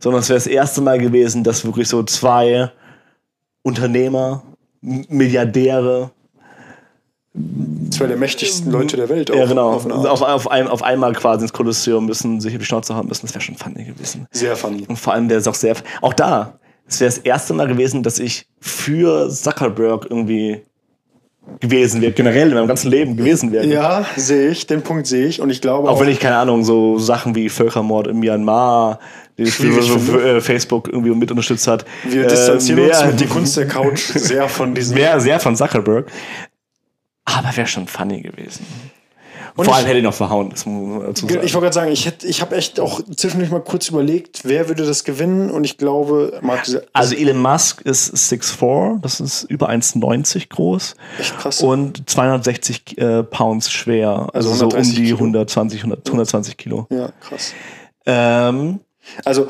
Sondern 0.00 0.20
es 0.20 0.28
wäre 0.28 0.36
das 0.36 0.46
erste 0.46 0.82
Mal 0.82 0.98
gewesen, 0.98 1.44
dass 1.44 1.64
wirklich 1.64 1.88
so 1.88 2.02
zwei 2.02 2.70
Unternehmer, 3.62 4.42
Milliardäre, 4.82 6.10
zwei 7.94 8.06
der 8.06 8.16
mächtigsten 8.16 8.70
Leute 8.70 8.96
der 8.96 9.08
Welt. 9.08 9.30
ja 9.30 9.44
auch, 9.44 9.48
genau, 9.48 9.70
Auf 9.72 9.86
auf, 9.86 10.22
auf, 10.22 10.50
ein, 10.50 10.68
auf 10.68 10.82
einmal 10.82 11.12
quasi 11.14 11.42
ins 11.42 11.52
Kolosseum 11.52 12.06
müssen, 12.06 12.40
sich 12.40 12.52
auf 12.54 12.58
die 12.60 12.64
Schnauze 12.66 12.94
haben 12.94 13.08
müssen. 13.08 13.26
Das 13.26 13.34
wäre 13.34 13.42
schon 13.42 13.56
funny 13.56 13.84
gewesen. 13.84 14.26
Sehr 14.30 14.56
funny. 14.56 14.84
Und 14.88 14.96
vor 14.98 15.12
allem 15.14 15.28
wäre 15.30 15.40
es 15.40 15.48
auch 15.48 15.54
sehr, 15.54 15.74
auch 16.02 16.12
da, 16.12 16.58
es 16.86 17.00
wäre 17.00 17.08
das 17.10 17.18
erste 17.18 17.54
Mal 17.54 17.66
gewesen, 17.68 18.02
dass 18.02 18.18
ich 18.18 18.46
für 18.60 19.28
Zuckerberg 19.30 20.06
irgendwie 20.10 20.60
gewesen 21.60 22.00
wäre, 22.00 22.12
generell 22.12 22.48
in 22.48 22.54
meinem 22.54 22.66
ganzen 22.68 22.90
Leben 22.90 23.16
gewesen 23.16 23.52
wäre. 23.52 23.66
Ja, 23.66 24.04
sehe 24.16 24.48
ich, 24.48 24.66
den 24.66 24.82
Punkt 24.82 25.06
sehe 25.06 25.26
ich 25.26 25.40
und 25.42 25.50
ich 25.50 25.60
glaube 25.60 25.88
Auch 25.90 26.00
wenn 26.00 26.08
ich, 26.08 26.18
keine 26.18 26.36
Ahnung, 26.36 26.64
so 26.64 26.98
Sachen 26.98 27.34
wie 27.34 27.48
Völkermord 27.50 28.06
in 28.06 28.18
Myanmar, 28.18 28.98
die 29.36 29.44
so 29.46 30.18
äh, 30.18 30.40
Facebook 30.40 30.88
irgendwie 30.88 31.10
mit 31.10 31.30
unterstützt 31.30 31.66
hat. 31.66 31.84
wir 32.08 32.24
äh, 32.24 32.28
distanzieren 32.28 32.80
uns 32.80 32.98
mehr- 32.98 33.06
mit 33.08 33.20
die 33.20 33.26
Kunst 33.26 33.56
der 33.58 33.66
Couch 33.66 34.12
sehr 34.14 34.48
von 34.48 34.74
diesem. 34.74 34.96
Sehr, 34.96 35.20
sehr 35.20 35.38
von 35.40 35.54
Zuckerberg. 35.54 36.06
Aber 37.24 37.56
wäre 37.56 37.66
schon 37.66 37.86
funny 37.86 38.20
gewesen. 38.20 38.66
Und 39.56 39.66
Vor 39.66 39.72
ich- 39.74 39.78
allem 39.78 39.86
hätte 39.86 39.98
ich 39.98 40.04
noch 40.04 40.14
verhauen, 40.14 40.50
das 40.50 40.66
muss 40.66 40.88
man 40.88 41.00
dazu 41.06 41.26
sagen. 41.28 41.40
Ich 41.44 41.54
wollte 41.54 41.64
gerade 41.66 41.74
sagen, 41.74 41.92
ich, 41.92 42.06
hätte- 42.06 42.26
ich 42.26 42.40
habe 42.40 42.56
echt 42.56 42.80
auch 42.80 43.00
zwischendurch 43.16 43.52
mal 43.52 43.60
kurz 43.62 43.88
überlegt, 43.88 44.40
wer 44.44 44.66
würde 44.68 44.84
das 44.84 45.04
gewinnen 45.04 45.48
und 45.50 45.62
ich 45.62 45.78
glaube, 45.78 46.38
Mark, 46.42 46.66
Also 46.92 47.14
Elon 47.14 47.38
Musk 47.38 47.80
ist 47.82 48.12
6'4, 48.16 48.98
das 49.00 49.20
ist 49.20 49.44
über 49.44 49.68
1,90 49.68 50.48
groß 50.48 50.96
echt 51.20 51.38
krass. 51.38 51.60
und 51.60 52.08
260 52.10 52.98
äh, 52.98 53.22
Pounds 53.22 53.70
schwer, 53.70 54.28
also, 54.34 54.50
Also 54.50 54.54
so 54.54 54.64
um 54.66 54.72
130 54.72 54.94
die 54.96 55.02
Kilo. 55.04 55.16
120, 55.18 55.80
100, 55.84 56.06
120 56.08 56.56
Kilo. 56.56 56.86
ja, 56.90 57.10
krass. 57.20 57.52
Ähm, 58.06 58.80
Also, 59.24 59.46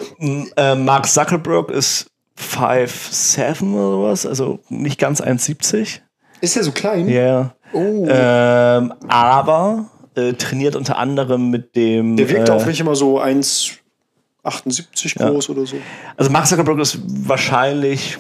äh, 0.56 0.74
Mark 0.74 1.08
Zuckerberg 1.08 1.70
ist 1.70 2.10
5'7 2.37 3.72
oder 3.74 3.90
sowas, 3.90 4.26
also 4.26 4.58
nicht 4.68 4.98
ganz 4.98 5.20
1,70. 5.22 6.00
ist 6.40 6.56
er 6.56 6.64
so 6.64 6.72
klein? 6.72 7.08
Ja. 7.08 7.14
Yeah. 7.14 7.54
Oh. 7.74 8.06
Ähm, 8.08 8.94
aber 9.08 9.90
äh, 10.14 10.32
trainiert 10.34 10.76
unter 10.76 10.96
anderem 10.96 11.50
mit 11.50 11.76
dem. 11.76 12.16
der 12.16 12.28
wirkt 12.30 12.48
äh, 12.48 12.52
auf 12.52 12.66
mich 12.66 12.80
immer 12.80 12.94
so 12.94 13.20
1,78 13.20 15.18
groß 15.18 15.50
oder 15.50 15.66
so. 15.66 15.76
Also 16.16 16.30
Mark 16.30 16.46
Zuckerberg 16.46 16.78
ist 16.78 17.00
wahrscheinlich 17.28 18.18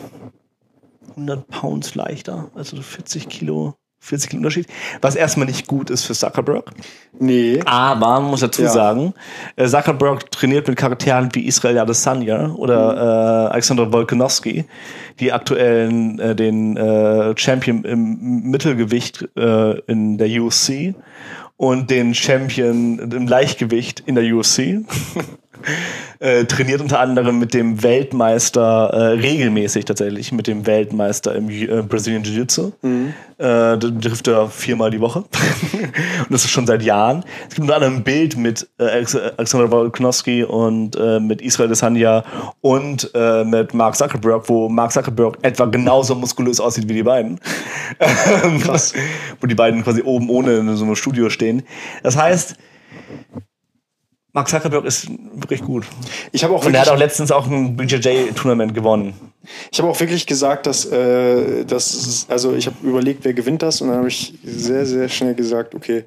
100 1.10 1.46
Pounds 1.48 1.94
leichter, 1.94 2.50
also 2.54 2.82
40 2.82 3.28
Kilo, 3.28 3.76
40 4.04 4.30
Kilo 4.30 4.40
Unterschied, 4.40 4.66
was 5.00 5.16
erstmal 5.16 5.46
nicht 5.46 5.66
gut 5.66 5.90
ist 5.90 6.04
für 6.04 6.12
Zuckerberg. 6.14 6.70
Nee. 7.18 7.60
Aber 7.64 8.20
man 8.20 8.24
muss 8.30 8.40
dazu 8.40 8.62
Ja. 8.62 8.68
sagen, 8.68 9.14
äh, 9.56 9.66
Zuckerberg 9.66 10.30
trainiert 10.30 10.68
mit 10.68 10.76
Charakteren 10.76 11.28
wie 11.32 11.46
Israel 11.46 11.78
Adesanya 11.78 12.50
oder 12.50 12.96
äh, 13.48 13.52
Alexander 13.52 13.92
Volkanovski, 13.92 14.64
die 15.20 15.32
aktuell 15.32 16.18
äh, 16.20 16.34
den 16.34 16.76
äh, 16.76 17.34
Champion 17.36 17.84
im 17.84 18.42
Mittelgewicht 18.50 19.28
äh, 19.36 19.78
in 19.86 20.18
der 20.18 20.28
UFC 20.42 20.94
und 21.56 21.90
den 21.90 22.14
Champion 22.14 22.98
im 22.98 23.26
Leichtgewicht 23.28 24.00
in 24.06 24.16
der 24.16 24.24
UFC. 24.34 24.80
äh, 26.18 26.44
trainiert 26.44 26.80
unter 26.80 27.00
anderem 27.00 27.38
mit 27.38 27.54
dem 27.54 27.82
Weltmeister 27.82 28.90
äh, 28.92 29.02
regelmäßig 29.20 29.84
tatsächlich 29.84 30.32
mit 30.32 30.46
dem 30.46 30.66
Weltmeister 30.66 31.34
im 31.34 31.48
äh, 31.48 31.82
Brazilian 31.82 32.22
Jiu-Jitsu. 32.22 32.72
Äh, 32.82 33.02
da 33.38 33.76
trifft 33.76 34.28
er 34.28 34.48
viermal 34.48 34.90
die 34.90 35.00
Woche. 35.00 35.20
und 35.72 36.30
das 36.30 36.44
ist 36.44 36.50
schon 36.50 36.66
seit 36.66 36.82
Jahren. 36.82 37.24
Es 37.48 37.54
gibt 37.54 37.62
unter 37.62 37.76
anderem 37.76 37.96
ein 37.96 38.04
Bild 38.04 38.36
mit 38.36 38.68
äh, 38.78 38.84
Alex- 38.84 39.16
Alexander 39.16 39.70
Volkanovski 39.70 40.44
und 40.44 40.96
äh, 40.96 41.20
mit 41.20 41.42
Israel 41.42 41.68
Desanya 41.68 42.24
und 42.60 43.12
mit 43.44 43.74
Mark 43.74 43.96
Zuckerberg, 43.96 44.48
wo 44.48 44.68
Mark 44.68 44.92
Zuckerberg 44.92 45.38
etwa 45.42 45.66
genauso 45.66 46.14
muskulös 46.14 46.60
aussieht 46.60 46.88
wie 46.88 46.94
die 46.94 47.02
beiden. 47.02 47.38
Krass. 48.62 48.92
wo 49.40 49.46
die 49.46 49.54
beiden 49.54 49.82
quasi 49.82 50.02
oben 50.02 50.28
ohne 50.30 50.58
in 50.58 50.76
so 50.76 50.84
einem 50.84 50.96
Studio 50.96 51.30
stehen. 51.30 51.62
Das 52.02 52.16
heißt, 52.16 52.56
Mark 54.34 54.48
Zuckerberg 54.48 54.84
ist 54.84 55.08
wirklich 55.34 55.62
gut. 55.62 55.84
Ich 56.32 56.44
habe 56.44 56.52
auch, 56.54 56.66
Und 56.66 56.74
er 56.74 56.80
hat 56.82 56.88
auch 56.90 56.98
letztens 56.98 57.30
auch 57.30 57.46
ein 57.46 57.76
BJJ-Tournament 57.76 58.74
gewonnen. 58.74 59.14
ich 59.70 59.78
habe 59.78 59.88
auch 59.88 59.98
wirklich 60.00 60.26
gesagt, 60.26 60.66
dass, 60.66 60.84
äh, 60.86 61.64
dass 61.64 62.26
also 62.28 62.52
ich 62.54 62.66
habe 62.66 62.76
überlegt, 62.82 63.24
wer 63.24 63.32
gewinnt 63.32 63.62
das 63.62 63.80
und 63.80 63.88
dann 63.88 63.98
habe 63.98 64.08
ich 64.08 64.34
sehr, 64.44 64.84
sehr 64.86 65.08
schnell 65.08 65.34
gesagt, 65.34 65.74
okay, 65.74 66.04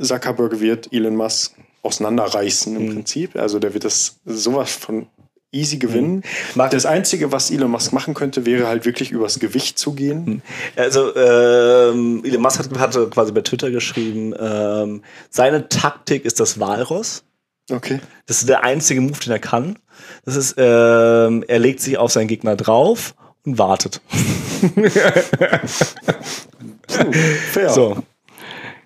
Zuckerberg 0.00 0.60
wird 0.60 0.92
Elon 0.92 1.16
Musk 1.16 1.54
auseinanderreißen 1.82 2.76
im 2.76 2.92
Prinzip. 2.94 3.36
Also 3.36 3.58
der 3.58 3.72
wird 3.72 3.84
das 3.84 4.16
sowas 4.26 4.72
von 4.72 5.06
easy 5.50 5.78
gewinnen. 5.78 6.24
Mag- 6.56 6.70
Das 6.72 6.84
Einzige, 6.86 7.32
was 7.32 7.50
Elon 7.50 7.70
Musk 7.70 7.92
machen 7.92 8.14
könnte, 8.14 8.44
wäre 8.44 8.66
halt 8.66 8.84
wirklich 8.84 9.10
übers 9.12 9.38
Gewicht 9.38 9.78
zu 9.78 9.92
gehen. 9.92 10.42
Also, 10.76 11.14
ähm, 11.16 12.22
Elon 12.24 12.42
Musk 12.42 12.58
hat, 12.58 12.78
hatte 12.78 13.08
quasi 13.08 13.32
bei 13.32 13.40
Twitter 13.40 13.70
geschrieben, 13.70 14.34
ähm, 14.38 15.02
seine 15.30 15.68
Taktik 15.68 16.24
ist 16.26 16.38
das 16.40 16.60
Walross. 16.60 17.24
Okay. 17.70 18.00
Das 18.26 18.38
ist 18.40 18.48
der 18.48 18.64
einzige 18.64 19.00
Move, 19.00 19.18
den 19.24 19.32
er 19.32 19.38
kann. 19.38 19.78
Das 20.24 20.36
ist, 20.36 20.54
ähm, 20.58 21.44
er 21.48 21.58
legt 21.58 21.80
sich 21.80 21.98
auf 21.98 22.12
seinen 22.12 22.28
Gegner 22.28 22.56
drauf 22.56 23.14
und 23.44 23.58
wartet. 23.58 24.00
Fair. 27.52 27.70
So. 27.70 28.02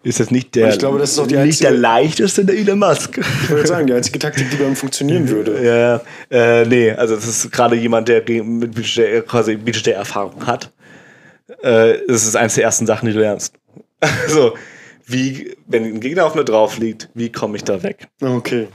Ist 0.04 0.18
jetzt 0.18 0.32
nicht 0.32 0.52
der, 0.56 0.70
ich 0.70 0.78
glaube, 0.80 0.98
das 0.98 1.12
ist 1.12 1.18
auch 1.20 1.28
die 1.28 1.36
nicht 1.36 1.44
einzige- 1.44 1.68
der 1.70 1.78
leichteste 1.78 2.44
der 2.44 2.56
Elon 2.56 2.80
Musk. 2.80 3.18
Ich 3.18 3.50
würde 3.50 3.68
sagen, 3.68 3.86
die 3.86 3.92
einzige 3.92 4.18
Taktik, 4.18 4.50
die 4.50 4.56
bei 4.56 4.64
ihm 4.64 4.74
funktionieren 4.74 5.28
würde. 5.28 5.64
Ja, 5.64 6.00
äh, 6.36 6.64
nee, 6.66 6.90
also 6.90 7.14
das 7.14 7.24
ist 7.28 7.52
gerade 7.52 7.76
jemand, 7.76 8.08
der 8.08 8.20
mit 8.42 8.74
quasi 9.28 9.54
BJJ-Erfahrung 9.56 10.44
hat. 10.44 10.72
Äh, 11.62 11.98
das 12.08 12.24
ist 12.26 12.34
eines 12.34 12.56
der 12.56 12.64
ersten 12.64 12.86
Sachen, 12.86 13.06
die 13.06 13.12
du 13.12 13.20
lernst. 13.20 13.54
Also, 14.26 14.54
wie, 15.06 15.56
wenn 15.66 15.84
ein 15.84 16.00
Gegner 16.00 16.26
auf 16.26 16.34
mir 16.34 16.44
drauf 16.44 16.78
liegt, 16.78 17.08
wie 17.14 17.30
komme 17.30 17.56
ich 17.56 17.64
da 17.64 17.82
weg? 17.82 18.08
Okay. 18.20 18.68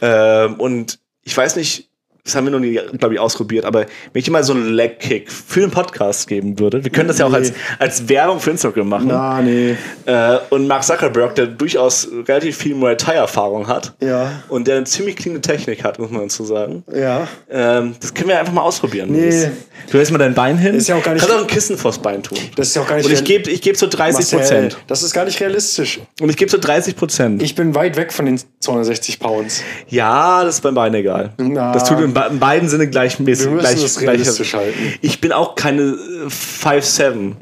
Ähm, 0.00 0.54
und 0.54 1.00
ich 1.22 1.36
weiß 1.36 1.56
nicht, 1.56 1.87
das 2.28 2.36
haben 2.36 2.44
wir 2.44 2.50
noch 2.50 2.58
nie, 2.60 2.78
glaube 2.98 3.14
ich, 3.14 3.20
ausprobiert, 3.20 3.64
aber 3.64 3.86
wenn 4.12 4.20
ich 4.20 4.30
mal 4.30 4.44
so 4.44 4.52
einen 4.52 4.68
Leg-Kick 4.72 5.32
für 5.32 5.60
den 5.60 5.70
Podcast 5.70 6.28
geben 6.28 6.58
würde, 6.58 6.84
wir 6.84 6.90
können 6.92 7.08
das 7.08 7.18
ja 7.18 7.24
auch 7.26 7.30
Nee. 7.30 7.36
als, 7.36 7.52
als 7.78 8.08
Werbung 8.08 8.38
für 8.38 8.50
Instagram 8.50 8.88
machen. 8.88 9.06
Na, 9.08 9.40
nee. 9.40 9.76
Äh, 10.04 10.38
und 10.50 10.66
Mark 10.66 10.84
Zuckerberg, 10.84 11.34
der 11.36 11.46
durchaus 11.46 12.06
relativ 12.28 12.56
viel 12.58 12.74
Muay 12.74 12.96
Thai-Erfahrung 12.96 13.66
hat 13.66 13.94
Ja. 14.00 14.42
und 14.48 14.68
der 14.68 14.76
eine 14.76 14.84
ziemlich 14.84 15.16
cleane 15.16 15.40
Technik 15.40 15.82
hat, 15.84 15.98
muss 15.98 16.10
man 16.10 16.22
dazu 16.22 16.44
sagen. 16.44 16.84
Ja. 16.94 17.26
Ähm, 17.50 17.94
das 18.00 18.12
können 18.12 18.28
wir 18.28 18.38
einfach 18.38 18.52
mal 18.52 18.62
ausprobieren. 18.62 19.10
Nee. 19.10 19.50
Du 19.90 19.96
hältst 19.96 20.12
mal 20.12 20.18
dein 20.18 20.34
Bein 20.34 20.58
hin. 20.58 20.74
Ist 20.74 20.88
ja 20.88 20.96
auch 20.96 21.02
gar 21.02 21.14
nicht- 21.14 21.22
Kannst 21.22 21.34
auch 21.34 21.40
ein 21.42 21.46
Kissen 21.46 21.78
vors 21.78 21.98
Bein 21.98 22.22
tun. 22.22 22.36
Das 22.56 22.68
ist 22.68 22.76
ja 22.76 22.82
auch 22.82 22.86
gar 22.88 22.96
nicht 22.96 23.06
Und 23.06 23.12
ich 23.12 23.24
gebe 23.24 23.50
ich 23.50 23.62
geb 23.62 23.76
so 23.78 23.86
30 23.86 24.14
Marcel, 24.32 24.38
Prozent. 24.38 24.78
Das 24.86 25.02
ist 25.02 25.14
gar 25.14 25.24
nicht 25.24 25.40
realistisch. 25.40 26.00
Und 26.20 26.28
ich 26.28 26.36
gebe 26.36 26.50
so 26.50 26.58
30 26.58 26.94
Prozent. 26.96 27.42
Ich 27.42 27.54
bin 27.54 27.74
weit 27.74 27.96
weg 27.96 28.12
von 28.12 28.26
den 28.26 28.38
260 28.60 29.20
Pounds. 29.20 29.62
Ja, 29.88 30.42
das 30.44 30.56
ist 30.56 30.60
beim 30.62 30.74
Bein 30.74 30.92
egal. 30.94 31.32
Na. 31.38 31.72
Das 31.72 31.84
tut 31.88 31.98
be- 31.98 32.26
in 32.30 32.38
beiden 32.40 32.68
Sinne 32.68 32.88
gleichmäßig. 32.88 33.46
Wir 33.46 33.52
müssen 33.52 33.60
gleich, 33.68 33.80
das 33.82 33.96
gleich, 33.98 34.08
realistisch 34.18 34.54
halten. 34.54 34.78
ich 35.00 35.20
bin 35.20 35.32
auch 35.32 35.54
keine 35.54 35.82
äh, 35.82 36.26
5'7. 36.26 37.34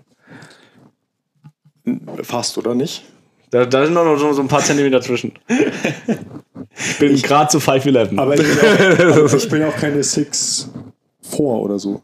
Fast, 2.22 2.58
oder 2.58 2.74
nicht? 2.74 3.04
Da, 3.50 3.64
da 3.64 3.84
sind 3.84 3.94
noch 3.94 4.16
so, 4.18 4.32
so 4.32 4.42
ein 4.42 4.48
paar 4.48 4.60
Zentimeter 4.62 5.00
zwischen. 5.00 5.32
Ich 6.78 6.98
bin 6.98 7.16
gerade 7.22 7.48
zu 7.50 7.58
5'11. 7.58 8.18
Aber 8.18 8.34
ich 8.34 8.40
bin 8.42 8.58
auch, 8.58 9.16
aber 9.16 9.34
ich 9.34 9.48
bin 9.48 9.62
auch 9.64 9.76
keine 9.76 10.02
6 10.02 10.68
4 11.22 11.40
oder 11.40 11.78
so. 11.78 12.02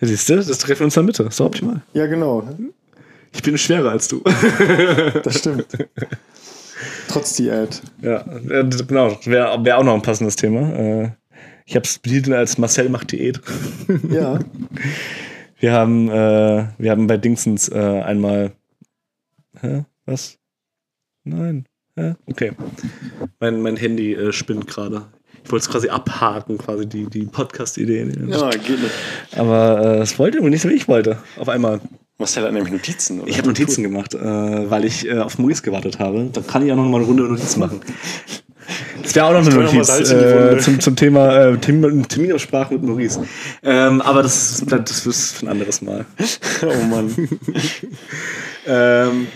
Ja, 0.00 0.08
Siehst 0.08 0.28
du, 0.28 0.36
das 0.36 0.58
treffen 0.58 0.80
wir 0.80 0.84
uns 0.86 0.96
in 0.96 1.02
der 1.02 1.06
Mitte. 1.06 1.22
Ist 1.22 1.40
doch 1.40 1.46
optimal. 1.46 1.80
Ja, 1.94 2.06
genau. 2.06 2.42
Ich 3.32 3.42
bin 3.42 3.56
schwerer 3.56 3.90
als 3.92 4.08
du. 4.08 4.22
Das 5.22 5.38
stimmt. 5.38 5.66
Trotz 7.08 7.34
Diät. 7.36 7.82
ja, 8.02 8.20
äh, 8.48 8.64
genau. 8.86 9.18
Wäre 9.24 9.64
wär 9.64 9.78
auch 9.78 9.84
noch 9.84 9.94
ein 9.94 10.02
passendes 10.02 10.36
Thema. 10.36 10.72
Äh, 10.74 11.10
Ich 11.64 11.74
habe 11.74 11.84
es 11.84 11.98
betitelt 11.98 12.36
als 12.36 12.58
Marcel 12.58 12.88
macht 12.88 13.12
Diät. 13.12 13.40
Ja. 14.10 14.38
Wir 15.58 15.72
haben, 15.72 16.08
äh, 16.10 16.66
wir 16.78 16.90
haben 16.90 17.06
bei 17.06 17.16
Dingsens 17.16 17.68
äh, 17.70 17.78
einmal. 17.78 18.52
Hä? 19.60 19.84
Was? 20.04 20.38
Nein. 21.24 21.66
Hä? 21.96 22.14
Okay. 22.26 22.52
Mein, 23.40 23.62
mein 23.62 23.76
Handy 23.76 24.12
äh, 24.14 24.32
spinnt 24.32 24.66
gerade. 24.66 25.06
Ich 25.44 25.50
wollte 25.50 25.62
es 25.64 25.70
quasi 25.70 25.88
abhaken, 25.88 26.58
quasi 26.58 26.86
die, 26.86 27.06
die 27.06 27.24
Podcast-Idee. 27.24 28.06
Ja, 28.28 28.50
geht 28.50 28.80
nicht. 28.80 28.92
Aber 29.36 29.80
äh, 29.80 30.00
es 30.02 30.18
wollte 30.18 30.38
irgendwie 30.38 30.50
nicht 30.50 30.62
so, 30.62 30.68
wie 30.68 30.74
ich 30.74 30.88
wollte. 30.88 31.18
Auf 31.38 31.48
einmal. 31.48 31.80
Marcel 32.18 32.44
hat 32.44 32.52
nämlich 32.52 32.72
Notizen. 32.72 33.20
Oder? 33.20 33.28
Ich 33.30 33.36
habe 33.38 33.48
Notizen 33.48 33.82
gemacht, 33.82 34.14
äh, 34.14 34.18
weil 34.70 34.84
ich 34.84 35.06
äh, 35.06 35.18
auf 35.18 35.38
Maurice 35.38 35.62
gewartet 35.62 35.98
habe. 35.98 36.28
Dann 36.32 36.46
kann 36.46 36.64
ich 36.64 36.72
auch 36.72 36.76
noch 36.76 36.84
mal 36.86 36.98
eine 36.98 37.06
Runde 37.06 37.24
Notizen 37.24 37.60
machen. 37.60 37.80
Das 39.02 39.14
wäre 39.14 39.26
auch 39.26 39.32
noch 39.32 39.46
eine 39.46 39.54
Notiz 39.62 39.88
äh, 40.10 40.58
zum, 40.58 40.80
zum 40.80 40.96
Thema 40.96 41.36
äh, 41.50 41.56
Termin- 41.58 42.08
Terminabsprache 42.08 42.74
mit 42.74 42.82
Maurice. 42.82 43.20
Ähm, 43.62 44.00
aber 44.00 44.22
das, 44.22 44.60
ist- 44.62 44.72
das 44.72 45.06
ist 45.06 45.36
für 45.36 45.46
ein 45.46 45.48
anderes 45.50 45.82
Mal. 45.82 46.04
Oh 46.62 46.84
Mann. 46.84 47.14
Ähm, 48.66 49.26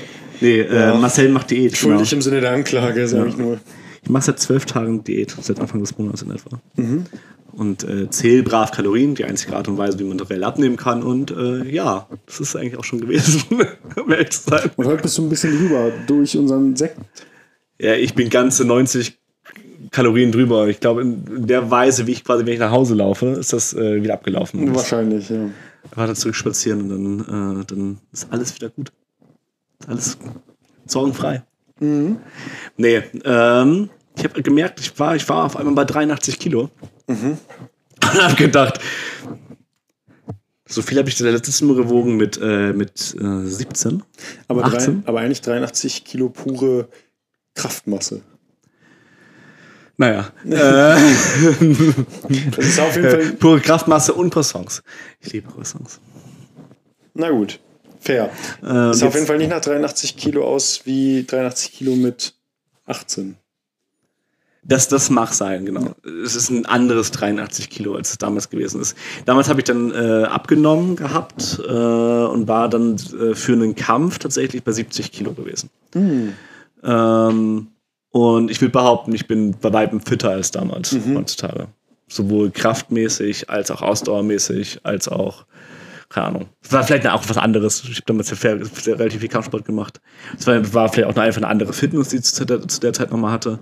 nee, 0.40 0.60
äh, 0.60 0.74
Ja. 0.74 0.94
Marcel 0.94 1.28
macht 1.28 1.50
Diät. 1.50 1.72
Genau. 1.78 1.94
Schuldig 1.94 2.12
im 2.12 2.22
Sinne 2.22 2.40
der 2.40 2.50
Anklage, 2.52 3.06
sage 3.06 3.28
ich 3.28 3.36
nur. 3.36 3.60
Ich 4.02 4.08
mache 4.10 4.24
seit 4.24 4.40
zwölf 4.40 4.64
Tagen 4.66 5.04
Diät, 5.04 5.36
seit 5.40 5.60
Anfang 5.60 5.80
des 5.80 5.96
Monats 5.98 6.22
in 6.22 6.30
etwa. 6.30 6.58
Mhm. 6.76 7.04
Und 7.52 7.84
äh, 7.84 8.08
zähle 8.10 8.42
brav 8.42 8.70
Kalorien, 8.70 9.14
die 9.14 9.24
einzige 9.24 9.56
Art 9.56 9.68
und 9.68 9.78
Weise, 9.78 9.98
wie 9.98 10.04
man 10.04 10.20
reell 10.20 10.44
abnehmen 10.44 10.76
kann. 10.76 11.02
Und 11.02 11.30
äh, 11.30 11.64
ja, 11.68 12.06
das 12.26 12.40
ist 12.40 12.56
eigentlich 12.56 12.76
auch 12.76 12.84
schon 12.84 13.00
gewesen, 13.00 13.44
um 13.96 14.10
ehrlich 14.10 14.30
zu 14.30 14.50
sein. 14.50 14.70
Und 14.76 14.86
heute 14.86 15.02
bist 15.02 15.18
du 15.18 15.22
ein 15.22 15.28
bisschen 15.28 15.56
drüber 15.56 15.92
durch 16.06 16.36
unseren 16.36 16.76
Sekt. 16.76 16.98
Ja, 17.78 17.94
ich 17.94 18.14
bin 18.14 18.28
ganze 18.28 18.64
90 18.64 19.18
Kalorien 19.90 20.30
drüber. 20.32 20.68
Ich 20.68 20.80
glaube, 20.80 21.02
in 21.02 21.46
der 21.46 21.70
Weise, 21.70 22.06
wie 22.06 22.12
ich 22.12 22.24
quasi, 22.24 22.46
wenn 22.46 22.52
ich 22.52 22.60
nach 22.60 22.70
Hause 22.70 22.94
laufe, 22.94 23.26
ist 23.26 23.52
das 23.52 23.74
äh, 23.74 24.02
wieder 24.02 24.14
abgelaufen. 24.14 24.62
Ich 24.62 24.74
Wahrscheinlich, 24.74 25.30
ja. 25.30 25.50
war 25.94 26.06
da 26.06 26.14
zurück 26.14 26.36
spazieren 26.36 26.90
und 26.92 27.26
dann, 27.26 27.60
äh, 27.60 27.64
dann 27.64 27.98
ist 28.12 28.28
alles 28.30 28.54
wieder 28.54 28.68
gut. 28.68 28.92
Alles 29.86 30.18
sorgenfrei. 30.86 31.42
Nee, 31.80 33.02
ähm, 33.24 33.88
ich 34.16 34.24
habe 34.24 34.42
gemerkt, 34.42 34.80
ich 34.80 34.98
war, 34.98 35.16
ich 35.16 35.26
war 35.28 35.46
auf 35.46 35.56
einmal 35.56 35.74
bei 35.74 35.84
83 35.84 36.38
Kilo. 36.38 36.68
Und 38.02 38.22
habe 38.22 38.34
gedacht, 38.34 38.80
so 40.66 40.82
viel 40.82 40.98
habe 40.98 41.08
ich 41.08 41.16
das 41.16 41.26
letztes 41.26 41.60
Mal 41.62 41.74
gewogen 41.74 42.16
mit, 42.16 42.38
äh, 42.40 42.72
mit 42.72 43.14
äh, 43.20 43.44
17. 43.46 44.02
Aber, 44.48 44.62
drei, 44.62 44.76
18? 44.76 45.02
aber 45.06 45.20
eigentlich 45.20 45.40
83 45.42 46.04
Kilo 46.04 46.28
pure 46.28 46.88
Kraftmasse. 47.54 48.22
Naja, 49.96 50.32
äh, 50.44 50.48
Das 52.56 52.64
ist 52.64 52.80
auf 52.80 52.96
jeden 52.96 53.10
Fall. 53.10 53.32
pure 53.32 53.60
Kraftmasse 53.60 54.14
und 54.14 54.30
Croissants. 54.32 54.82
Ich 55.20 55.32
liebe 55.32 55.50
Croissants. 55.50 56.00
Na 57.14 57.30
gut, 57.30 57.58
fair. 58.00 58.30
Äh, 58.62 58.92
Sieht 58.94 59.02
und 59.02 59.08
auf 59.08 59.14
jeden 59.14 59.26
Fall 59.26 59.38
nicht 59.38 59.50
nach 59.50 59.60
83 59.60 60.16
Kilo 60.16 60.46
aus 60.46 60.82
wie 60.84 61.24
83 61.26 61.72
Kilo 61.72 61.96
mit 61.96 62.34
18. 62.86 63.36
Das, 64.62 64.88
das 64.88 65.08
mag 65.08 65.32
sein, 65.32 65.64
genau. 65.64 65.94
Es 66.24 66.36
ist 66.36 66.50
ein 66.50 66.66
anderes 66.66 67.10
83 67.12 67.70
Kilo, 67.70 67.94
als 67.94 68.10
es 68.10 68.18
damals 68.18 68.50
gewesen 68.50 68.80
ist. 68.80 68.96
Damals 69.24 69.48
habe 69.48 69.60
ich 69.60 69.64
dann 69.64 69.90
äh, 69.90 70.24
abgenommen 70.24 70.96
gehabt 70.96 71.60
äh, 71.66 71.72
und 71.72 72.46
war 72.46 72.68
dann 72.68 72.96
äh, 72.96 73.34
für 73.34 73.54
einen 73.54 73.74
Kampf 73.74 74.18
tatsächlich 74.18 74.62
bei 74.62 74.72
70 74.72 75.12
Kilo 75.12 75.32
gewesen. 75.32 75.70
Ähm, 76.82 77.68
und 78.10 78.50
ich 78.50 78.60
will 78.60 78.68
behaupten, 78.68 79.14
ich 79.14 79.26
bin 79.26 79.56
bei 79.60 79.72
weitem 79.72 80.00
fitter 80.00 80.30
als 80.30 80.50
damals 80.50 80.94
heutzutage. 81.14 81.68
Sowohl 82.08 82.50
kraftmäßig 82.50 83.48
als 83.48 83.70
auch 83.70 83.82
ausdauermäßig, 83.82 84.80
als 84.82 85.08
auch, 85.08 85.46
keine 86.10 86.26
Ahnung. 86.26 86.48
Es 86.62 86.72
war 86.72 86.82
vielleicht 86.82 87.06
auch 87.06 87.28
was 87.28 87.38
anderes. 87.38 87.84
Ich 87.84 87.96
habe 87.96 88.06
damals 88.06 88.30
ja 88.30 88.94
relativ 88.94 89.20
viel 89.20 89.28
Kampfsport 89.28 89.64
gemacht. 89.64 90.00
Es 90.36 90.46
war, 90.46 90.74
war 90.74 90.88
vielleicht 90.92 91.08
auch 91.08 91.14
noch 91.14 91.22
einfach 91.22 91.40
eine 91.40 91.48
andere 91.48 91.72
Fitness, 91.72 92.08
die 92.08 92.16
ich 92.16 92.24
zu 92.24 92.44
der, 92.44 92.66
zu 92.66 92.80
der 92.80 92.92
Zeit 92.92 93.10
nochmal 93.12 93.32
hatte. 93.32 93.60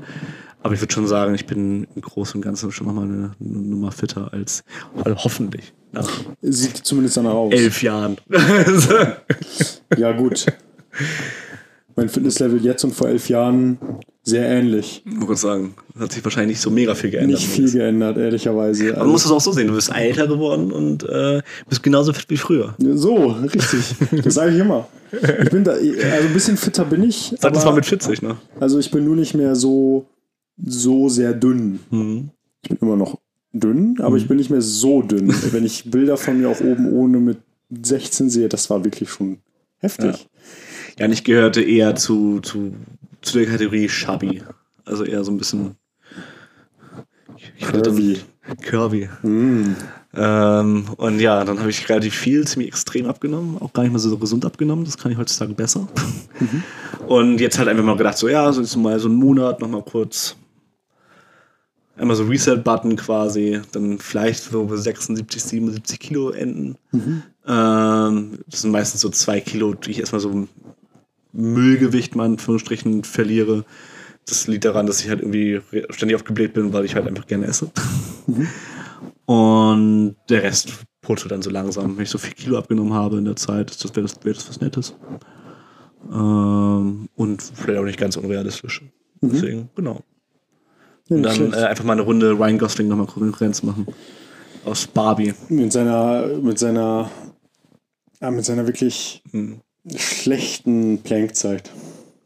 Aber 0.63 0.75
ich 0.75 0.81
würde 0.81 0.93
schon 0.93 1.07
sagen, 1.07 1.35
ich 1.35 1.47
bin 1.47 1.87
im 1.95 2.03
Großen 2.03 2.37
und 2.39 2.43
Ganzen 2.43 2.73
schon 2.73 2.87
nochmal 2.87 3.05
eine, 3.05 3.33
eine 3.39 3.59
Nummer 3.59 3.93
fitter 3.93 4.33
als 4.33 4.65
also 5.05 5.17
hoffentlich 5.23 5.73
nach 5.93 6.09
Sieht 6.41 6.77
zumindest 6.79 7.17
danach 7.17 7.35
aus. 7.35 7.53
elf 7.53 7.83
Jahren. 7.83 8.17
Ja, 9.97 10.13
gut. 10.13 10.47
Mein 11.97 12.09
Fitnesslevel 12.09 12.63
jetzt 12.65 12.85
und 12.85 12.95
vor 12.95 13.09
elf 13.09 13.29
Jahren 13.29 13.79
sehr 14.29 14.49
ähnlich. 14.49 15.03
Ich 15.05 15.17
muss 15.17 15.41
sagen, 15.41 15.75
hat 15.99 16.13
sich 16.13 16.23
wahrscheinlich 16.25 16.57
nicht 16.57 16.61
so 16.61 16.71
mega 16.71 16.95
viel 16.95 17.11
geändert. 17.11 17.41
Nicht 17.41 17.49
viel 17.49 17.71
geändert, 17.71 18.19
ehrlicherweise. 18.19 18.93
Man 18.93 19.09
muss 19.09 19.25
es 19.25 19.31
auch 19.31 19.41
so 19.41 19.53
sehen, 19.53 19.69
du 19.69 19.75
bist 19.75 19.91
älter 19.91 20.27
geworden 20.27 20.71
und 20.73 21.05
äh, 21.05 21.43
bist 21.69 21.83
genauso 21.83 22.13
fit 22.13 22.27
wie 22.29 22.37
früher. 22.37 22.75
So, 22.79 23.27
richtig. 23.27 23.97
Das 24.25 24.35
sage 24.35 24.53
ich 24.53 24.59
immer. 24.59 24.89
Ich 25.11 25.51
bin 25.51 25.65
da, 25.65 25.73
also 25.73 25.87
ein 25.87 26.33
bisschen 26.33 26.57
fitter 26.57 26.85
bin 26.85 27.03
ich. 27.05 27.35
Sag 27.39 27.55
das 27.55 27.65
mal 27.65 27.75
mit 27.75 27.87
40, 27.87 28.23
ne? 28.23 28.37
Also 28.61 28.79
ich 28.79 28.91
bin 28.91 29.05
nur 29.05 29.17
nicht 29.17 29.35
mehr 29.35 29.57
so, 29.57 30.07
so 30.63 31.09
sehr 31.09 31.33
dünn. 31.33 31.81
Mhm. 31.91 32.31
Ich 32.63 32.69
bin 32.69 32.79
immer 32.81 32.97
noch 32.97 33.19
dünn, 33.53 33.99
aber 34.01 34.17
ich 34.17 34.29
bin 34.29 34.37
nicht 34.37 34.51
mehr 34.51 34.61
so 34.61 35.03
dünn. 35.03 35.35
Wenn 35.53 35.65
ich 35.65 35.91
Bilder 35.91 36.17
von 36.17 36.39
mir 36.39 36.51
auch 36.51 36.61
oben 36.61 36.93
ohne 36.93 37.19
mit 37.19 37.39
16 37.71 38.29
sehe, 38.31 38.49
das 38.49 38.69
war 38.69 38.85
wirklich 38.85 39.11
schon 39.11 39.39
heftig. 39.79 40.29
Ja, 40.99 41.07
und 41.07 41.13
ich 41.13 41.25
gehörte 41.25 41.63
eher 41.63 41.95
zu, 41.95 42.41
zu, 42.41 42.75
zu 43.23 43.39
der 43.39 43.47
Kategorie 43.47 43.89
Chubby. 43.89 44.43
Also 44.85 45.05
eher 45.05 45.25
so 45.25 45.31
ein 45.31 45.39
bisschen. 45.39 45.77
Ich 47.37 47.67
Curvy. 47.67 48.21
Curvy. 48.63 49.09
Mm. 49.23 49.77
Ähm, 50.15 50.85
und 50.97 51.21
ja, 51.21 51.45
dann 51.45 51.59
habe 51.61 51.71
ich 51.71 51.89
relativ 51.89 52.15
viel, 52.15 52.47
ziemlich 52.47 52.69
extrem 52.69 53.07
abgenommen. 53.07 53.59
Auch 53.61 53.73
gar 53.73 53.83
nicht 53.83 53.93
mehr 53.93 54.01
so 54.01 54.17
gesund 54.17 54.45
abgenommen. 54.45 54.85
Das 54.85 54.97
kann 54.97 55.13
ich 55.13 55.19
heutzutage 55.19 55.55
besser. 55.55 55.87
Und 57.07 57.41
jetzt 57.41 57.59
halt 57.59 57.69
einfach 57.69 57.85
mal 57.85 57.97
gedacht, 57.97 58.19
so 58.19 58.29
ja, 58.29 58.51
so 58.53 58.61
jetzt 58.61 58.77
mal 58.77 58.99
so 58.99 59.09
einen 59.09 59.17
Monat 59.17 59.61
nochmal 59.61 59.83
kurz. 59.83 60.37
Einmal 61.97 62.17
so 62.17 62.25
Reset-Button 62.25 62.97
quasi. 62.97 63.61
Dann 63.73 63.99
vielleicht 63.99 64.45
so 64.45 64.65
bei 64.65 64.77
76, 64.77 65.43
77 65.43 66.01
Kilo 66.01 66.31
enden. 66.31 66.77
Ähm, 67.47 68.39
das 68.47 68.63
sind 68.63 68.71
meistens 68.71 69.01
so 69.01 69.09
zwei 69.11 69.41
Kilo, 69.41 69.75
die 69.75 69.91
ich 69.91 70.01
erstmal 70.01 70.21
so 70.21 70.49
Müllgewicht 71.39 72.17
mal 72.17 72.27
in 72.27 72.33
Anführungsstrichen 72.33 73.05
verliere. 73.05 73.65
Das 74.27 74.47
liegt 74.49 74.65
daran, 74.65 74.87
dass 74.87 75.01
ich 75.01 75.09
halt 75.09 75.21
irgendwie 75.21 75.61
ständig 75.91 76.17
aufgebläht 76.17 76.53
bin, 76.53 76.73
weil 76.73 76.85
ich 76.85 76.95
halt 76.95 77.07
einfach 77.07 77.27
gerne 77.27 77.47
esse. 77.47 77.71
Und 79.25 80.17
der 80.29 80.43
Rest 80.43 80.73
purzelt 81.01 81.33
dann 81.33 81.43
so 81.43 81.51
langsam. 81.51 81.97
Wenn 81.97 82.03
ich 82.03 82.11
so 82.11 82.19
viel 82.19 82.35
Kilo 82.35 82.59
abgenommen 82.59 82.93
habe 82.93 83.19
in 83.19 83.25
der 83.25 83.37
Zeit, 83.37 83.71
das 83.71 83.95
wäre 83.95 84.03
das, 84.03 84.17
wär 84.25 84.35
das 84.35 84.49
was 84.49 84.61
Nettes. 84.61 84.95
Ähm, 86.13 87.09
und 87.15 87.43
vielleicht 87.43 87.79
auch 87.79 87.85
nicht 87.85 87.99
ganz 87.99 88.17
unrealistisch. 88.17 88.83
Deswegen, 89.21 89.71
genau. 89.75 90.03
Ja, 91.09 91.17
Und 91.17 91.23
dann 91.23 91.53
äh, 91.53 91.57
einfach 91.57 91.85
mal 91.85 91.95
eine 91.95 92.03
Runde 92.03 92.33
Ryan 92.33 92.59
Gosling 92.59 92.89
nochmal 92.89 93.07
Konkurrenz 93.07 93.63
machen. 93.63 93.87
Aus 94.65 94.87
Barbie. 94.87 95.35
mit 95.49 95.73
seiner, 95.73 96.27
mit 96.27 96.59
seiner, 96.59 97.11
ja, 98.21 98.31
mit 98.31 98.45
seiner 98.45 98.67
wirklich 98.67 99.23
Hm. 99.31 99.61
Schlechten 99.97 100.99
Plankzeit. 101.03 101.71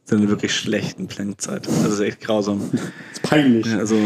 Seine 0.04 0.28
wirklich 0.28 0.54
schlechten 0.54 1.06
Plankzeit. 1.06 1.68
Also 1.68 1.82
das 1.84 1.92
ist 1.94 2.00
echt 2.00 2.20
grausam. 2.20 2.60
ist 3.12 3.22
peinlich. 3.22 3.66
Ja, 3.66 3.78
Also 3.78 3.96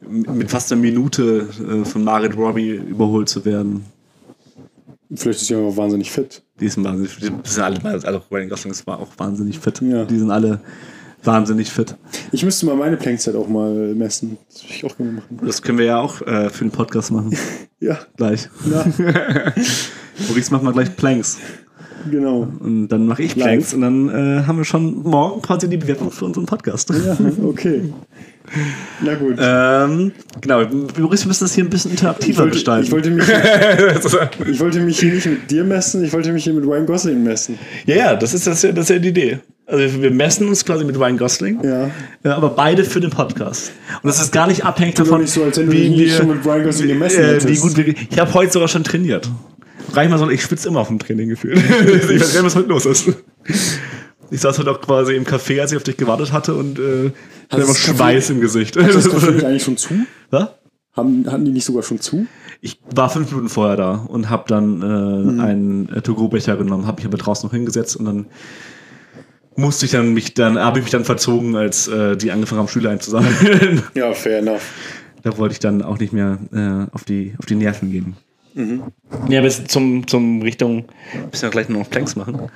mit 0.00 0.50
fast 0.50 0.70
einer 0.72 0.80
Minute 0.80 1.48
äh, 1.60 1.84
von 1.84 2.04
Margaret 2.04 2.36
Robbie 2.36 2.70
überholt 2.70 3.28
zu 3.28 3.44
werden. 3.44 3.84
Vielleicht 5.14 5.40
ist 5.40 5.46
sie 5.48 5.54
auch 5.56 5.76
wahnsinnig 5.76 6.10
fit. 6.10 6.42
Die 6.60 6.68
sind 6.68 6.84
wahnsinnig, 6.84 7.16
die 7.16 7.30
sind 7.48 7.62
alle, 7.62 7.84
also 7.84 8.22
Ryan 8.30 8.48
Gosling 8.48 8.72
ist 8.72 8.86
auch 8.88 9.08
wahnsinnig 9.16 9.58
fit. 9.58 9.80
Ja. 9.82 10.04
Die 10.04 10.18
sind 10.18 10.30
alle 10.30 10.60
wahnsinnig 11.22 11.70
fit. 11.70 11.94
Ich 12.32 12.44
müsste 12.44 12.66
mal 12.66 12.76
meine 12.76 12.96
Plankzeit 12.96 13.34
auch 13.36 13.48
mal 13.48 13.94
messen. 13.94 14.38
Das 14.48 14.62
würde 14.64 14.74
ich 14.74 14.84
auch 14.84 14.96
gerne 14.96 15.12
machen. 15.12 15.40
Das 15.42 15.62
können 15.62 15.78
wir 15.78 15.84
ja 15.86 16.00
auch 16.00 16.22
äh, 16.22 16.50
für 16.50 16.64
den 16.64 16.70
Podcast 16.70 17.10
machen. 17.10 17.36
Ja, 17.78 17.98
Gleich. 18.16 18.48
na, 18.64 18.86
Maurice 20.28 20.50
macht 20.50 20.62
mal 20.62 20.72
gleich 20.72 20.96
Planks. 20.96 21.36
Genau. 22.10 22.48
Und 22.60 22.88
dann 22.88 23.06
mache 23.06 23.22
ich 23.22 23.34
Planks 23.34 23.74
und 23.74 23.80
dann 23.82 24.08
äh, 24.08 24.42
haben 24.44 24.58
wir 24.58 24.64
schon 24.64 25.02
morgen 25.02 25.42
quasi 25.42 25.68
die 25.68 25.76
Bewerbung 25.76 26.10
für 26.10 26.24
unseren 26.24 26.46
Podcast. 26.46 26.90
Ja, 26.90 27.16
okay. 27.44 27.82
Na 29.00 29.14
gut. 29.14 29.36
Ähm, 29.38 30.12
genau, 30.40 30.64
Boris, 30.66 31.24
wir 31.24 31.28
müssen 31.28 31.44
das 31.44 31.54
hier 31.54 31.64
ein 31.64 31.70
bisschen 31.70 31.92
ich, 31.92 31.98
interaktiver 31.98 32.44
wollte, 32.44 32.52
gestalten. 32.52 32.86
ich, 32.86 32.92
wollte 32.92 33.10
mich, 33.10 33.24
ich 34.48 34.60
wollte 34.60 34.80
mich 34.80 35.00
hier 35.00 35.14
nicht 35.14 35.26
mit 35.26 35.50
dir 35.50 35.64
messen, 35.64 36.04
ich 36.04 36.12
wollte 36.12 36.32
mich 36.32 36.44
hier 36.44 36.52
mit 36.52 36.64
Ryan 36.64 36.86
Gosling 36.86 37.22
messen. 37.22 37.58
Ja, 37.86 37.96
ja, 37.96 38.16
das 38.16 38.34
ist, 38.34 38.46
das, 38.46 38.60
das 38.60 38.72
ist 38.78 38.90
ja 38.90 38.98
die 38.98 39.08
Idee. 39.08 39.38
Also 39.66 40.00
wir 40.00 40.12
messen 40.12 40.46
uns 40.48 40.64
quasi 40.64 40.84
mit 40.84 40.96
Ryan 40.96 41.18
Gosling, 41.18 41.58
Ja. 41.64 41.90
Ja, 42.22 42.36
aber 42.36 42.50
beide 42.50 42.84
für 42.84 43.00
den 43.00 43.10
Podcast. 43.10 43.72
Und 44.00 44.06
das 44.08 44.20
ist 44.20 44.30
gar 44.32 44.46
nicht 44.46 44.64
abhängig 44.64 44.94
davon, 44.94 45.22
nicht 45.22 45.32
so, 45.32 45.42
als 45.42 45.58
wenn 45.58 45.66
du 45.66 45.72
dich 45.72 45.90
nicht 45.90 46.16
schon 46.16 46.28
mit 46.28 46.46
Ryan 46.46 46.64
Gosling 46.64 46.88
gemessen 46.88 47.20
äh, 47.20 47.26
hättest. 47.26 47.48
wie 47.48 47.56
gut 47.56 47.76
wir, 47.76 47.88
Ich 47.88 48.18
habe 48.18 48.32
heute 48.34 48.52
sogar 48.52 48.68
schon 48.68 48.84
trainiert. 48.84 49.28
Reich 49.92 50.08
mal 50.10 50.18
so, 50.18 50.28
ich 50.30 50.42
schwitze 50.42 50.68
immer 50.68 50.80
auf 50.80 50.88
dem 50.88 50.98
Training 50.98 51.28
gefühlt. 51.28 51.56
ich 51.80 52.20
weiß 52.20 52.34
gar 52.34 52.42
nicht, 52.42 52.44
was 52.44 52.56
heute 52.56 52.68
los 52.68 52.86
ist. 52.86 53.08
Ich 54.30 54.40
saß 54.40 54.58
heute 54.58 54.70
auch 54.72 54.80
quasi 54.80 55.14
im 55.14 55.24
Café, 55.24 55.60
als 55.60 55.70
ich 55.72 55.76
auf 55.76 55.84
dich 55.84 55.96
gewartet 55.96 56.32
hatte 56.32 56.54
und 56.54 56.78
äh, 56.78 57.12
hatte 57.48 57.62
einfach 57.62 57.74
Café- 57.76 57.96
Schweiß 57.96 58.30
im 58.30 58.40
Gesicht. 58.40 58.76
Ist 58.76 58.94
das 58.96 59.08
Café 59.08 59.30
nicht 59.34 59.44
eigentlich 59.44 59.62
schon 59.62 59.76
zu? 59.76 59.94
Was? 60.30 60.48
Haben, 60.96 61.30
hatten 61.30 61.44
die 61.44 61.50
nicht 61.52 61.64
sogar 61.64 61.82
schon 61.82 62.00
zu? 62.00 62.26
Ich 62.62 62.80
war 62.94 63.10
fünf 63.10 63.30
Minuten 63.30 63.48
vorher 63.50 63.76
da 63.76 63.92
und 64.08 64.30
habe 64.30 64.44
dann 64.48 64.82
äh, 64.82 65.42
einen 65.42 65.88
äh, 65.90 66.00
To-Go-Becher 66.00 66.56
genommen, 66.56 66.86
habe 66.86 66.96
mich 66.96 67.06
aber 67.06 67.18
draußen 67.18 67.46
noch 67.46 67.52
hingesetzt 67.54 67.96
und 67.96 68.06
dann 68.06 68.26
musste 69.56 69.86
ich 69.86 69.92
dann 69.92 70.14
mich 70.14 70.34
dann, 70.34 70.58
habe 70.58 70.78
ich 70.78 70.84
mich 70.86 70.90
dann 70.92 71.04
verzogen, 71.04 71.54
als 71.54 71.86
äh, 71.88 72.16
die 72.16 72.30
angefangen 72.32 72.60
haben, 72.60 72.68
Schüler 72.68 72.90
einzusammeln. 72.90 73.82
Ja, 73.94 74.12
fair 74.14 74.38
enough. 74.38 74.62
da 75.22 75.36
wollte 75.38 75.52
ich 75.52 75.58
dann 75.60 75.82
auch 75.82 75.98
nicht 75.98 76.12
mehr 76.12 76.38
äh, 76.52 76.92
auf, 76.94 77.04
die, 77.04 77.34
auf 77.38 77.46
die 77.46 77.54
Nerven 77.56 77.90
gehen. 77.92 78.16
Ja, 79.28 79.42
bis 79.42 79.64
zum, 79.66 80.06
zum 80.06 80.40
Richtung, 80.42 80.86
müssen 81.30 81.42
wir 81.42 81.50
gleich 81.50 81.68
noch 81.68 81.88
Planks 81.90 82.16
machen. 82.16 82.50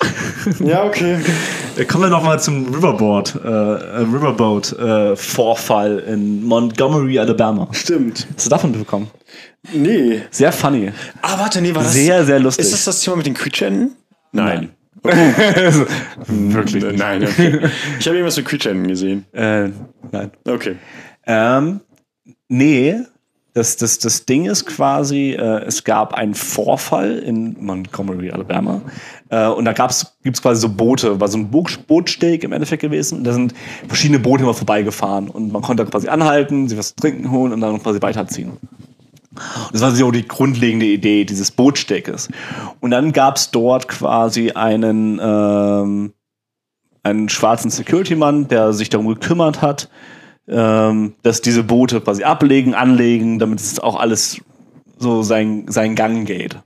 Ja, 0.60 0.84
okay. 0.84 1.18
Äh, 1.76 1.84
Kommen 1.84 2.04
wir 2.04 2.10
nochmal 2.10 2.40
zum 2.40 2.74
Riverboard, 2.74 3.38
äh, 3.44 3.48
äh, 3.48 3.98
Riverboat 3.98 4.72
äh, 4.72 5.14
Vorfall 5.14 5.98
in 5.98 6.42
Montgomery, 6.44 7.18
Alabama. 7.18 7.68
Stimmt. 7.72 8.26
Hast 8.34 8.46
du 8.46 8.50
davon 8.50 8.72
bekommen? 8.72 9.10
Nee. 9.72 10.22
Sehr 10.30 10.52
funny. 10.52 10.92
Ah, 11.20 11.38
warte, 11.38 11.60
nee, 11.60 11.74
war 11.74 11.82
das. 11.82 11.92
Sehr, 11.92 12.24
sehr 12.24 12.40
lustig. 12.40 12.64
Ist 12.64 12.72
das 12.72 12.84
das 12.86 13.00
Thema 13.02 13.16
mit 13.16 13.26
den 13.26 13.34
Creature-Enten? 13.34 13.96
Nein. 14.32 14.70
Wirklich? 16.26 16.84
Nein, 16.96 17.24
okay. 17.24 17.60
Ich 17.98 18.06
habe 18.06 18.16
irgendwas 18.16 18.36
mit 18.36 18.46
Creature-Enten 18.46 18.88
gesehen. 18.88 19.26
Äh, 19.32 19.68
nein. 20.10 20.30
Okay. 20.46 20.76
Ähm, 21.26 21.80
nee, 22.48 22.96
das, 23.52 23.76
das, 23.76 23.98
das 23.98 24.26
Ding 24.26 24.46
ist 24.46 24.66
quasi, 24.66 25.32
äh, 25.32 25.64
es 25.64 25.82
gab 25.82 26.14
einen 26.14 26.34
Vorfall 26.34 27.18
in 27.18 27.56
Montgomery, 27.58 28.30
Alabama. 28.30 28.80
Äh, 29.28 29.48
und 29.48 29.64
da 29.64 29.72
gibt 29.72 30.36
es 30.36 30.42
quasi 30.42 30.60
so 30.60 30.68
Boote, 30.68 31.20
war 31.20 31.28
so 31.28 31.38
ein 31.38 31.50
Bo 31.50 31.64
Bootsteg 31.86 32.44
im 32.44 32.52
Endeffekt 32.52 32.82
gewesen. 32.82 33.24
Da 33.24 33.32
sind 33.32 33.54
verschiedene 33.88 34.20
Boote 34.20 34.44
immer 34.44 34.54
vorbeigefahren. 34.54 35.28
Und 35.28 35.52
man 35.52 35.62
konnte 35.62 35.84
quasi 35.86 36.08
anhalten, 36.08 36.68
sich 36.68 36.78
was 36.78 36.90
zu 36.90 36.96
trinken 36.96 37.30
holen 37.30 37.52
und 37.52 37.60
dann 37.60 37.82
quasi 37.82 38.00
weiterziehen. 38.00 38.50
Und 38.50 38.60
Das 39.72 39.82
war 39.82 39.90
so 39.90 40.10
die 40.12 40.26
grundlegende 40.26 40.86
Idee 40.86 41.24
dieses 41.24 41.50
Bootsteges. 41.50 42.28
Und 42.80 42.92
dann 42.92 43.12
gab 43.12 43.36
es 43.36 43.50
dort 43.50 43.88
quasi 43.88 44.52
einen, 44.52 45.20
ähm, 45.22 46.12
einen 47.02 47.28
schwarzen 47.28 47.70
Security-Mann, 47.70 48.46
der 48.46 48.72
sich 48.72 48.90
darum 48.90 49.08
gekümmert 49.08 49.60
hat, 49.62 49.88
ähm, 50.50 51.14
dass 51.22 51.40
diese 51.40 51.62
Boote 51.62 52.00
quasi 52.00 52.24
ablegen, 52.24 52.74
anlegen, 52.74 53.38
damit 53.38 53.60
es 53.60 53.78
auch 53.78 53.98
alles 53.98 54.40
so 54.98 55.22
sein, 55.22 55.66
seinen 55.68 55.94
Gang 55.94 56.26
geht. 56.26 56.56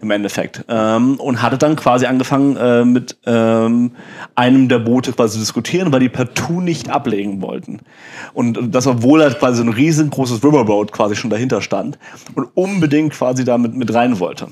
Im 0.00 0.12
Endeffekt. 0.12 0.64
Ähm, 0.68 1.18
und 1.18 1.42
hatte 1.42 1.58
dann 1.58 1.74
quasi 1.74 2.06
angefangen, 2.06 2.56
äh, 2.56 2.84
mit 2.84 3.16
ähm, 3.26 3.90
einem 4.36 4.68
der 4.68 4.78
Boote 4.78 5.12
quasi 5.12 5.32
zu 5.32 5.38
diskutieren, 5.40 5.92
weil 5.92 5.98
die 5.98 6.08
partout 6.08 6.60
nicht 6.60 6.88
ablegen 6.88 7.42
wollten. 7.42 7.80
Und 8.32 8.72
das, 8.72 8.86
obwohl 8.86 9.22
halt 9.22 9.40
quasi 9.40 9.56
so 9.56 9.64
ein 9.64 9.70
riesengroßes 9.70 10.44
Riverboat 10.44 10.92
quasi 10.92 11.16
schon 11.16 11.30
dahinter 11.30 11.60
stand 11.62 11.98
und 12.36 12.44
unbedingt 12.54 13.12
quasi 13.12 13.44
damit 13.44 13.74
mit 13.74 13.92
rein 13.92 14.20
wollte. 14.20 14.46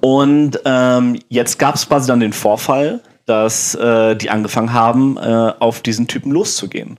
Und 0.00 0.58
ähm, 0.64 1.20
jetzt 1.28 1.58
gab 1.60 1.76
es 1.76 1.88
quasi 1.88 2.08
dann 2.08 2.18
den 2.18 2.32
Vorfall, 2.32 3.02
dass 3.26 3.74
äh, 3.74 4.16
die 4.16 4.30
angefangen 4.30 4.72
haben, 4.72 5.16
äh, 5.16 5.52
auf 5.58 5.80
diesen 5.80 6.06
Typen 6.08 6.30
loszugehen 6.30 6.98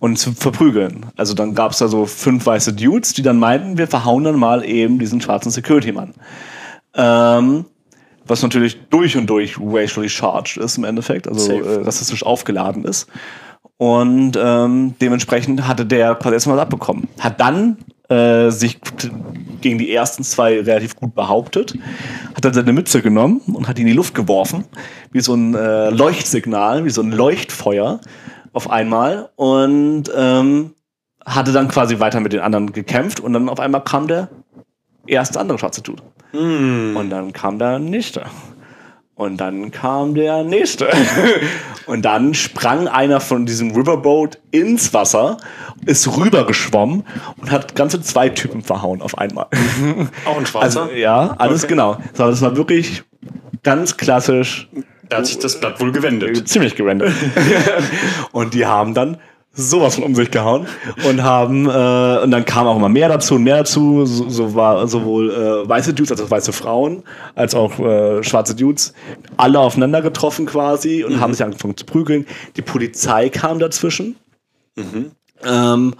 und 0.00 0.18
zu 0.18 0.32
verprügeln. 0.32 1.06
Also 1.16 1.34
dann 1.34 1.54
gab 1.54 1.72
es 1.72 1.78
da 1.78 1.88
so 1.88 2.06
fünf 2.06 2.46
weiße 2.46 2.72
Dudes, 2.72 3.12
die 3.12 3.22
dann 3.22 3.38
meinten, 3.38 3.76
wir 3.76 3.86
verhauen 3.86 4.24
dann 4.24 4.38
mal 4.38 4.64
eben 4.64 4.98
diesen 4.98 5.20
schwarzen 5.20 5.50
Security-Mann. 5.50 6.14
Ähm, 6.94 7.64
was 8.26 8.42
natürlich 8.42 8.78
durch 8.90 9.16
und 9.16 9.26
durch 9.28 9.56
racially 9.58 10.08
charged 10.08 10.58
ist 10.58 10.78
im 10.78 10.84
Endeffekt, 10.84 11.26
also 11.26 11.52
äh, 11.52 11.82
rassistisch 11.82 12.24
aufgeladen 12.24 12.84
ist. 12.84 13.08
Und 13.78 14.38
ähm, 14.40 14.94
dementsprechend 15.00 15.66
hatte 15.66 15.86
der 15.86 16.14
quasi 16.16 16.34
erstmal 16.34 16.56
was 16.56 16.62
abbekommen. 16.62 17.08
Hat 17.18 17.40
dann 17.40 17.78
äh, 18.08 18.50
sich 18.50 18.78
gegen 19.60 19.78
die 19.78 19.92
ersten 19.92 20.22
zwei 20.24 20.60
relativ 20.60 20.96
gut 20.96 21.14
behauptet, 21.14 21.74
hat 22.34 22.44
dann 22.44 22.54
seine 22.54 22.72
Mütze 22.72 23.02
genommen 23.02 23.40
und 23.52 23.68
hat 23.68 23.78
die 23.78 23.82
in 23.82 23.88
die 23.88 23.94
Luft 23.94 24.14
geworfen, 24.14 24.64
wie 25.12 25.20
so 25.20 25.34
ein 25.34 25.54
äh, 25.54 25.90
Leuchtsignal, 25.90 26.84
wie 26.84 26.90
so 26.90 27.02
ein 27.02 27.12
Leuchtfeuer 27.12 28.00
auf 28.52 28.70
einmal 28.70 29.30
und 29.36 30.04
ähm, 30.16 30.74
hatte 31.24 31.52
dann 31.52 31.68
quasi 31.68 32.00
weiter 32.00 32.20
mit 32.20 32.32
den 32.32 32.40
anderen 32.40 32.72
gekämpft 32.72 33.20
und 33.20 33.32
dann 33.32 33.48
auf 33.48 33.60
einmal 33.60 33.84
kam 33.84 34.08
der 34.08 34.28
erste 35.06 35.38
andere 35.40 35.58
schwarze 35.58 35.82
Dude. 35.82 36.02
Und 36.96 37.10
dann 37.10 37.32
kam 37.32 37.58
der 37.58 37.78
nächste. 37.78 38.22
Und 39.18 39.38
dann 39.38 39.72
kam 39.72 40.14
der 40.14 40.44
nächste. 40.44 40.88
Und 41.86 42.02
dann 42.02 42.34
sprang 42.34 42.86
einer 42.86 43.18
von 43.20 43.46
diesem 43.46 43.72
Riverboat 43.72 44.38
ins 44.52 44.94
Wasser, 44.94 45.38
ist 45.86 46.06
rübergeschwommen 46.16 47.04
und 47.40 47.50
hat 47.50 47.74
ganze 47.74 48.00
zwei 48.02 48.28
Typen 48.28 48.62
verhauen 48.62 49.00
auf 49.00 49.16
einmal. 49.16 49.46
Auch 50.24 50.36
ein 50.36 50.46
Schwarzer? 50.46 50.82
Also, 50.82 50.94
ja, 50.94 51.34
alles 51.38 51.64
Okay. 51.64 51.70
genau. 51.70 51.96
So, 52.12 52.28
Das 52.30 52.42
war 52.42 52.56
wirklich 52.56 53.02
ganz 53.62 53.96
klassisch 53.96 54.68
da 55.08 55.16
hat 55.18 55.26
sich 55.26 55.38
das 55.38 55.58
Blatt 55.58 55.80
wohl 55.80 55.90
gewendet. 55.90 56.46
ziemlich 56.48 56.76
gewendet. 56.76 57.12
und 58.32 58.52
die 58.52 58.66
haben 58.66 58.92
dann 58.92 59.16
sowas 59.58 59.96
von 59.96 60.04
um 60.04 60.14
sich 60.14 60.30
gehauen 60.30 60.66
und 61.08 61.22
haben 61.22 61.66
äh, 61.66 62.22
und 62.22 62.30
dann 62.30 62.44
kam 62.44 62.66
auch 62.66 62.76
immer 62.76 62.88
mehr 62.88 63.08
dazu 63.08 63.34
und 63.34 63.42
mehr 63.42 63.58
dazu. 63.58 64.06
So, 64.06 64.28
so 64.28 64.54
war 64.54 64.86
sowohl 64.86 65.30
äh, 65.30 65.68
weiße 65.68 65.92
Dudes, 65.94 66.12
also 66.12 66.30
weiße 66.30 66.52
Frauen, 66.52 67.02
als 67.34 67.54
auch 67.54 67.78
äh, 67.78 68.22
schwarze 68.22 68.54
Dudes, 68.54 68.94
alle 69.36 69.58
aufeinander 69.58 70.00
getroffen 70.00 70.46
quasi 70.46 71.04
und 71.04 71.20
haben 71.20 71.32
sich 71.32 71.42
angefangen 71.42 71.76
zu 71.76 71.84
prügeln. 71.84 72.26
Die 72.56 72.62
Polizei 72.62 73.28
kam 73.28 73.58
dazwischen. 73.58 74.16
Ähm, 75.44 75.94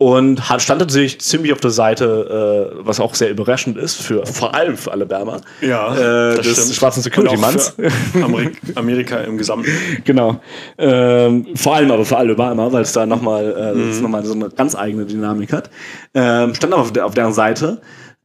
und 0.00 0.48
hat, 0.48 0.62
stand 0.62 0.80
natürlich 0.80 1.20
ziemlich 1.20 1.52
auf 1.52 1.58
der 1.60 1.70
Seite, 1.72 2.72
äh, 2.76 2.78
was 2.86 3.00
auch 3.00 3.16
sehr 3.16 3.30
überraschend 3.30 3.76
ist, 3.76 3.96
für, 3.96 4.24
vor 4.26 4.54
allem 4.54 4.76
für 4.76 4.92
Alabama, 4.92 5.40
Ja, 5.60 5.92
äh, 5.94 6.36
das 6.36 6.46
des 6.46 6.58
stimmt. 6.58 6.74
schwarzen 6.76 7.02
Security-Manns. 7.02 7.74
Amerik 8.14 8.60
Amerika 8.76 9.16
im 9.18 9.36
Gesamten. 9.38 9.68
Genau. 10.04 10.40
Ähm, 10.78 11.48
vor 11.56 11.74
allem 11.74 11.90
aber 11.90 12.04
für 12.04 12.16
Alabama, 12.16 12.72
weil 12.72 12.82
es 12.82 12.92
da 12.92 13.06
nochmal 13.06 13.74
äh, 13.76 13.88
das 13.88 14.00
noch 14.00 14.08
mal 14.08 14.24
so 14.24 14.34
eine 14.34 14.48
ganz 14.50 14.76
eigene 14.76 15.04
Dynamik 15.04 15.52
hat. 15.52 15.68
Ähm, 16.14 16.54
stand 16.54 16.72
aber 16.72 16.82
auf, 16.82 16.92
der, 16.92 17.04
auf 17.04 17.14
deren 17.14 17.32
Seite. 17.32 17.80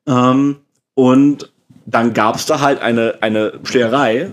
Ähm, 0.08 0.58
und 0.94 1.52
dann 1.86 2.14
gab 2.14 2.36
es 2.36 2.46
da 2.46 2.60
halt 2.62 2.82
eine, 2.82 3.16
eine 3.22 3.54
Schlägerei. 3.64 4.30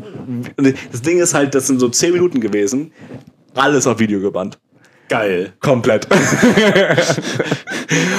Das 0.93 1.01
Ding 1.03 1.19
ist 1.19 1.33
halt, 1.35 1.55
das 1.55 1.67
sind 1.67 1.81
so 1.81 1.89
zehn 1.89 2.13
Minuten 2.13 2.41
gewesen. 2.41 2.93
Alles 3.55 3.87
auf 3.87 3.99
Video 3.99 4.21
gebannt. 4.21 4.59
Geil. 5.11 5.53
Komplett. 5.59 6.07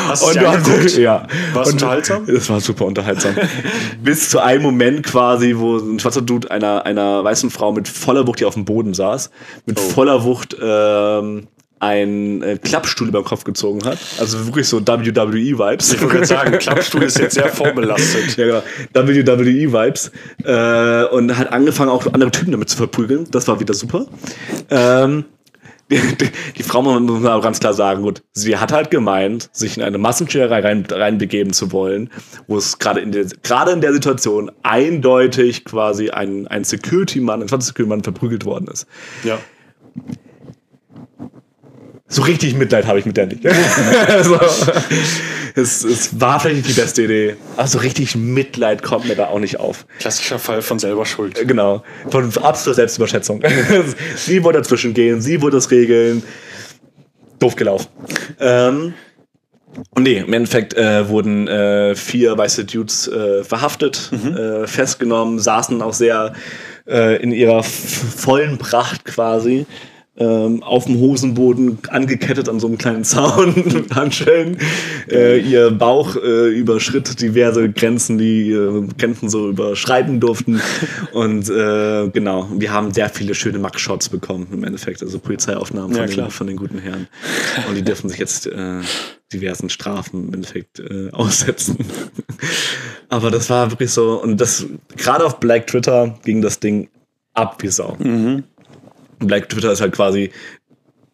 Hast 0.08 0.24
du 0.24 0.28
Und 0.28 0.36
du 0.36 0.48
hast, 0.48 0.68
angeguckt? 0.68 0.98
ja. 0.98 1.26
War's 1.54 1.68
Und- 1.70 1.74
unterhaltsam? 1.76 2.26
Das 2.28 2.50
war 2.50 2.60
super 2.60 2.86
unterhaltsam. 2.86 3.34
Bis 4.04 4.30
zu 4.30 4.39
einem 4.39 4.62
Moment 4.64 5.06
quasi, 5.06 5.56
wo 5.58 5.78
ein 5.78 6.00
schwarzer 6.00 6.22
Dude 6.22 6.52
einer, 6.52 6.86
einer 6.86 7.24
weißen 7.24 7.50
Frau 7.50 7.72
mit 7.72 7.88
voller 7.88 8.28
Wucht, 8.28 8.42
die 8.42 8.46
auf 8.46 8.56
dem 8.56 8.66
Boden 8.66 8.94
saß, 8.94 9.32
mit 9.66 9.80
Oh. 9.80 9.82
voller 9.82 10.24
Wucht 10.26 10.56
ähm, 10.62 11.48
einen 11.80 12.44
äh, 12.44 12.58
Klappstuhl 12.58 13.08
über 13.08 13.22
den 13.22 13.26
Kopf 13.26 13.44
gezogen 13.46 13.84
hat. 13.86 13.98
Also 14.20 14.46
wirklich 14.46 14.68
so 14.68 14.86
WWE-Vibes. 14.86 15.94
Ich 15.94 16.00
gerade 16.00 16.26
sagen, 16.26 16.58
Klappstuhl 16.60 17.04
ist 17.04 17.18
jetzt 17.20 17.36
sehr 17.36 17.48
vorbelastet. 17.50 18.36
Ja, 18.38 18.46
genau. 18.46 18.62
WWE-Vibes. 18.94 20.12
Äh, 20.44 21.06
und 21.16 21.38
hat 21.38 21.52
angefangen, 21.54 21.89
auch 21.89 22.06
andere 22.14 22.32
Typen 22.32 22.52
damit 22.52 22.70
zu 22.70 22.76
verprügeln. 22.78 23.28
Das 23.32 23.48
war 23.48 23.60
wieder 23.62 23.74
super. 23.74 24.06
Ähm, 24.70 25.24
die, 26.58 26.64
Frau 26.64 26.82
muss 26.82 27.02
man 27.02 27.28
aber 27.28 27.42
ganz 27.42 27.60
klar 27.60 27.74
sagen, 27.74 28.02
gut, 28.02 28.24
sie 28.32 28.58
hat 28.58 28.72
halt 28.72 28.92
gemeint, 28.92 29.50
sich 29.52 29.76
in 29.76 29.84
eine 29.84 29.98
Massenschlägerei 29.98 30.62
rein, 30.62 30.86
reinbegeben 30.89 31.52
zu 31.52 31.74
wollen, 31.74 32.10
wo 32.48 32.58
es 32.58 32.80
gerade 32.80 33.02
in 33.02 33.12
der, 33.12 33.26
in 33.74 33.82
der 33.82 33.94
Situation 33.94 34.52
eindeutig 34.64 35.66
quasi 35.66 36.10
ein, 36.10 36.48
Security-Mann, 36.64 37.42
ein 37.42 37.48
Security-Mann 37.48 38.04
verprügelt 38.04 38.46
worden 38.46 38.70
ist. 38.72 38.88
Ja. 39.24 39.38
So 42.12 42.24
richtig 42.24 42.55
Mitleid 42.55 42.88
habe 42.88 42.99
ich 42.99 43.05
mit 43.05 43.16
der 43.16 43.28
nicht. 43.28 43.41
so. 44.24 44.38
es, 45.55 45.82
es 45.86 46.20
war 46.20 46.41
vielleicht 46.41 46.57
nicht 46.57 46.78
die 46.78 46.82
beste 46.82 47.03
Idee. 47.03 47.38
Also 47.55 47.80
richtig 47.80 48.18
Mitleid 48.18 48.84
kommt 48.84 49.07
mir 49.07 49.16
da 49.16 49.28
auch 49.28 49.39
nicht 49.39 49.62
auf. 49.62 49.86
Klassischer 49.97 50.38
Fall 50.38 50.62
von 50.62 50.78
selber 50.78 51.05
Schuld. 51.05 51.47
Genau. 51.47 51.84
Von 52.09 52.26
absoluter 52.43 52.76
Selbstüberschätzung. 52.76 53.41
sie 54.18 54.43
wollte 54.43 54.59
dazwischen 54.59 54.93
gehen, 54.93 55.22
sie 55.22 55.41
wollte 55.41 55.55
das 55.55 55.72
regeln. 55.72 56.22
Doof 57.39 57.55
gelaufen. 57.55 57.88
Ähm, 58.41 58.93
und 59.95 60.03
nee, 60.03 60.18
im 60.18 60.34
Endeffekt 60.34 60.74
äh, 60.74 61.07
wurden 61.07 61.47
äh, 61.47 61.95
vier 61.95 62.38
weiße 62.38 62.66
Dudes 62.66 63.07
äh, 63.07 63.45
verhaftet, 63.45 64.12
äh, 64.12 64.68
festgenommen, 64.68 65.39
saßen 65.39 65.82
auch 65.82 65.93
sehr 65.93 66.34
äh, 66.86 67.24
in 67.24 67.32
ihrer 67.32 67.64
vollen 67.64 68.57
Pracht 68.57 69.05
quasi 69.05 69.66
ähm, 70.22 70.61
auf 70.63 70.86
dem 70.86 70.99
Hosenboden 70.99 71.80
angekettet 71.89 72.47
an 72.47 72.59
so 72.59 72.67
einem 72.67 72.78
kleinen 72.78 73.03
Zaun 73.03 73.53
mit 73.74 73.95
Handschellen. 73.95 74.57
Äh, 75.09 75.39
ihr 75.39 75.72
Bauch 75.72 76.15
äh, 76.15 76.49
überschritt 76.49 77.19
diverse 77.22 77.69
Grenzen, 77.72 78.17
die 78.17 78.51
äh, 78.51 78.88
Grenzen 78.97 79.30
so 79.30 79.49
überschreiten 79.49 80.19
durften. 80.19 80.61
Und 81.11 81.49
äh, 81.49 82.09
genau, 82.09 82.47
wir 82.53 82.72
haben 82.72 82.93
sehr 82.93 83.09
viele 83.09 83.34
schöne 83.34 83.59
Max-Shots 83.59 84.09
bekommen 84.09 84.47
im 84.51 84.63
Endeffekt, 84.63 85.01
also 85.01 85.17
Polizeiaufnahmen 85.19 85.95
Ja, 85.95 86.03
von, 86.03 86.11
klar. 86.11 86.28
den, 86.28 86.32
von 86.32 86.47
den 86.47 86.57
guten 86.57 86.78
Herren. 86.80 87.07
Und 87.67 87.76
die 87.76 87.84
dürfen 87.84 88.09
sich 88.09 88.19
jetzt 88.19 88.45
äh, 88.47 88.82
diversen 89.34 89.69
Strafen 89.69 90.28
im 90.28 90.34
Endeffekt 90.34 90.80
äh, 90.80 91.09
aussetzen. 91.11 91.78
Aber 93.09 93.32
das 93.32 93.49
war 93.49 93.72
wirklich 93.72 93.91
so, 93.91 94.22
und 94.22 94.39
das 94.39 94.65
gerade 94.97 95.26
auf 95.26 95.39
Black 95.39 95.67
Twitter 95.67 96.19
ging 96.24 96.41
das 96.41 96.59
Ding 96.59 96.89
ab 97.34 97.57
wie 97.63 97.69
Sau. 97.69 97.97
Black 99.22 99.49
Twitter 99.49 99.72
ist 99.72 99.82
halt 99.82 99.93
quasi 99.93 100.32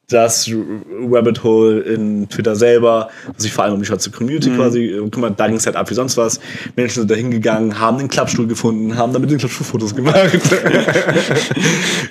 das 0.10 0.50
Rabbit 0.50 1.44
Hole 1.44 1.82
in 1.82 2.30
Twitter 2.30 2.56
selber, 2.56 3.10
was 3.34 3.44
sich 3.44 3.52
vor 3.52 3.66
allem 3.66 3.74
um 3.74 3.82
die 3.82 3.86
schwarze 3.86 4.10
Community 4.10 4.50
quasi 4.52 4.86
äh, 4.86 5.10
kümmert. 5.10 5.38
Da 5.38 5.48
ging 5.48 5.58
es 5.58 5.66
halt 5.66 5.76
ab 5.76 5.90
wie 5.90 5.96
sonst 5.96 6.16
was. 6.16 6.40
Menschen 6.78 7.02
sind 7.02 7.12
da 7.12 7.16
hingegangen, 7.16 7.78
haben 7.78 7.98
den 7.98 8.08
Klappstuhl 8.08 8.48
gefunden, 8.48 8.96
haben 8.96 9.12
damit 9.12 9.32
den 9.32 9.38
Klappstuhl 9.38 9.66
Fotos 9.66 9.94
gemacht. 9.94 10.32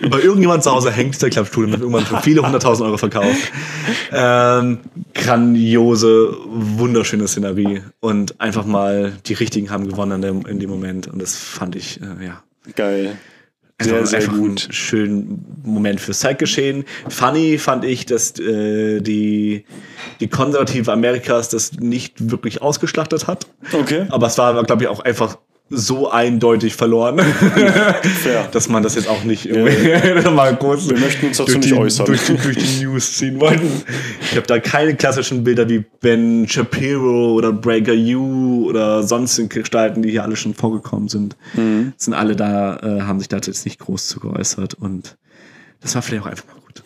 Über 0.03 0.23
irgendjemand 0.23 0.63
zu 0.63 0.73
Hause 0.73 0.91
hängt 0.91 1.15
dieser 1.15 1.31
Klappstuhl 1.31 1.65
und 1.65 1.71
wird 1.71 1.81
irgendwann 1.81 2.05
für 2.05 2.21
viele 2.21 2.43
hunderttausend 2.43 2.87
Euro 2.87 2.99
verkauft. 2.99 3.51
Ähm, 4.13 4.81
grandiose, 5.15 6.37
wunderschöne 6.47 7.27
Szenerie. 7.27 7.81
Und 8.01 8.39
einfach 8.43 8.67
mal 8.67 9.15
die 9.25 9.35
Richtigen 9.35 9.71
haben 9.71 9.89
gewonnen 9.89 10.13
in 10.13 10.23
dem, 10.23 10.47
in 10.47 10.61
dem 10.61 10.69
Moment. 10.69 11.07
Und 11.09 11.23
das 11.23 11.35
fand 11.35 11.75
ich, 11.77 11.99
äh, 12.03 12.27
ja, 12.27 12.43
Geil. 12.75 13.17
Sehr, 13.81 14.07
sehr 14.07 14.21
einfach 14.21 14.33
gut. 14.33 14.69
schönen 14.71 15.45
Moment 15.63 16.01
fürs 16.01 16.21
Zeitgeschehen. 16.21 16.85
Funny 17.09 17.59
fand 17.59 17.85
ich, 17.85 18.07
dass 18.07 18.39
äh, 18.39 19.01
die, 19.01 19.67
die 20.21 20.29
Konservative 20.29 20.91
Amerikas 20.91 21.51
das 21.51 21.73
nicht 21.73 22.31
wirklich 22.31 22.63
ausgeschlachtet 22.63 23.27
hat. 23.27 23.47
Okay. 23.73 24.07
Aber 24.09 24.29
es 24.29 24.39
war, 24.39 24.63
glaube 24.65 24.85
ich, 24.85 24.89
auch 24.89 25.01
einfach 25.01 25.37
so 25.69 26.11
eindeutig 26.11 26.75
verloren, 26.75 27.19
Fair. 28.23 28.49
dass 28.53 28.69
man 28.69 28.85
das 28.85 28.95
jetzt 28.95 29.09
auch 29.09 29.25
nicht 29.25 29.47
irgendwie 29.47 30.29
mal 30.31 30.57
kurz 30.57 30.89
Wir 30.89 30.99
möchten 30.99 31.27
uns 31.27 31.39
dazu 31.39 31.53
durch 31.53 31.65
nicht 31.65 31.75
die, 31.75 31.79
äußern. 31.79 32.07
Durch 32.07 32.25
die, 32.25 32.37
durch 32.37 32.57
die 32.57 32.85
News 32.85 33.17
ziehen 33.17 33.41
wollten. 33.41 33.83
Ich 34.31 34.37
habe 34.37 34.47
da 34.47 34.61
keine 34.61 34.95
klassischen 34.95 35.43
Bilder 35.43 35.69
wie 35.69 35.85
Ben 36.01 36.47
Shapiro 36.49 37.33
oder 37.33 37.53
Breaker 37.53 37.95
U 37.95 38.69
oder 38.69 39.03
sonstige 39.03 39.61
Gestalten, 39.61 40.03
die 40.03 40.11
hier 40.11 40.23
alle 40.23 40.37
schon 40.37 40.55
vorgekommen 40.55 41.09
sind. 41.09 41.37
Mhm. 41.55 41.95
Sind 41.97 42.15
alle 42.15 42.37
da, 42.37 42.77
äh, 42.77 43.03
haben 43.03 43.19
sich 43.19 43.29
dazu 43.29 43.51
jetzt 43.51 43.65
nicht 43.65 43.81
groß 43.81 44.07
zu 44.07 44.21
geäußert 44.21 44.75
und 44.75 45.17
das 45.81 45.95
war 45.97 46.03
vielleicht 46.03 46.25
auch 46.25 46.31
einfach 46.31 46.47
mal 46.47 46.61
gut. 46.65 46.83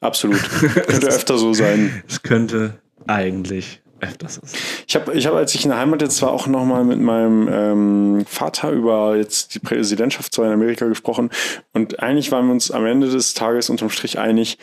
Absolut. 0.00 0.42
Könnte 0.50 1.06
öfter 1.06 1.38
so 1.38 1.52
sein. 1.52 2.02
Es 2.08 2.22
könnte 2.22 2.74
eigentlich 3.06 3.82
öfters 4.08 4.34
so 4.36 4.40
sein. 4.44 4.60
Ich 4.86 4.96
habe, 4.96 5.14
ich 5.14 5.26
hab, 5.26 5.34
als 5.34 5.54
ich 5.54 5.64
in 5.64 5.70
der 5.70 5.78
Heimat 5.78 6.02
jetzt 6.02 6.20
war, 6.22 6.30
auch 6.30 6.46
nochmal 6.46 6.84
mit 6.84 7.00
meinem 7.00 7.48
ähm, 7.50 8.24
Vater 8.26 8.70
über 8.70 9.16
jetzt 9.16 9.54
die 9.54 9.58
Präsidentschaft 9.58 10.34
zwar 10.34 10.46
in 10.46 10.52
Amerika 10.52 10.86
gesprochen. 10.86 11.30
Und 11.72 12.00
eigentlich 12.00 12.32
waren 12.32 12.46
wir 12.46 12.52
uns 12.52 12.70
am 12.70 12.86
Ende 12.86 13.08
des 13.08 13.34
Tages 13.34 13.70
unterm 13.70 13.90
Strich 13.90 14.18
einig, 14.18 14.58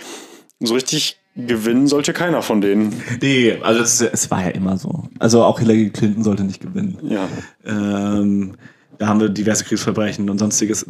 so 0.59 0.73
richtig 0.73 1.19
gewinnen 1.35 1.87
sollte 1.87 2.13
keiner 2.13 2.41
von 2.41 2.61
denen. 2.61 3.01
Nee, 3.21 3.57
also 3.61 3.81
es, 3.81 4.01
es 4.01 4.29
war 4.29 4.43
ja 4.43 4.49
immer 4.49 4.77
so. 4.77 5.05
Also 5.19 5.43
auch 5.43 5.59
Hillary 5.59 5.89
Clinton 5.89 6.23
sollte 6.23 6.43
nicht 6.43 6.61
gewinnen. 6.61 6.97
Ja. 7.03 7.27
Ähm, 7.65 8.55
da 8.97 9.07
haben 9.07 9.19
wir 9.19 9.29
diverse 9.29 9.63
Kriegsverbrechen 9.63 10.29
und 10.29 10.37
sonstiges. 10.37 10.85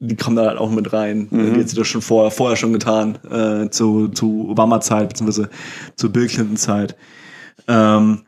Die 0.00 0.14
kommen 0.14 0.36
da 0.36 0.46
halt 0.46 0.58
auch 0.58 0.70
mit 0.70 0.92
rein. 0.92 1.28
Die 1.32 1.60
hat 1.60 1.68
sie 1.70 1.76
das 1.76 1.88
schon 1.88 2.02
vor, 2.02 2.30
vorher 2.30 2.56
schon 2.56 2.72
getan, 2.72 3.18
äh, 3.30 3.68
zu, 3.70 4.08
zu 4.08 4.48
Obama-Zeit, 4.48 5.08
beziehungsweise 5.08 5.48
zu 5.96 6.12
Bill 6.12 6.28
Clinton-Zeit. 6.28 6.94
Ähm, 7.66 8.22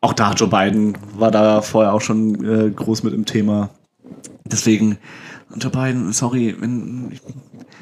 auch 0.00 0.12
da, 0.12 0.32
Joe 0.32 0.48
Biden 0.48 0.96
war 1.14 1.30
da 1.30 1.62
vorher 1.62 1.92
auch 1.92 2.00
schon 2.00 2.44
äh, 2.44 2.70
groß 2.70 3.02
mit 3.02 3.14
im 3.14 3.24
Thema. 3.24 3.70
Deswegen, 4.44 4.98
Joe 5.56 5.70
Biden, 5.70 6.12
sorry, 6.12 6.54
wenn, 6.58 7.10
ich, 7.12 7.20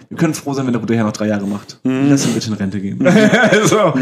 wir 0.09 0.17
können 0.17 0.35
froh 0.35 0.55
sein, 0.55 0.67
wenn 0.67 0.73
der 0.73 0.81
gute 0.81 0.95
Herr 0.95 1.05
noch 1.05 1.13
drei 1.13 1.27
Jahre 1.29 1.47
macht. 1.47 1.81
Lass 1.83 2.27
ihn 2.27 2.35
bitte 2.35 2.49
in 2.49 2.55
Rente 2.55 2.81
gehen. 2.81 3.07
also, 3.51 3.95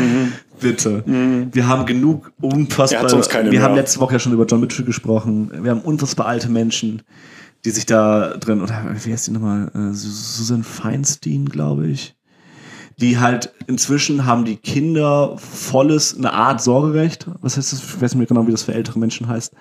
bitte. 0.61 1.03
Wir 1.07 1.67
haben 1.67 1.87
genug 1.87 2.33
unfassbar. 2.41 3.11
Wir 3.11 3.51
mehr. 3.51 3.63
haben 3.63 3.75
letzte 3.75 3.99
Woche 4.01 4.15
ja 4.15 4.19
schon 4.19 4.33
über 4.33 4.45
John 4.47 4.61
Mitchell 4.61 4.85
gesprochen. 4.85 5.51
Wir 5.63 5.71
haben 5.71 5.81
unfassbar 5.81 6.27
alte 6.27 6.49
Menschen, 6.49 7.03
die 7.65 7.71
sich 7.71 7.87
da 7.87 8.37
drin, 8.37 8.61
oder 8.61 8.95
wie 9.03 9.13
heißt 9.13 9.29
die 9.29 9.31
nochmal? 9.31 9.71
Äh, 9.75 9.95
Susan 9.95 10.65
Feinstein, 10.65 11.47
glaube 11.47 11.89
ich. 11.89 12.15
Die 13.03 13.19
halt 13.19 13.53
inzwischen 13.67 14.25
haben 14.25 14.45
die 14.45 14.57
Kinder 14.57 15.37
volles, 15.37 16.17
eine 16.17 16.33
Art 16.33 16.63
Sorgerecht. 16.63 17.27
Was 17.41 17.57
heißt 17.57 17.73
das? 17.73 17.81
Ich 17.83 17.95
weiß 17.97 18.15
nicht 18.15 18.17
mehr 18.17 18.27
genau, 18.27 18.47
wie 18.47 18.53
das 18.53 18.63
für 18.63 18.73
ältere 18.73 18.99
Menschen 18.99 19.29
heißt 19.29 19.53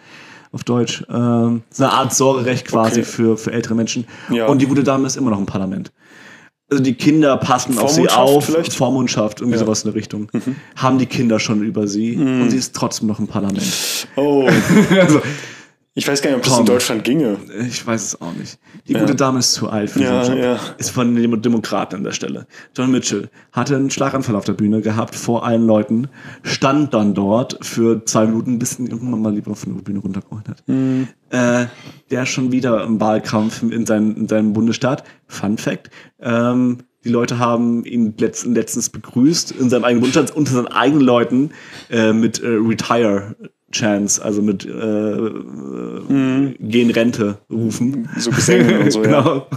auf 0.52 0.64
Deutsch. 0.64 1.04
Ähm, 1.10 1.64
eine 1.78 1.92
Art 1.92 2.14
Sorgerecht 2.14 2.68
quasi 2.68 3.00
Okay. 3.00 3.04
für, 3.04 3.38
für 3.38 3.52
ältere 3.52 3.74
Menschen. 3.74 4.06
Ja. 4.30 4.46
Und 4.48 4.62
die 4.62 4.68
gute 4.68 4.84
Dame 4.84 5.08
ist 5.08 5.18
immer 5.18 5.32
noch 5.32 5.40
im 5.40 5.46
Parlament. 5.46 5.92
Also 6.70 6.84
die 6.84 6.94
Kinder 6.94 7.36
passen 7.36 7.78
auf 7.80 7.92
sie 7.92 8.08
auf, 8.10 8.46
vielleicht? 8.46 8.74
Vormundschaft, 8.74 9.42
irgendwie 9.42 9.58
sowas 9.58 9.84
in 9.84 9.90
der 9.92 9.96
Richtung. 9.96 10.32
Haben 10.78 11.00
die 11.00 11.06
Kinder 11.06 11.38
schon 11.40 11.64
über 11.64 11.86
sie 11.88 12.16
und 12.16 12.50
sie 12.50 12.58
ist 12.58 12.74
trotzdem 12.76 13.08
noch 13.10 13.20
im 13.20 13.28
Parlament. 13.28 14.08
Oh, 14.16 14.48
also, 15.02 15.22
ich 15.94 16.08
weiß 16.08 16.22
gar 16.22 16.30
nicht, 16.30 16.38
ob 16.38 16.44
das 16.44 16.54
Komm. 16.54 16.62
in 16.62 16.66
Deutschland 16.68 17.04
ginge. 17.04 17.38
ich 17.68 17.86
weiß 17.86 18.04
es 18.04 18.22
auch 18.22 18.34
nicht. 18.34 18.58
Die 18.88 18.94
gute 18.94 19.14
Dame 19.16 19.40
ist 19.40 19.52
zu 19.54 19.70
alt 19.70 19.90
für 19.90 20.02
Ja, 20.02 20.20
diesen 20.22 20.36
Job. 20.36 20.44
ja. 20.46 20.60
Ist 20.78 20.92
von 20.92 21.14
den 21.16 21.42
Demokraten 21.42 21.96
an 21.98 22.04
der 22.04 22.14
Stelle. 22.14 22.48
John 22.76 22.92
Mitchell 22.92 23.30
hatte 23.52 23.76
einen 23.76 23.92
Schlaganfall 23.92 24.36
auf 24.36 24.46
der 24.46 24.54
Bühne 24.54 24.82
gehabt 24.82 25.16
vor 25.16 25.46
allen 25.46 25.66
Leuten, 25.68 26.08
stand 26.44 26.94
dann 26.94 27.14
dort 27.14 27.58
für 27.62 28.06
zwei 28.06 28.26
Minuten, 28.26 28.58
bis 28.58 28.80
ihn 28.80 28.88
irgendwann 28.88 29.22
mal 29.22 29.34
lieber 29.34 29.54
von 29.56 29.76
der 29.76 29.82
Bühne 29.82 30.00
runtergeholt 30.00 30.48
hat. 30.48 30.64
Mhm. 30.68 31.10
Äh, 31.30 31.66
der 32.10 32.24
ist 32.24 32.30
schon 32.30 32.52
wieder 32.52 32.84
im 32.84 33.00
Wahlkampf 33.02 33.62
in, 33.62 33.86
seinem 33.86 34.16
in 34.16 34.28
seinem 34.28 34.54
Bundesstaat. 34.54 35.04
Fun 35.28 35.58
Fact. 35.58 35.90
Ähm, 36.22 36.80
die 37.04 37.10
Leute 37.10 37.40
haben 37.40 37.84
ihn 37.84 38.14
letztens, 38.18 38.56
letztens 38.56 38.90
begrüßt 38.90 39.52
in 39.52 39.70
seinem 39.70 39.84
eigenen 39.86 40.02
Bundesstaat 40.02 40.36
unter 40.36 40.52
seinen 40.52 40.68
eigenen 40.68 41.02
Leuten 41.02 41.50
äh, 41.90 42.14
mit 42.14 42.42
äh, 42.44 42.48
Retire 42.48 43.36
Chance, 43.72 44.24
also 44.24 44.42
mit 44.42 44.66
äh, 44.66 44.70
äh, 44.70 46.56
gehen 46.60 46.90
Rente 46.92 47.38
rufen. 47.52 48.10
So 48.18 48.32
Gesänge 48.32 48.80
und 48.80 48.92
so, 48.92 49.04
ja. 49.04 49.08
genau. 49.22 49.48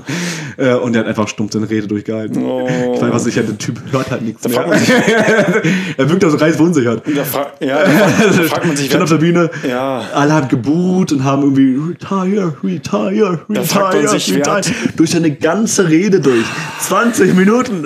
Äh, 0.56 0.74
und 0.76 0.94
er 0.94 1.00
hat 1.00 1.08
einfach 1.08 1.28
stumpf 1.28 1.52
seine 1.52 1.68
Rede 1.68 1.86
durchgehalten. 1.88 2.42
Oh. 2.44 2.66
Ich 2.94 3.00
weiß 3.00 3.12
was 3.12 3.24
sicher, 3.24 3.42
der 3.42 3.58
Typ 3.58 3.80
hört 3.92 4.10
halt 4.10 4.22
nichts 4.22 4.44
mehr. 4.46 4.54
fragt 4.54 4.68
man 4.70 4.78
sich- 4.78 4.88
er 5.96 6.10
wirkt 6.10 6.24
also 6.24 6.36
rein 6.36 6.52
verunsichert. 6.54 7.02
Da, 7.14 7.24
fra 7.24 7.46
ja, 7.60 7.82
da, 7.84 7.90
da 8.26 8.42
fragt 8.44 8.66
man 8.66 8.76
sich, 8.76 8.86
stand 8.86 9.02
auf 9.02 9.10
der 9.10 9.16
Bühne, 9.18 9.50
Ja. 9.68 10.02
alle 10.14 10.32
haben 10.32 10.48
geboot 10.48 11.12
und 11.12 11.24
haben 11.24 11.42
irgendwie 11.42 11.76
retire, 11.92 12.54
retire, 12.62 13.40
retire, 13.48 13.64
fragt 13.64 13.94
man 13.96 14.08
sich, 14.08 14.34
retire. 14.34 14.60
durch 14.96 15.10
seine 15.10 15.30
ganze 15.32 15.88
Rede 15.88 16.20
durch. 16.20 16.44
20 16.80 17.34
Minuten. 17.34 17.84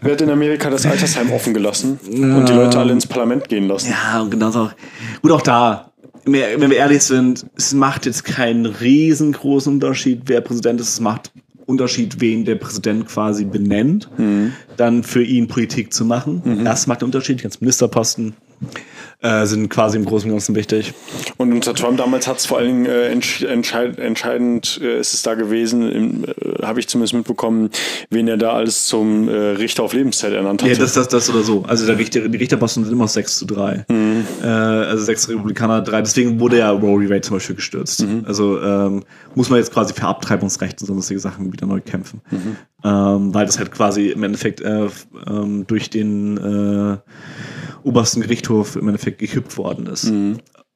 wer 0.00 0.12
hat 0.12 0.20
in 0.20 0.30
Amerika 0.30 0.70
das 0.70 0.86
Altersheim 0.86 1.32
offen 1.32 1.54
gelassen 1.54 1.98
und 2.06 2.48
die 2.48 2.52
Leute 2.52 2.78
alle 2.78 2.92
ins 2.92 3.06
Parlament 3.06 3.48
gehen 3.48 3.66
lassen? 3.68 3.90
Ja, 3.90 4.20
und 4.20 4.30
genauso 4.30 4.60
auch. 4.60 4.70
Gut, 5.22 5.30
auch 5.30 5.42
da, 5.42 5.92
wenn 6.24 6.70
wir 6.70 6.76
ehrlich 6.76 7.02
sind, 7.02 7.46
es 7.56 7.74
macht 7.74 8.06
jetzt 8.06 8.24
keinen 8.24 8.66
riesengroßen 8.66 9.72
Unterschied, 9.74 10.22
wer 10.26 10.40
Präsident 10.40 10.80
ist. 10.80 10.88
Es 10.88 11.00
macht 11.00 11.32
Unterschied, 11.66 12.20
wen 12.20 12.44
der 12.44 12.56
Präsident 12.56 13.06
quasi 13.06 13.44
benennt, 13.44 14.08
dann 14.76 15.02
für 15.02 15.22
ihn 15.22 15.48
Politik 15.48 15.92
zu 15.92 16.04
machen. 16.04 16.64
Das 16.64 16.86
macht 16.86 17.00
einen 17.02 17.08
Unterschied. 17.08 17.38
Die 17.38 17.42
ganzen 17.42 17.58
Ministerposten 17.64 18.34
äh, 19.22 19.46
sind 19.46 19.68
quasi 19.68 19.96
im 19.96 20.04
Großen 20.04 20.28
und 20.28 20.36
Ganzen 20.36 20.54
wichtig. 20.54 20.94
Und 21.36 21.52
unter 21.52 21.74
Trump 21.74 21.98
damals 21.98 22.26
hat 22.26 22.38
es 22.38 22.46
vor 22.46 22.58
allen 22.58 22.84
Dingen 22.84 22.86
äh, 22.86 23.08
entsch 23.08 23.42
entscheid 23.42 23.98
entscheidend 23.98 24.80
äh, 24.82 25.00
ist 25.00 25.14
es 25.14 25.22
da 25.22 25.34
gewesen, 25.34 26.24
äh, 26.24 26.62
habe 26.62 26.80
ich 26.80 26.88
zumindest 26.88 27.14
mitbekommen, 27.14 27.70
wen 28.10 28.28
er 28.28 28.36
da 28.36 28.52
alles 28.52 28.86
zum 28.86 29.28
äh, 29.28 29.32
Richter 29.32 29.84
auf 29.84 29.92
Lebenszeit 29.92 30.32
ernannt 30.32 30.62
hat. 30.62 30.68
Ja, 30.68 30.76
das, 30.76 30.94
das, 30.94 31.08
das 31.08 31.30
oder 31.30 31.42
so. 31.42 31.64
Also 31.66 31.86
der 31.86 31.98
Richter, 31.98 32.28
die 32.28 32.38
Richterposten 32.38 32.84
sind 32.84 32.92
immer 32.92 33.08
6 33.08 33.38
zu 33.38 33.46
3. 33.46 33.86
Äh, 34.42 34.46
also 34.46 35.04
sechs 35.04 35.28
Republikaner, 35.28 35.82
drei. 35.82 36.02
Deswegen 36.02 36.40
wurde 36.40 36.58
ja 36.58 36.70
Rory 36.70 37.08
Wade 37.08 37.20
zum 37.22 37.36
Beispiel 37.36 37.56
gestürzt. 37.56 38.04
Also 38.24 38.60
ähm, 38.60 39.04
muss 39.34 39.50
man 39.50 39.58
jetzt 39.58 39.72
quasi 39.72 39.94
für 39.94 40.06
Abtreibungsrecht 40.06 40.80
und 40.80 40.86
sonstige 40.86 41.20
Sachen 41.20 41.52
wieder 41.52 41.66
neu 41.66 41.80
kämpfen. 41.80 42.20
Ähm, 42.84 43.32
weil 43.32 43.46
das 43.46 43.58
halt 43.58 43.70
quasi 43.70 44.08
im 44.08 44.22
Endeffekt 44.24 44.60
äh, 44.60 44.88
ähm, 45.28 45.66
durch 45.66 45.90
den 45.90 46.36
äh, 46.36 46.98
obersten 47.84 48.20
Gerichtshof 48.20 48.76
im 48.76 48.88
Endeffekt 48.88 49.18
gekippt 49.18 49.56
worden 49.56 49.86
ist. 49.86 50.04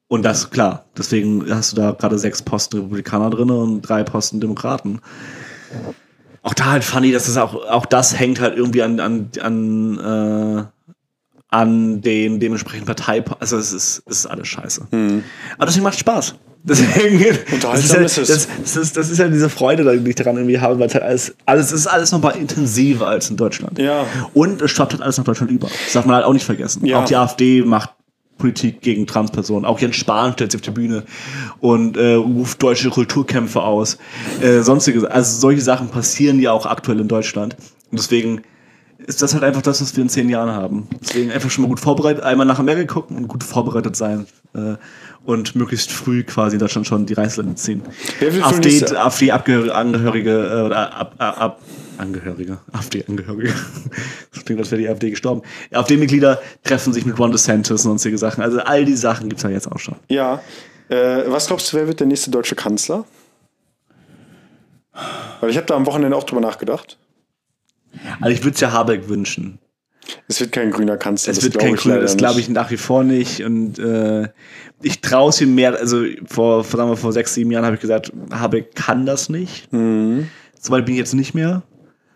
Und 0.09 0.23
das, 0.23 0.49
klar, 0.49 0.85
deswegen 0.97 1.45
hast 1.49 1.73
du 1.73 1.75
da 1.75 1.91
gerade 1.91 2.17
sechs 2.17 2.41
Posten 2.41 2.77
Republikaner 2.77 3.29
drin 3.29 3.51
und 3.51 3.81
drei 3.81 4.03
Posten 4.03 4.39
Demokraten. 4.39 5.01
Auch 6.43 6.53
da 6.53 6.71
halt 6.71 6.83
funny, 6.85 7.11
dass 7.11 7.27
es 7.27 7.37
auch, 7.37 7.55
auch 7.69 7.85
das 7.85 8.17
hängt 8.17 8.39
halt 8.39 8.57
irgendwie 8.57 8.81
an, 8.81 9.01
an, 9.01 9.29
an, 9.41 9.99
äh, 9.99 10.63
an 11.49 12.01
den 12.01 12.39
dementsprechenden 12.39 12.85
Partei. 12.85 13.23
Also 13.39 13.57
es 13.57 13.73
ist, 13.73 14.03
es 14.05 14.19
ist 14.19 14.25
alles 14.27 14.47
scheiße. 14.47 14.87
Aber 15.57 15.65
deswegen 15.65 15.83
macht 15.83 15.99
Spaß. 15.99 16.35
Deswegen, 16.63 17.23
das 17.61 17.85
ist, 17.85 17.93
ja, 17.93 18.01
das, 18.01 18.15
das, 18.15 18.75
ist, 18.75 18.97
das 18.97 19.09
ist 19.09 19.17
ja 19.17 19.27
diese 19.29 19.49
Freude, 19.49 19.99
die 19.99 20.09
ich 20.09 20.15
daran 20.15 20.35
irgendwie 20.35 20.59
habe, 20.59 20.79
weil 20.79 20.87
es 20.87 20.93
halt 20.93 21.03
alles, 21.03 21.35
alles 21.45 21.67
es 21.67 21.81
ist 21.81 21.87
alles 21.87 22.11
nochmal 22.11 22.35
intensiver 22.35 23.07
als 23.07 23.29
in 23.29 23.37
Deutschland. 23.37 23.79
Ja. 23.79 24.05
Und 24.33 24.61
es 24.61 24.71
schwappt 24.71 24.93
halt 24.93 25.01
alles 25.01 25.17
nach 25.17 25.23
Deutschland 25.23 25.51
über. 25.51 25.67
Das 25.67 25.93
darf 25.93 26.05
man 26.05 26.15
halt 26.15 26.25
auch 26.25 26.33
nicht 26.33 26.45
vergessen. 26.45 26.85
Ja. 26.85 27.01
Auch 27.01 27.05
die 27.05 27.15
AfD 27.15 27.61
macht 27.61 27.91
Politik 28.37 28.81
gegen 28.81 29.07
Transpersonen. 29.07 29.65
Auch 29.65 29.79
Jens 29.79 29.95
Spahn 29.95 30.33
stellt 30.33 30.51
sich 30.51 30.59
auf 30.59 30.65
die 30.65 30.71
Bühne 30.71 31.03
und 31.59 31.97
äh, 31.97 32.13
ruft 32.13 32.61
deutsche 32.61 32.89
Kulturkämpfe 32.89 33.61
aus. 33.61 33.97
Äh, 34.41 34.61
sonstige, 34.61 35.09
also 35.09 35.39
solche 35.39 35.61
Sachen 35.61 35.89
passieren 35.89 36.39
ja 36.39 36.51
auch 36.51 36.65
aktuell 36.65 36.99
in 36.99 37.07
Deutschland. 37.07 37.55
Und 37.91 37.99
deswegen 37.99 38.41
ist 39.05 39.21
das 39.21 39.33
halt 39.33 39.43
einfach 39.43 39.61
das, 39.61 39.81
was 39.81 39.95
wir 39.95 40.03
in 40.03 40.09
zehn 40.09 40.29
Jahren 40.29 40.51
haben. 40.51 40.87
Deswegen 41.01 41.31
einfach 41.31 41.49
schon 41.49 41.63
mal 41.63 41.67
gut 41.67 41.79
vorbereitet, 41.79 42.23
einmal 42.23 42.45
nach 42.45 42.59
Amerika 42.59 42.95
gucken 42.95 43.17
und 43.17 43.27
gut 43.27 43.43
vorbereitet 43.43 43.95
sein. 43.95 44.25
Äh, 44.53 44.75
und 45.25 45.55
möglichst 45.55 45.91
früh 45.91 46.23
quasi 46.23 46.55
in 46.55 46.59
Deutschland 46.59 46.87
schon 46.87 47.05
die 47.05 47.13
Reißleine 47.13 47.55
ziehen. 47.55 47.83
Für 48.19 48.43
AfD, 48.43 48.83
AfD-Angehörige 48.95 50.31
äh, 50.31 50.65
oder 50.65 50.93
ab, 50.93 51.15
ab, 51.17 51.41
ab, 51.41 51.61
Angehörige, 51.97 52.59
AfD-Angehörige. 52.71 53.53
Das 54.33 54.45
klingt, 54.45 54.59
als 54.61 54.69
wäre 54.69 54.81
die 54.81 54.87
AfD 54.87 55.09
gestorben. 55.09 55.41
AfD-Mitglieder 55.71 56.39
treffen 56.63 56.93
sich 56.93 57.05
mit 57.05 57.17
Ron 57.17 57.31
DeSantis 57.31 57.71
und 57.71 57.77
sonstige 57.79 58.17
Sachen. 58.17 58.43
Also 58.43 58.59
all 58.59 58.85
die 58.85 58.95
Sachen 58.95 59.29
gibt 59.29 59.39
es 59.39 59.43
ja 59.43 59.49
jetzt 59.49 59.69
auch 59.69 59.79
schon. 59.79 59.95
Ja. 60.09 60.41
Äh, 60.89 61.23
was 61.27 61.47
glaubst 61.47 61.73
du, 61.73 61.77
wer 61.77 61.87
wird 61.87 61.99
der 61.99 62.07
nächste 62.07 62.29
deutsche 62.29 62.55
Kanzler? 62.55 63.03
Weil 65.41 65.49
ich 65.49 65.57
habe 65.57 65.65
da 65.65 65.75
am 65.75 65.85
Wochenende 65.85 66.15
auch 66.15 66.23
drüber 66.23 66.41
nachgedacht. 66.41 66.97
Also 68.21 68.33
ich 68.33 68.43
würde 68.43 68.55
es 68.55 68.61
ja 68.61 68.71
Habeck 68.71 69.09
wünschen. 69.09 69.59
Es 70.27 70.39
wird 70.39 70.51
kein 70.51 70.71
grüner 70.71 70.97
Kanzler. 70.97 71.31
Es 71.31 71.37
das 71.37 71.45
wird 71.45 71.59
kein 71.59 71.75
Grüner, 71.75 71.99
das 71.99 72.17
glaube 72.17 72.39
ich 72.39 72.49
nach 72.49 72.71
wie 72.71 72.77
vor 72.77 73.03
nicht. 73.03 73.43
Und 73.43 73.79
äh, 73.79 74.27
ich 74.81 75.01
traue 75.01 75.29
es 75.29 75.41
ihm 75.41 75.55
mehr, 75.55 75.77
also 75.77 76.03
vor, 76.25 76.63
sagen 76.63 76.89
wir, 76.89 76.97
vor 76.97 77.13
sechs, 77.13 77.33
sieben 77.33 77.51
Jahren 77.51 77.65
habe 77.65 77.75
ich 77.75 77.81
gesagt, 77.81 78.11
Habeck 78.31 78.75
kann 78.75 79.05
das 79.05 79.29
nicht. 79.29 79.71
Mhm. 79.71 80.27
Soweit 80.59 80.85
bin 80.85 80.95
ich 80.95 80.99
jetzt 80.99 81.13
nicht 81.13 81.33
mehr, 81.33 81.63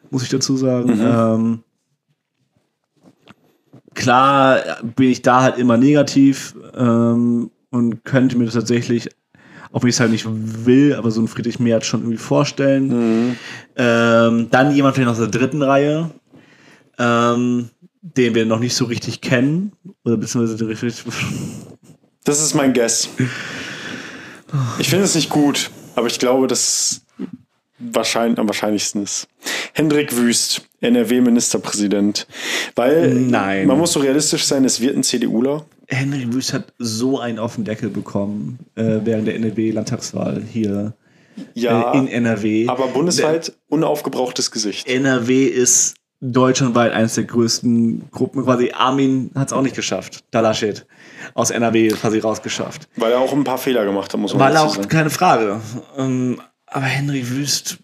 muss 0.10 0.24
ich 0.24 0.30
dazu 0.30 0.58
sagen. 0.58 1.00
Ähm, 1.02 1.64
klar 3.94 4.60
bin 4.96 5.10
ich 5.10 5.22
da 5.22 5.42
halt 5.42 5.58
immer 5.58 5.78
negativ 5.78 6.56
ähm, 6.76 7.52
und 7.70 8.04
könnte 8.04 8.38
mir 8.38 8.46
das 8.46 8.54
tatsächlich, 8.54 9.10
auch 9.72 9.84
wenn 9.84 9.90
ich 9.90 9.96
es 9.96 10.00
halt 10.00 10.12
nicht 10.12 10.26
will, 10.28 10.96
aber 10.96 11.12
so 11.12 11.22
ein 11.22 11.28
Friedrich 11.28 11.60
Merz 11.60 11.86
schon 11.86 12.02
irgendwie 12.02 12.18
vorstellen. 12.18 13.38
Ähm, 13.76 14.48
dann 14.52 14.76
jemand 14.76 14.96
vielleicht 14.96 15.12
aus 15.12 15.18
der 15.18 15.28
dritten 15.28 15.62
Reihe, 15.62 16.12
ähm, 17.00 17.70
den 18.02 18.36
wir 18.36 18.46
noch 18.46 18.60
nicht 18.60 18.76
so 18.76 18.86
richtig 18.86 19.22
kennen. 19.22 19.72
Oder 20.04 20.18
beziehungsweise 20.18 20.68
richtig. 20.68 21.04
Das 22.24 22.42
ist 22.42 22.54
mein 22.54 22.74
Guess. 22.74 23.10
Ich 24.80 24.90
finde 24.90 25.06
es 25.06 25.16
nicht 25.16 25.30
gut, 25.30 25.72
aber 25.96 26.08
ich 26.08 26.20
glaube, 26.20 26.48
dass 26.48 27.02
wahrscheinlich, 27.80 28.38
am 28.38 28.48
wahrscheinlichsten 28.48 29.02
ist. 29.04 29.28
Hendrik 29.74 30.16
Wüst, 30.16 30.62
NRW-Ministerpräsident. 30.82 32.28
Weil 32.76 33.14
Nein. 33.16 33.68
man 33.68 33.78
muss 33.78 33.94
so 33.94 34.00
realistisch 34.02 34.46
sein, 34.46 34.66
es 34.66 34.82
wird 34.82 34.96
ein 34.96 35.04
CDUler. 35.04 35.66
Henry 35.88 36.32
Wüst 36.34 36.54
hat 36.54 36.74
so 36.78 37.20
einen 37.20 37.40
auf 37.40 37.56
den 37.56 37.66
Deckel 37.66 37.90
bekommen 37.90 38.60
äh, 38.76 39.00
während 39.04 39.28
der 39.28 39.36
NRW-Landtagswahl 39.36 40.42
hier 40.44 40.94
Ja, 41.54 41.94
äh, 41.94 41.98
in 41.98 42.08
NRW. 42.08 42.68
aber 42.68 42.88
bundesweit 42.88 43.54
unaufgebrauchtes 43.68 44.52
Gesicht. 44.52 44.88
NRW 44.88 45.46
ist 45.46 45.96
deutschlandweit 46.22 46.92
eines 46.94 47.16
der 47.16 47.24
größten 47.26 48.10
Gruppen. 48.12 48.44
Quasi 48.44 48.72
Armin 48.72 49.32
hat 49.36 49.48
es 49.48 49.54
auch 49.54 49.62
nicht 49.64 49.76
geschafft. 49.76 50.24
Dalaschet 50.32 50.86
aus 51.34 51.50
NRW 51.50 51.90
quasi 51.90 52.20
rausgeschafft. 52.20 52.88
Weil 52.96 53.12
er 53.14 53.20
auch 53.20 53.34
ein 53.34 53.44
paar 53.44 53.58
Fehler 53.58 53.84
gemacht 53.86 54.14
hat, 54.14 54.20
muss 54.20 54.34
man 54.34 54.40
Weil 54.42 54.58
auch, 54.58 54.76
sagen. 54.76 54.88
keine 54.88 55.10
Frage. 55.10 55.60
Ähm, 55.98 56.40
aber 56.68 56.86
Henry 56.86 57.28
Wüst, 57.30 57.80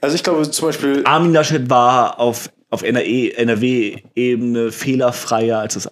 Also 0.00 0.16
ich 0.16 0.22
glaube 0.22 0.50
zum 0.50 0.68
Beispiel, 0.68 1.02
Armin 1.04 1.32
Laschet 1.32 1.68
war 1.68 2.18
auf, 2.18 2.50
auf 2.70 2.82
NRW-Ebene 2.82 4.72
fehlerfreier, 4.72 5.58
als 5.58 5.74
das, 5.74 5.90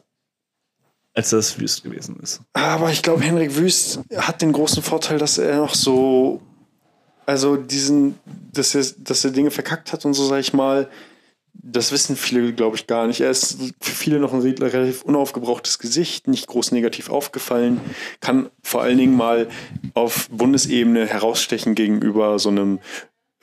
als 1.14 1.30
das 1.30 1.58
Wüst 1.60 1.82
gewesen 1.84 2.18
ist. 2.22 2.40
aber 2.54 2.90
ich 2.90 3.02
glaube, 3.02 3.22
Henrik 3.22 3.54
Wüst 3.56 4.00
hat 4.16 4.40
den 4.40 4.52
großen 4.52 4.82
Vorteil, 4.82 5.18
dass 5.18 5.36
er 5.38 5.58
noch 5.58 5.74
so, 5.74 6.40
also 7.28 7.56
diesen, 7.56 8.14
dass 8.52 8.74
er, 8.74 8.84
dass 8.98 9.24
er 9.24 9.32
Dinge 9.32 9.50
verkackt 9.50 9.92
hat 9.92 10.04
und 10.04 10.14
so, 10.14 10.24
sag 10.24 10.40
ich 10.40 10.52
mal, 10.54 10.88
das 11.52 11.92
wissen 11.92 12.16
viele, 12.16 12.52
glaube 12.52 12.76
ich, 12.76 12.86
gar 12.86 13.06
nicht. 13.06 13.20
Er 13.20 13.30
ist 13.30 13.58
für 13.80 13.90
viele 13.92 14.18
noch 14.18 14.32
ein 14.32 14.40
re- 14.40 14.54
relativ 14.60 15.02
unaufgebrauchtes 15.02 15.78
Gesicht, 15.78 16.26
nicht 16.28 16.46
groß 16.46 16.72
negativ 16.72 17.10
aufgefallen, 17.10 17.80
kann 18.20 18.48
vor 18.62 18.82
allen 18.82 18.96
Dingen 18.96 19.16
mal 19.16 19.48
auf 19.94 20.28
Bundesebene 20.30 21.06
herausstechen 21.06 21.74
gegenüber 21.74 22.38
so 22.38 22.48
einem 22.48 22.78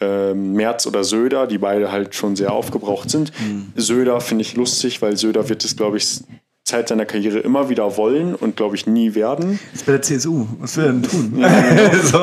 ähm, 0.01 0.53
Merz 0.53 0.87
oder 0.87 1.03
Söder, 1.03 1.45
die 1.45 1.57
beide 1.57 1.91
halt 1.91 2.15
schon 2.15 2.35
sehr 2.35 2.53
aufgebraucht 2.53 3.09
sind. 3.09 3.31
Söder 3.75 4.19
finde 4.21 4.41
ich 4.43 4.55
lustig, 4.55 5.01
weil 5.01 5.15
Söder 5.17 5.47
wird 5.49 5.63
es, 5.63 5.75
glaube 5.75 5.97
ich, 5.97 6.21
Zeit 6.65 6.89
seiner 6.89 7.05
Karriere 7.05 7.39
immer 7.39 7.69
wieder 7.69 7.95
wollen 7.95 8.33
und, 8.33 8.57
glaube 8.57 8.75
ich, 8.75 8.87
nie 8.87 9.13
werden. 9.13 9.59
Das 9.71 9.81
ist 9.81 9.85
bei 9.85 9.91
der 9.93 10.01
CSU. 10.01 10.47
Was 10.59 10.75
will 10.77 10.85
er 10.85 10.93
denn 10.93 11.03
tun? 11.03 11.33
so. 12.03 12.17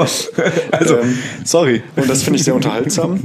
Also, 0.72 0.98
Ähm, 0.98 1.18
sorry. 1.44 1.82
Und 1.94 2.10
das 2.10 2.24
finde 2.24 2.38
ich 2.40 2.44
sehr 2.44 2.56
unterhaltsam. 2.56 3.20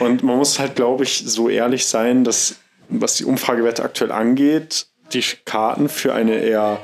Und 0.00 0.22
man 0.22 0.38
muss 0.38 0.58
halt, 0.58 0.74
glaube 0.74 1.04
ich, 1.04 1.24
so 1.26 1.50
ehrlich 1.50 1.84
sein, 1.84 2.24
dass, 2.24 2.56
was 2.88 3.16
die 3.16 3.26
Umfragewerte 3.26 3.82
aktuell 3.82 4.10
angeht, 4.10 4.86
die 5.12 5.22
Karten 5.44 5.90
für 5.90 6.14
eine 6.14 6.36
eher, 6.36 6.80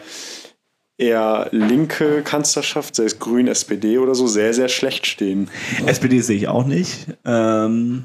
eher 0.99 1.49
linke 1.53 2.21
Kanzlerschaft, 2.23 2.95
sei 2.95 3.05
es 3.05 3.19
Grün, 3.19 3.49
SPD 3.49 3.97
oder 3.97 4.15
so, 4.15 4.27
sehr, 4.27 4.53
sehr 4.53 4.69
schlecht 4.69 5.07
stehen. 5.07 5.49
SPD 5.87 6.21
sehe 6.21 6.37
ich 6.37 6.49
auch 6.49 6.67
nicht. 6.67 7.07
Ähm, 7.25 8.05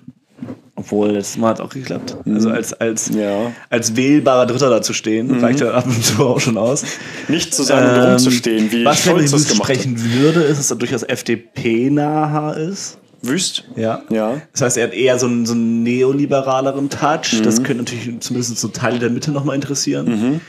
obwohl, 0.76 1.14
das 1.14 1.38
Mal 1.38 1.50
hat 1.50 1.62
auch 1.62 1.70
geklappt. 1.70 2.18
Also 2.26 2.50
als, 2.50 2.74
als, 2.74 3.10
Ja. 3.14 3.52
als 3.70 3.96
wählbarer 3.96 4.48
Dritter 4.48 4.70
da 4.70 4.82
zu 4.82 4.94
stehen, 4.94 5.40
reicht 5.40 5.60
ja 5.60 5.72
ab 5.72 5.86
und 5.86 6.04
zu 6.04 6.26
auch 6.26 6.40
schon 6.40 6.58
aus. 6.58 6.84
Nicht 7.28 7.54
zu 7.54 7.64
sein 7.64 7.84
und 7.88 8.04
rumzustehen, 8.12 8.72
wie 8.72 8.80
Ähm, 8.80 8.86
was 8.86 9.04
Scholz 9.04 9.32
das 9.32 9.48
gemacht 9.48 9.70
hat. 9.70 9.76
sprechen 9.78 10.14
würde, 10.14 10.42
ist, 10.42 10.58
dass 10.58 10.72
er 10.72 10.78
durchaus 10.78 11.04
FDP-naher 11.04 12.58
ist. 12.58 12.98
Wüst? 13.22 13.66
Ja. 13.76 14.02
Ja. 14.10 14.42
Das 14.52 14.62
heißt, 14.62 14.78
er 14.78 14.88
hat 14.88 14.94
eher 14.94 15.18
so 15.20 15.28
einen, 15.28 15.46
so 15.46 15.54
einen 15.54 15.84
neoliberaleren 15.84 16.90
Touch. 16.90 17.34
Mhm. 17.40 17.44
Das 17.44 17.64
könnte 17.64 17.84
natürlich 17.84 18.20
zumindest 18.20 18.58
so 18.58 18.68
Teile 18.68 19.00
der 19.00 19.10
Mitte 19.12 19.32
nochmal 19.32 19.56
interessieren. 19.56 20.42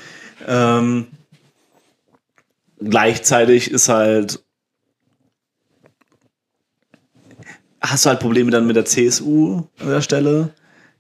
Ähm, 0.49 1.07
gleichzeitig 2.83 3.71
ist 3.71 3.89
halt. 3.89 4.44
Hast 7.87 8.05
du 8.07 8.11
halt 8.11 8.21
Probleme 8.21 8.51
dann 8.51 8.67
mit 8.67 8.77
der 8.77 8.85
CSU 8.85 9.63
an 9.81 9.89
der 9.89 10.01
Stelle? 10.01 10.51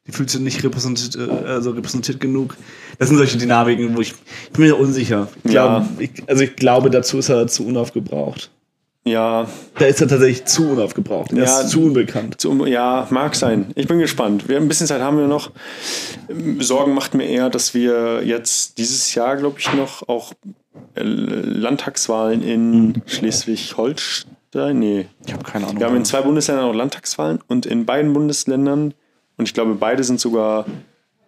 Die 0.06 0.12
fühlt 0.12 0.28
sich 0.28 0.40
nicht 0.40 0.62
repräsentiert, 0.62 1.16
äh, 1.16 1.46
also 1.46 1.70
repräsentiert 1.70 2.20
genug. 2.20 2.56
Das 2.98 3.08
sind 3.08 3.16
solche 3.16 3.38
Dynamiken, 3.38 3.96
wo 3.96 4.00
ich, 4.02 4.10
ich 4.46 4.50
bin 4.52 4.66
mir 4.66 4.76
unsicher. 4.78 5.28
Ich 5.44 5.52
Ja. 5.52 5.78
glaub, 5.80 6.00
ich, 6.00 6.10
also 6.28 6.42
ich 6.44 6.56
glaube, 6.56 6.90
dazu 6.90 7.18
ist 7.18 7.30
er 7.30 7.46
zu 7.46 7.66
unaufgebraucht. 7.66 8.50
Ja, 9.06 9.46
Da 9.78 9.84
ist 9.86 10.00
er 10.00 10.08
tatsächlich 10.08 10.44
zu 10.46 10.70
unaufgebraucht. 10.70 11.32
Er 11.32 11.44
Ja. 11.44 11.60
ist 11.60 11.70
zu 11.70 11.82
unbekannt. 11.82 12.38
Zum, 12.40 12.66
ja, 12.66 13.06
mag 13.10 13.34
sein. 13.34 13.66
Ich 13.74 13.86
bin 13.86 13.98
gespannt. 13.98 14.48
Wir, 14.48 14.56
ein 14.58 14.68
bisschen 14.68 14.86
Zeit 14.86 15.00
haben 15.00 15.16
wir 15.18 15.26
noch. 15.26 15.52
Sorgen 16.60 16.94
macht 16.94 17.14
mir 17.14 17.26
eher, 17.26 17.48
dass 17.50 17.72
wir 17.74 18.22
jetzt 18.24 18.76
dieses 18.78 19.14
Jahr, 19.14 19.36
glaube 19.36 19.58
ich, 19.58 19.72
noch 19.74 20.06
auch 20.08 20.32
äh, 20.96 21.02
Landtagswahlen 21.02 22.42
in 22.42 23.02
Schleswig-Holstein. 23.06 24.33
Nee. 24.54 25.06
Ich 25.26 25.32
habe 25.32 25.44
keine 25.44 25.66
Ahnung. 25.66 25.80
Wir 25.80 25.86
haben 25.86 25.96
in 25.96 26.04
zwei 26.04 26.22
Bundesländern 26.22 26.66
auch 26.66 26.74
Landtagswahlen 26.74 27.40
und 27.48 27.66
in 27.66 27.86
beiden 27.86 28.12
Bundesländern, 28.12 28.94
und 29.36 29.48
ich 29.48 29.54
glaube, 29.54 29.74
beide 29.74 30.04
sind 30.04 30.20
sogar 30.20 30.66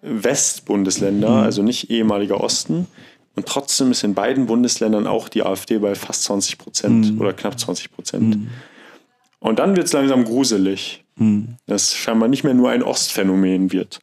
Westbundesländer, 0.02 1.28
also 1.30 1.62
nicht 1.62 1.90
ehemaliger 1.90 2.40
Osten. 2.40 2.86
Und 3.34 3.46
trotzdem 3.46 3.90
ist 3.90 4.02
in 4.04 4.14
beiden 4.14 4.46
Bundesländern 4.46 5.06
auch 5.06 5.28
die 5.28 5.42
AfD 5.42 5.78
bei 5.78 5.94
fast 5.94 6.22
20 6.24 6.56
Prozent 6.58 7.20
oder 7.20 7.32
knapp 7.32 7.58
20 7.58 7.92
Prozent. 7.92 8.36
Und 9.40 9.58
dann 9.58 9.76
wird 9.76 9.86
es 9.86 9.92
langsam 9.92 10.24
gruselig, 10.24 11.04
dass 11.66 11.94
scheinbar 11.94 12.28
nicht 12.28 12.44
mehr 12.44 12.54
nur 12.54 12.70
ein 12.70 12.82
Ostphänomen 12.82 13.72
wird. 13.72 14.00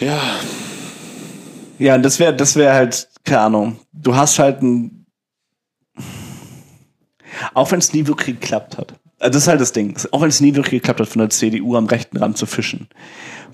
Ja, 0.00 0.20
Ja, 1.78 1.98
das 1.98 2.18
wäre 2.18 2.34
das 2.34 2.56
wär 2.56 2.74
halt, 2.74 3.08
keine 3.24 3.40
Ahnung. 3.40 3.78
Du 3.92 4.14
hast 4.14 4.38
halt 4.38 4.62
ein. 4.62 4.93
Auch 7.54 7.70
wenn 7.72 7.78
es 7.78 7.92
nie 7.92 8.06
wirklich 8.06 8.40
geklappt 8.40 8.78
hat. 8.78 8.94
Also 9.18 9.32
das 9.34 9.42
ist 9.42 9.48
halt 9.48 9.60
das 9.60 9.72
Ding. 9.72 9.96
Auch 10.12 10.20
wenn 10.20 10.28
es 10.28 10.40
nie 10.40 10.54
wirklich 10.54 10.82
geklappt 10.82 11.00
hat, 11.00 11.08
von 11.08 11.20
der 11.20 11.30
CDU 11.30 11.76
am 11.76 11.86
rechten 11.86 12.16
Rand 12.18 12.36
zu 12.36 12.46
fischen. 12.46 12.88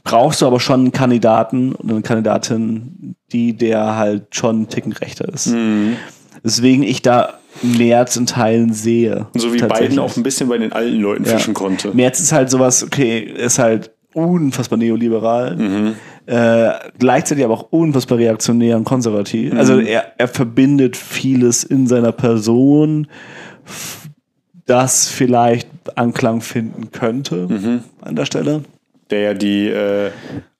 brauchst 0.03 0.41
du 0.41 0.47
aber 0.47 0.61
schon 0.61 0.81
einen 0.81 0.93
Kandidaten 0.93 1.75
und 1.75 1.91
eine 1.91 2.01
Kandidatin, 2.03 3.15
die 3.33 3.53
der 3.53 3.97
halt 3.97 4.35
schon 4.35 4.57
einen 4.57 4.69
Ticken 4.69 4.93
rechter 4.93 5.29
ist. 5.29 5.49
Mhm. 5.49 5.97
Deswegen 6.43 6.83
ich 6.83 7.03
da 7.03 7.35
Merz 7.63 8.17
in 8.17 8.25
Teilen 8.27 8.73
sehe. 8.73 9.27
So 9.35 9.53
wie. 9.53 9.59
Biden 9.61 9.99
auch 9.99 10.17
ein 10.17 10.23
bisschen 10.23 10.49
bei 10.49 10.57
den 10.57 10.73
alten 10.73 10.97
Leuten 11.01 11.25
Ja. 11.25 11.33
fischen 11.37 11.53
konnte. 11.53 11.91
Merz 11.95 12.19
ist 12.21 12.33
halt 12.33 12.49
sowas, 12.49 12.83
okay, 12.83 13.19
ist 13.19 13.59
halt 13.59 13.91
unfassbar 14.15 14.79
neoliberal, 14.79 15.57
Mhm. 15.57 15.95
äh, 16.27 16.71
gleichzeitig 16.99 17.45
aber 17.45 17.55
auch 17.55 17.67
unfassbar 17.71 18.19
reaktionär 18.19 18.77
und 18.77 18.85
konservativ. 18.85 19.53
Also 19.55 19.75
Mhm. 19.75 19.87
er, 19.87 20.13
er 20.19 20.29
verbindet 20.29 20.97
vieles 20.97 21.63
in 21.63 21.87
seiner 21.87 22.13
Person, 22.13 23.07
das 24.67 25.09
vielleicht 25.09 25.69
Anklang 25.97 26.41
finden 26.41 26.91
könnte 26.93 27.47
Mhm. 27.49 27.85
an 28.03 28.17
der 28.17 28.25
Stelle. 28.25 28.63
Der 29.11 29.21
ja 29.21 29.35
die 29.35 29.67
äh, 29.69 30.11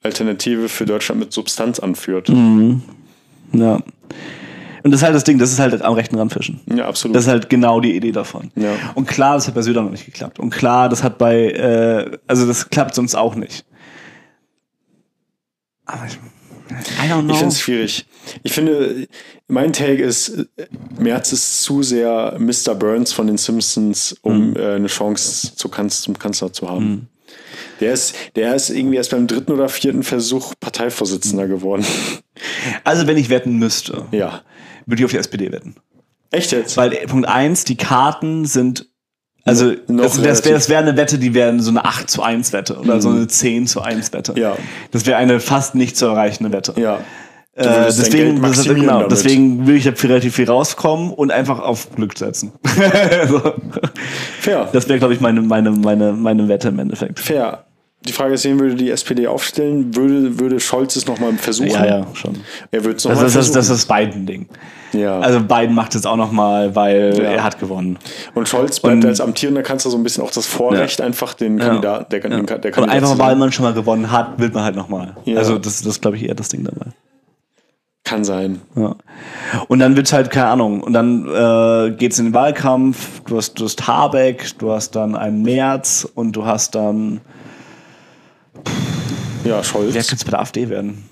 Alternative 0.03 0.69
für 0.69 0.85
Deutschland 0.87 1.21
mit 1.21 1.33
Substanz 1.33 1.79
anführt. 1.79 2.29
Mhm. 2.29 2.83
Ja. 3.53 3.79
Und 4.83 4.93
das 4.93 5.01
ist 5.01 5.05
halt 5.05 5.15
das 5.15 5.25
Ding, 5.25 5.39
das 5.39 5.53
ist 5.53 5.59
halt 5.61 5.83
am 5.83 5.93
rechten 5.95 6.17
Rand 6.19 6.33
fischen. 6.33 6.61
Ja, 6.75 6.87
absolut. 6.89 7.15
Das 7.15 7.25
ist 7.25 7.29
halt 7.29 7.51
genau 7.51 7.81
die 7.81 7.95
Idee 7.95 8.13
davon. 8.13 8.51
Ja. 8.57 8.71
Und 8.95 9.07
klar, 9.07 9.35
das 9.35 9.47
hat 9.47 9.55
bei 9.55 9.63
Söder 9.63 9.83
noch 9.83 9.91
nicht 9.91 10.07
geklappt. 10.07 10.41
Und 10.41 10.51
klar, 10.51 10.89
das 10.89 11.05
hat 11.05 11.19
bei, 11.19 11.51
äh, 11.51 12.19
also 12.27 12.47
das 12.47 12.71
klappt 12.71 12.95
sonst 12.95 13.15
auch 13.15 13.35
nicht. 13.35 13.65
Aber 15.85 16.07
ich. 16.07 16.19
Ich 17.33 17.39
finde 17.39 17.55
es 17.55 17.61
schwierig. 17.61 18.07
Ich 18.43 18.53
finde, 18.53 19.09
mein 19.49 19.73
Take 19.73 20.03
ist, 20.03 20.47
Merz 20.99 21.33
ist 21.33 21.63
zu 21.63 21.83
sehr 21.83 22.37
Mr. 22.39 22.75
Burns 22.75 23.13
von 23.13 23.27
den 23.27 23.39
Simpsons, 23.39 24.17
um 24.23 24.57
äh, 24.57 24.75
eine 24.75 24.87
Chance 24.87 25.55
zu 25.57 25.69
zum 25.69 26.19
Kanzler 26.19 26.53
zu 26.53 26.69
haben. 26.69 27.09
Der 27.81 27.93
ist, 27.93 28.15
der 28.37 28.55
ist 28.55 28.71
irgendwie 28.71 28.97
erst 28.97 29.11
beim 29.11 29.27
dritten 29.27 29.53
oder 29.53 29.69
vierten 29.69 30.03
Versuch 30.03 30.55
Parteivorsitzender 30.61 31.49
geworden. 31.49 31.85
also 32.85 33.07
wenn 33.07 33.17
ich 33.17 33.31
wetten 33.31 33.57
müsste, 33.57 34.07
ja. 34.13 34.43
würde 34.87 35.01
ich 35.01 35.05
auf 35.05 35.11
die 35.11 35.17
SPD 35.17 35.51
wetten. 35.51 35.77
Echt 36.31 36.53
jetzt? 36.53 36.77
Weil 36.77 36.93
äh, 36.93 37.07
Punkt 37.07 37.27
eins, 37.27 37.65
die 37.65 37.77
Karten 37.77 38.45
sind, 38.45 38.89
also 39.45 39.73
Noch 39.89 40.05
das, 40.05 40.43
das 40.43 40.45
wäre 40.45 40.69
wär 40.69 40.79
eine 40.79 40.97
Wette, 40.97 41.19
die 41.19 41.35
wäre 41.35 41.59
so 41.61 41.71
eine 41.71 41.85
8 41.85 42.11
zu 42.11 42.23
1 42.23 42.53
Wette 42.53 42.79
oder 42.79 43.01
so 43.01 43.09
eine 43.09 43.27
10 43.27 43.67
zu 43.67 43.81
1 43.81 44.13
Wette. 44.13 44.35
Ja. 44.37 44.57
Das 44.91 45.07
wäre 45.07 45.17
eine 45.17 45.41
fast 45.41 45.75
nicht 45.75 45.97
zu 45.97 46.07
erreichende 46.07 46.53
Wette. 46.53 46.75
ja. 46.77 46.99
Äh, 47.57 47.85
deswegen, 47.87 48.41
das 48.41 48.65
genau, 48.65 48.93
damit. 49.01 49.11
deswegen 49.11 49.67
will 49.67 49.75
ich 49.77 49.85
da 49.85 49.91
relativ 49.91 50.37
viel 50.37 50.49
rauskommen 50.49 51.13
und 51.13 51.31
einfach 51.31 51.59
auf 51.59 51.95
Glück 51.95 52.17
setzen. 52.17 52.53
so. 53.29 53.43
Fair. 54.39 54.69
Das 54.73 54.89
wäre, 54.89 54.99
glaube 54.99 55.15
ich, 55.15 55.21
meine, 55.21 55.43
meine, 55.43 55.73
meine, 55.73 56.13
meine 56.13 56.49
Wette 56.49 56.69
im 56.69 56.79
Endeffekt. 56.79 57.19
Fair. 57.19 57.65
Die 58.07 58.13
Frage 58.13 58.33
ist, 58.35 58.45
wen 58.45 58.59
würde 58.59 58.77
die 58.77 58.91
SPD 58.91 59.27
aufstellen? 59.27 59.95
Würde, 59.95 60.41
würde 60.41 60.59
Scholz 60.59 60.97
es 60.97 61.07
nochmal 61.07 61.35
versuchen? 61.35 61.69
Ja, 61.71 61.85
ja, 61.85 62.07
schon. 62.15 62.35
Er 62.71 62.83
würde 62.85 62.97
es 62.97 63.05
nochmal 63.05 63.27
ist 63.27 63.37
das, 63.37 63.47
versuchen. 63.49 63.55
das 63.57 63.69
ist 63.69 63.89
das 63.89 63.97
Biden-Ding. 63.99 64.49
ja. 64.95 65.21
Also 65.21 65.41
Biden 65.41 65.75
macht 65.75 65.95
es 65.95 66.07
auch 66.07 66.17
noch 66.17 66.33
mal, 66.33 66.75
weil 66.75 67.15
Ja. 67.19 67.25
er 67.25 67.45
hat 67.45 67.59
gewonnen. 67.61 67.99
und 68.35 68.49
Scholz 68.49 68.81
bleibt 68.81 69.05
und- 69.05 69.07
als 69.07 69.21
amtierender 69.21 69.63
Kanzler 69.63 69.91
so 69.91 69.99
ein 69.99 70.03
bisschen 70.03 70.25
auch 70.25 70.31
das 70.31 70.47
Vorrecht, 70.47 70.99
Ja. 71.01 71.05
einfach 71.05 71.35
den 71.35 71.59
Ja. 71.59 71.67
Kandidaten, 71.67 72.07
der, 72.11 72.21
den, 72.21 72.31
der 72.31 72.39
Und 72.39 72.47
Kandidat 72.47 72.89
einfach 72.91 73.13
zu 73.13 73.19
weil 73.19 73.37
man 73.37 73.53
schon 73.53 73.65
mal 73.67 73.75
gewonnen 73.75 74.11
hat, 74.11 74.39
will 74.39 74.51
man 74.51 74.65
halt 74.65 74.77
noch 74.77 74.89
mal. 74.89 75.15
Ja. 75.27 75.37
Also 75.37 75.59
das, 75.59 75.83
das 75.83 76.01
glaube 76.01 76.17
ich, 76.17 76.25
eher 76.27 76.35
das 76.35 76.49
Ding 76.49 76.65
dabei. 76.65 76.93
Kann 78.03 78.25
sein. 78.25 78.63
Ja. 78.77 78.97
Und 79.69 79.79
dann 79.79 79.95
wird's 79.95 80.13
halt, 80.15 80.31
keine 80.31 80.47
Ahnung, 80.47 80.83
und 80.83 80.95
dann 80.95 81.29
äh, 81.29 81.91
geht's 81.97 82.19
in 82.19 82.27
den 82.29 82.35
Wahlkampf, 82.35 83.21
du 83.27 83.37
hast, 83.37 83.61
du 83.61 83.65
hast 83.67 83.87
Habeck, 83.87 84.59
du 84.59 84.73
hast 84.73 84.97
dann 84.97 85.15
einen 85.15 85.43
März 85.43 86.09
und 86.15 86.33
du 86.33 86.47
hast 86.47 86.75
dann, 86.75 87.21
Ja, 89.45 89.63
Scholz. 89.65 89.95
wer 89.95 90.03
könnte 90.05 90.25
bei 90.25 90.31
der 90.31 90.41
AfD 90.41 90.69
werden? 90.69 91.05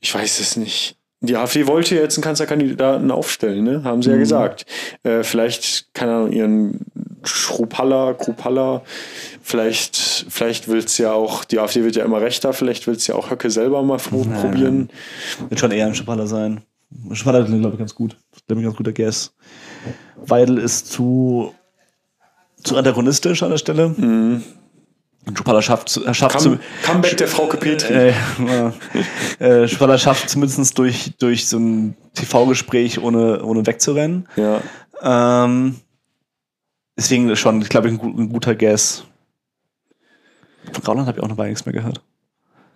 Ich 0.00 0.14
weiß 0.14 0.40
es 0.40 0.56
nicht. 0.56 0.96
Die 1.20 1.34
AfD 1.36 1.66
wollte 1.66 1.96
jetzt 1.96 2.16
einen 2.16 2.22
Kanzlerkandidaten 2.22 3.10
aufstellen, 3.10 3.64
ne? 3.64 3.82
Haben 3.82 4.02
sie 4.02 4.10
ja 4.10 4.16
gesagt. 4.16 4.66
Äh, 5.02 5.24
vielleicht, 5.24 5.92
keine 5.92 6.12
Ahnung, 6.14 6.32
ihren 6.32 6.80
Schrupalla, 7.24 8.14
Krupalla, 8.14 8.82
vielleicht, 9.42 9.96
vielleicht 10.28 10.68
will 10.68 10.78
es 10.78 10.96
ja 10.98 11.12
auch, 11.12 11.44
die 11.44 11.58
AfD 11.58 11.82
wird 11.82 11.96
ja 11.96 12.04
immer 12.04 12.20
rechter, 12.20 12.52
vielleicht 12.52 12.86
will 12.86 12.94
es 12.94 13.06
ja 13.08 13.16
auch 13.16 13.30
Höcke 13.30 13.50
selber 13.50 13.82
mal 13.82 13.98
pro- 13.98 14.22
probieren. 14.24 14.90
Wird 15.48 15.58
schon 15.58 15.72
eher 15.72 15.86
ein 15.86 15.94
Schapaller 15.96 16.28
sein. 16.28 16.60
Schapaller 17.12 17.44
klingt, 17.44 17.60
glaube 17.62 17.74
ich, 17.74 17.78
ganz 17.80 17.94
gut. 17.96 18.16
Das 18.30 18.40
ist, 18.40 18.46
glaube 18.46 18.60
ich, 18.60 18.64
ein 18.64 18.68
ganz 18.70 18.76
guter 18.76 18.92
Guess. 18.92 19.34
Weidel 20.24 20.58
ist 20.58 20.92
zu, 20.92 21.52
zu 22.62 22.76
antagonistisch 22.76 23.42
an 23.42 23.50
der 23.50 23.58
Stelle. 23.58 23.86
Und 23.88 24.44
Schapaller 25.36 25.60
schafft, 25.62 25.94
er 25.98 26.14
schafft 26.14 26.38
Come, 26.38 26.58
zu, 26.58 26.64
Comeback 26.86 27.16
der 27.18 27.28
Frau 27.28 27.46
Petri. 27.46 27.92
äh, 27.92 28.14
äh, 29.38 29.68
Schapaller 29.68 29.98
schafft 29.98 30.30
zumindest 30.30 30.78
durch, 30.78 31.12
durch 31.18 31.46
so 31.48 31.58
ein 31.58 31.96
TV-Gespräch 32.14 32.98
ohne, 33.00 33.42
ohne 33.44 33.66
wegzurennen. 33.66 34.26
ja. 34.36 34.60
Ähm, 35.00 35.76
deswegen 36.96 37.36
schon, 37.36 37.60
glaube 37.60 37.88
ich, 37.88 37.94
ein, 37.94 37.98
gu- 37.98 38.20
ein 38.20 38.28
guter 38.30 38.54
Guess. 38.56 39.04
Von 40.72 40.82
Grauland 40.82 41.06
habe 41.06 41.18
ich 41.18 41.24
auch 41.24 41.28
noch 41.28 41.36
bei 41.36 41.48
nichts 41.48 41.64
mehr 41.66 41.72
gehört. 41.72 42.00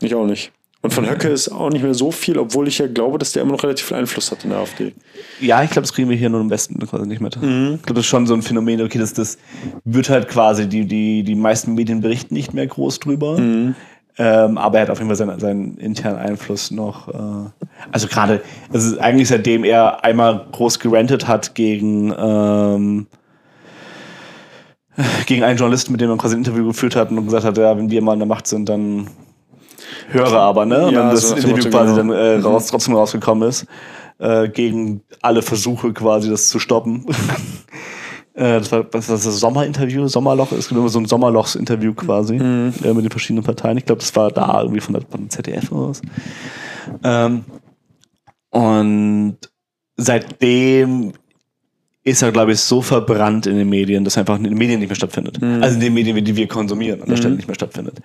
Ich 0.01 0.14
auch 0.14 0.26
nicht. 0.26 0.53
Und 0.83 0.93
von 0.93 1.09
Höcke 1.09 1.28
ist 1.28 1.49
auch 1.49 1.70
nicht 1.70 1.83
mehr 1.83 1.95
so 1.95 2.11
viel, 2.11 2.37
obwohl 2.39 2.66
ich 2.66 2.78
ja 2.78 2.89
glaube, 2.89 3.16
dass 3.16 3.30
der 3.30 3.43
immer 3.43 3.53
noch 3.53 3.62
relativ 3.62 3.87
viel 3.87 3.97
Einfluss 3.97 4.33
hat 4.33 4.43
in 4.43 4.51
der 4.51 4.59
AfD. 4.59 4.93
Ja, 5.41 5.62
ich 5.62 5.70
glaube, 5.70 5.83
das 5.83 5.93
kriegen 5.93 6.11
wir 6.11 6.16
hier 6.16 6.28
nur 6.28 6.41
im 6.41 6.51
Westen 6.51 6.76
quasi 6.80 7.07
nicht 7.07 7.20
mit. 7.20 7.41
Mhm. 7.41 7.74
Ich 7.76 7.83
glaube, 7.83 7.95
das 7.95 8.01
ist 8.01 8.07
schon 8.07 8.26
so 8.26 8.35
ein 8.35 8.43
Phänomen, 8.43 8.83
okay, 8.83 8.99
das, 8.99 9.12
das 9.12 9.39
wird 9.85 10.11
halt 10.11 10.26
quasi, 10.26 10.68
die, 10.68 10.85
die, 10.85 11.22
die 11.22 11.37
meisten 11.37 11.74
Medien 11.74 12.01
berichten 12.01 12.35
nicht 12.35 12.53
mehr 12.53 12.66
groß 12.66 12.99
drüber. 12.99 13.39
Mhm. 13.39 13.76
Ähm, 14.18 14.59
aber 14.59 14.78
er 14.78 14.83
hat 14.83 14.91
auf 14.91 14.99
jeden 14.99 15.09
Fall 15.09 15.16
seinen, 15.16 15.39
seinen 15.39 15.76
internen 15.78 16.18
Einfluss 16.18 16.72
noch. 16.72 17.09
Äh, 17.09 17.51
also 17.93 18.09
gerade, 18.09 18.43
also 18.72 18.99
eigentlich 18.99 19.28
seitdem 19.28 19.62
er 19.62 20.05
einmal 20.05 20.47
groß 20.51 20.80
gerantet 20.80 21.28
hat 21.28 21.55
gegen, 21.55 22.12
ähm, 22.18 23.07
gegen 25.26 25.45
einen 25.45 25.59
Journalisten, 25.59 25.93
mit 25.93 26.01
dem 26.01 26.11
er 26.11 26.18
quasi 26.18 26.35
ein 26.35 26.39
Interview 26.39 26.66
geführt 26.66 26.97
hat 26.97 27.11
und 27.11 27.24
gesagt 27.24 27.45
hat, 27.45 27.57
ja, 27.57 27.76
wenn 27.78 27.89
wir 27.89 28.03
mal 28.03 28.14
an 28.14 28.18
der 28.18 28.28
Macht 28.28 28.49
sind, 28.49 28.68
dann 28.68 29.07
höre 30.12 30.32
aber, 30.32 30.66
ne? 30.66 30.86
Und 30.86 30.92
Ja, 30.94 31.02
dann 31.02 31.10
das 31.10 31.28
so 31.30 31.36
Interview 31.36 31.70
quasi 31.70 31.94
genau. 31.94 32.12
dann 32.14 32.42
äh, 32.42 32.44
raus, 32.44 32.66
trotzdem 32.66 32.94
rausgekommen 32.94 33.48
ist, 33.48 33.66
äh, 34.18 34.48
gegen 34.48 35.02
alle 35.20 35.42
Versuche 35.42 35.92
quasi 35.92 36.30
das 36.30 36.48
zu 36.48 36.58
stoppen. 36.58 37.06
Äh, 38.34 38.60
das 38.60 38.72
war 38.72 38.78
war 38.84 39.00
das 39.00 39.22
Sommerinterview, 39.24 40.08
Sommerloch, 40.08 40.48
gibt 40.48 40.70
immer 40.70 40.88
so 40.88 40.98
ein 40.98 41.04
Sommerlochs-Interview 41.04 41.92
quasi 41.92 42.36
Mhm. 42.38 42.72
äh, 42.82 42.94
mit 42.94 43.04
den 43.04 43.10
verschiedenen 43.10 43.44
Parteien. 43.44 43.76
Ich 43.76 43.84
glaube, 43.84 44.00
das 44.00 44.16
war 44.16 44.30
da 44.30 44.58
irgendwie 44.62 44.80
von 44.80 44.94
der, 44.94 45.02
von 45.02 45.20
der 45.20 45.28
ZDF 45.28 45.70
oder 45.70 45.90
was. 45.90 46.00
Ähm, 47.04 47.44
und 48.48 49.36
seitdem 49.96 51.12
ist 52.05 52.22
er, 52.22 52.32
glaube 52.32 52.53
ich, 52.53 52.61
so 52.61 52.82
verbrannt 52.82 53.46
in 53.46 53.57
den 53.57 53.68
Medien, 53.68 54.05
dass 54.05 54.16
er 54.16 54.20
einfach 54.20 54.36
in 54.36 54.44
den 54.44 54.55
Medien 54.55 54.80
nicht 54.80 54.88
mehr 54.88 54.96
stattfindet. 54.96 55.40
Mhm. 55.40 55.62
Also 55.62 55.74
in 55.76 55.80
den 55.80 55.94
Medien, 55.94 56.24
die 56.24 56.34
wir 56.36 56.48
konsumieren, 56.48 57.00
an 57.03 57.09
der 57.09 57.16
Stelle 57.16 57.36
nicht 57.36 57.46
mehr 57.46 57.55
stattfindet. 57.55 58.00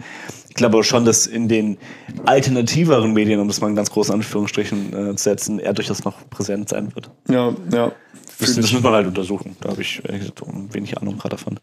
Ich 0.49 0.55
glaube 0.55 0.83
schon, 0.83 1.03
dass 1.03 1.25
in 1.25 1.47
den 1.47 1.77
alternativeren 2.25 3.13
Medien, 3.13 3.39
um 3.39 3.47
das 3.47 3.59
mal 3.59 3.69
in 3.69 3.75
ganz 3.75 3.89
großen 3.89 4.13
Anführungsstrichen 4.13 4.93
äh, 5.11 5.15
zu 5.15 5.23
setzen, 5.23 5.59
er 5.59 5.73
durchaus 5.73 6.03
noch 6.03 6.29
präsent 6.29 6.69
sein 6.69 6.93
wird. 6.93 7.09
Ja, 7.29 7.53
ja. 7.73 7.91
Das, 8.39 8.55
das 8.55 8.71
muss 8.71 8.83
man 8.83 8.93
halt 8.93 9.07
untersuchen. 9.07 9.55
Da 9.61 9.69
habe 9.69 9.81
ich 9.81 9.99
ehrlich 10.05 10.21
gesagt, 10.21 10.43
wenig 10.73 10.95
Ahnung 10.99 11.17
gerade 11.17 11.35
davon. 11.35 11.59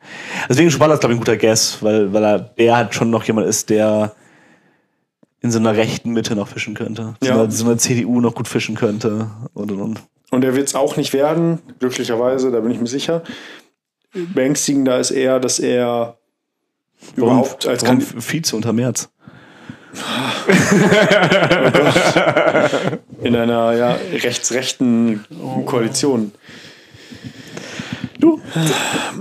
Deswegen 0.49 0.73
Schuballer 0.73 0.95
ist, 0.95 1.01
glaube 1.01 1.13
ich, 1.13 1.19
ein 1.19 1.25
guter 1.25 1.37
Guess, 1.37 1.79
weil, 1.83 2.13
weil 2.13 2.25
er 2.25 2.39
der 2.41 2.77
halt 2.77 2.95
schon 2.97 3.11
noch 3.11 3.23
jemand 3.25 3.47
ist, 3.47 3.71
der 3.71 4.13
in 5.41 5.53
so 5.53 5.59
einer 5.61 5.77
rechten 5.77 6.11
Mitte 6.11 6.35
noch 6.35 6.49
fischen 6.49 6.75
könnte. 6.75 7.15
So, 7.21 7.29
Ja. 7.29 7.35
einer, 7.35 7.51
so 7.51 7.67
einer 7.67 7.79
CDU 7.79 8.21
noch 8.21 8.35
gut 8.35 8.49
fischen 8.49 8.75
könnte. 8.75 9.31
Und, 9.53 9.71
und, 9.71 9.81
und. 9.81 10.03
Und 10.35 10.45
er 10.45 10.57
wird 10.57 10.67
es 10.67 10.75
auch 10.75 10.97
nicht 10.97 11.13
werden, 11.13 11.61
glücklicherweise, 11.79 12.51
da 12.51 12.59
bin 12.59 12.73
ich 12.73 12.81
mir 12.81 12.89
sicher. 12.89 13.23
Beängstigender 14.13 14.99
ist 14.99 15.13
eher, 15.13 15.39
dass 15.39 15.61
er 15.61 16.19
überhaupt 17.15 17.67
als 17.67 17.85
warum 17.85 18.01
Vize 18.01 18.57
unter 18.57 18.73
März? 18.73 19.11
in 23.23 23.37
einer 23.37 23.75
ja, 23.75 23.97
rechtsrechten 24.13 25.25
Koalition. 25.67 26.33
Du? 28.19 28.41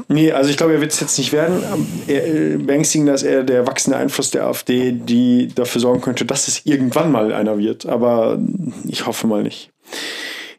Nee, 0.07 0.32
also 0.32 0.49
ich 0.49 0.57
glaube, 0.57 0.74
er 0.74 0.82
wird 0.82 0.93
es 0.93 0.99
jetzt 0.99 1.20
nicht 1.20 1.32
werden. 1.32 1.61
Er, 2.07 2.26
äh, 2.26 2.57
beängstigender 2.57 3.14
ist 3.14 3.22
eher 3.22 3.43
der 3.43 3.68
wachsende 3.68 3.97
Einfluss 3.97 4.32
der 4.32 4.47
AfD, 4.47 4.93
die 4.93 5.49
dafür 5.53 5.80
sorgen 5.80 6.01
könnte, 6.01 6.26
dass 6.26 6.47
es 6.47 6.66
irgendwann 6.66 7.11
mal 7.11 7.32
einer 7.34 7.59
wird. 7.59 7.86
Aber 7.86 8.39
ich 8.88 9.05
hoffe 9.05 9.28
mal 9.28 9.43
nicht. 9.43 9.70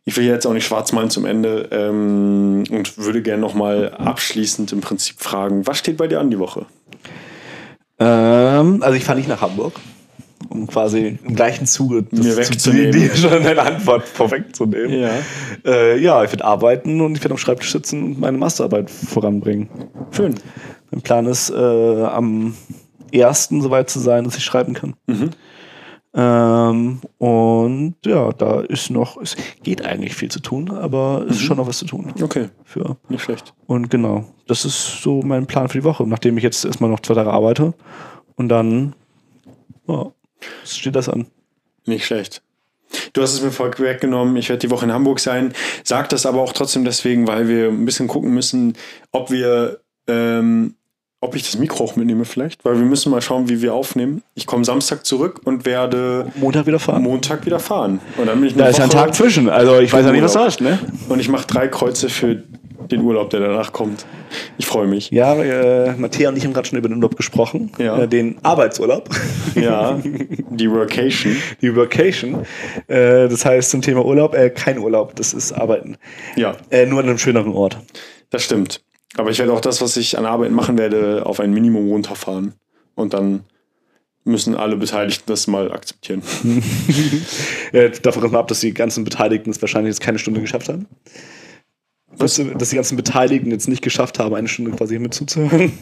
Ich 0.07 0.17
will 0.17 0.25
jetzt 0.25 0.47
auch 0.47 0.53
nicht 0.53 0.67
schwarz 0.67 0.93
malen 0.93 1.09
zum 1.09 1.25
Ende 1.25 1.69
ähm, 1.73 2.65
und 2.71 2.99
würde 2.99 3.23
gerne 3.23 3.41
nochmal 3.41 3.95
abschließend 3.95 4.73
im 4.73 4.81
Prinzip 4.81 5.21
fragen, 5.21 5.67
was 5.67 5.79
steht 5.79 5.97
bei 5.97 6.07
dir 6.07 6.21
an 6.21 6.31
die 6.31 6.39
Woche? 6.39 6.67
Ähm, 7.99 8.83
also 8.83 8.97
ich 8.97 9.05
fahre 9.05 9.17
nicht 9.17 9.29
nach 9.29 9.41
Hamburg, 9.41 9.73
um 10.51 10.67
quasi 10.67 11.19
im 11.25 11.35
gleichen 11.35 11.67
Zuge 11.67 12.05
Mir 12.11 12.37
wegzunehmen. 12.37 12.93
die, 12.93 13.09
die 13.09 13.17
schon 13.17 13.33
eine 13.33 13.63
Antwort 13.63 14.07
vorwegzunehmen. 14.07 14.93
Ja. 14.93 15.11
Äh, 15.65 15.99
ja, 15.99 16.23
ich 16.23 16.31
werde 16.31 16.45
arbeiten 16.45 17.01
und 17.01 17.17
ich 17.17 17.23
werde 17.23 17.33
am 17.33 17.39
Schreibtisch 17.39 17.73
sitzen 17.73 18.03
und 18.03 18.21
meine 18.21 18.37
Masterarbeit 18.37 18.91
voranbringen. 18.91 19.71
Schön. 20.11 20.35
Mein 20.91 21.01
Plan 21.01 21.27
ist, 21.27 21.49
äh, 21.49 21.55
am 21.55 22.55
ersten 23.11 23.63
soweit 23.63 23.89
zu 23.89 24.01
sein, 24.01 24.25
dass 24.25 24.37
ich 24.37 24.45
schreiben 24.45 24.75
kann. 24.75 24.95
Ähm, 26.17 27.01
und 27.19 27.54
ja, 28.05 28.31
da 28.33 28.61
ist 28.61 28.91
noch, 28.91 29.21
es 29.21 29.37
geht 29.63 29.85
eigentlich 29.85 30.15
viel 30.15 30.31
zu 30.31 30.41
tun, 30.41 30.71
aber 30.71 31.25
es 31.29 31.37
ist 31.37 31.43
schon 31.43 31.57
noch 31.57 31.67
was 31.67 31.79
zu 31.79 31.87
tun. 31.87 32.13
Okay, 32.21 32.49
Für. 32.65 32.97
nicht 33.09 33.23
schlecht. 33.23 33.55
Und 33.67 33.91
genau, 33.91 34.25
das 34.47 34.65
ist 34.65 35.03
so 35.03 35.23
mein 35.23 35.47
Plan 35.47 35.69
für 35.69 35.79
die 35.79 35.85
Woche, 35.85 36.07
nachdem 36.07 36.37
ich 36.37 36.45
jetzt 36.45 36.65
erstmal 36.65 36.91
noch 36.91 37.01
zwei 37.01 37.15
Tage 37.15 37.33
arbeite. 37.33 37.75
Und 38.37 38.49
dann 38.49 38.95
ja, 39.87 40.13
steht 40.65 40.97
das 40.97 41.09
an. 41.09 41.27
Nicht 41.87 42.07
schlecht. 42.07 42.43
Du 43.13 43.23
hast 43.23 43.35
es 43.35 43.43
mir 43.43 43.51
vorweggenommen, 43.51 44.37
ich 44.37 44.49
werde 44.49 44.61
die 44.61 44.71
Woche 44.71 44.85
in 44.85 44.93
Hamburg 44.93 45.21
sein. 45.21 45.53
Sag 45.83 46.09
das 46.11 46.27
aber 46.27 46.41
auch 46.41 46.53
trotzdem 46.53 46.85
deswegen, 46.85 47.27
weil 47.27 47.49
wir 47.49 47.69
ein 47.69 47.85
bisschen 47.85 48.09
gucken 48.09 48.33
müssen, 48.33 48.77
ob 49.11 49.31
wir, 49.31 49.81
ähm, 50.07 50.77
ob 51.25 51.35
ich 51.35 51.43
das 51.43 51.59
Mikro 51.59 51.85
auch 51.85 51.97
mitnehme 51.97 52.25
vielleicht, 52.25 52.65
weil 52.65 52.75
wir 52.79 52.85
müssen 52.87 53.11
mal 53.11 53.21
schauen, 53.23 53.49
wie 53.49 53.61
wir 53.63 53.75
aufnehmen. 53.75 54.23
Ich 54.35 54.47
komme 54.47 54.65
Samstag 54.65 55.05
zurück 55.05 55.41
und 55.45 55.65
werde 55.67 56.27
Montag 56.37 56.67
wieder 56.67 56.79
fahren. 56.79 57.03
Montag 57.03 57.45
wieder 57.47 57.59
fahren. 57.59 58.01
Und 58.17 58.27
dann 58.27 58.39
bin 58.41 58.51
ich 58.51 58.57
da 58.57 58.67
ist 58.69 58.81
ein 58.81 58.89
Woche- 58.89 58.97
Tag 58.99 59.15
zwischen, 59.15 59.49
also 59.49 59.79
ich 59.81 59.93
weiß 59.93 60.05
ja 60.07 60.13
nicht, 60.13 60.23
was 60.23 60.35
du 60.35 60.39
hast, 60.41 60.61
ne? 60.61 60.79
Und 61.09 61.19
ich 61.21 61.29
mache 61.29 61.47
drei 61.47 61.69
Kreuze 61.69 62.09
für 62.09 62.43
den 62.91 63.01
Urlaub, 63.01 63.31
der 63.31 63.41
danach 63.41 63.73
kommt. 63.73 64.05
Ich 64.59 64.67
freue 64.67 64.87
mich. 64.87 65.11
Ja, 65.11 65.35
äh, 65.37 65.95
Matthäa 65.97 66.29
und 66.29 66.37
ich 66.37 66.45
haben 66.45 66.53
gerade 66.53 66.69
schon 66.69 66.79
über 66.79 66.89
den 66.89 66.97
Urlaub 66.97 67.17
gesprochen. 67.17 67.71
Ja. 67.79 68.01
Äh, 68.03 68.09
den 68.09 68.37
Arbeitsurlaub. 68.43 69.09
Ja, 69.55 69.99
die 70.51 70.71
Workation. 70.71 71.37
Die 71.63 71.75
Vacation. 71.75 72.41
Äh, 72.89 73.29
das 73.29 73.45
heißt 73.47 73.71
zum 73.71 73.81
Thema 73.81 74.05
Urlaub, 74.05 74.35
äh, 74.35 74.51
kein 74.51 74.79
Urlaub, 74.79 75.17
das 75.17 75.33
ist 75.33 75.53
Arbeiten. 75.53 75.97
Ja, 76.37 76.57
Äh, 76.71 76.85
nur 76.87 77.01
an 77.01 77.09
einem 77.09 77.19
schöneren 77.19 77.53
Ort. 77.55 77.79
das 78.31 78.43
stimmt. 78.45 78.83
Aber 79.17 79.31
ich 79.31 79.39
werde 79.39 79.53
auch 79.53 79.61
das, 79.61 79.81
was 79.81 79.97
ich 79.97 80.19
an 80.19 80.27
Arbeit 80.27 80.51
machen 80.51 80.79
werde, 80.79 81.25
auf 81.27 81.41
ein 81.41 81.53
Minimum 81.53 81.89
runterfahren. 81.89 82.55
Und 82.95 83.15
dann 83.15 83.45
müssen 84.25 84.55
alle 84.55 84.77
Beteiligten 84.77 85.25
das 85.27 85.47
mal 85.47 85.73
akzeptieren. 85.73 86.23
Äh, 87.73 87.91
davon 87.91 88.31
mal 88.31 88.39
ab, 88.39 88.47
dass 88.47 88.61
die 88.61 88.73
ganzen 88.73 89.03
Beteiligten 89.03 89.51
es 89.51 89.61
wahrscheinlich 89.61 89.91
jetzt 89.91 90.01
keine 90.01 90.21
Stunde 90.21 90.41
geschafft 90.41 90.69
haben. 90.69 90.87
Dass, 92.17 92.41
dass 92.57 92.71
die 92.71 92.77
ganzen 92.77 92.97
Beteiligten 92.97 93.51
jetzt 93.51 93.67
nicht 93.67 93.83
geschafft 93.83 94.21
haben, 94.21 94.33
eine 94.37 94.47
Stunde 94.47 94.71
quasi 94.71 94.97
mit 95.01 95.13
zuzuhören. 95.13 95.73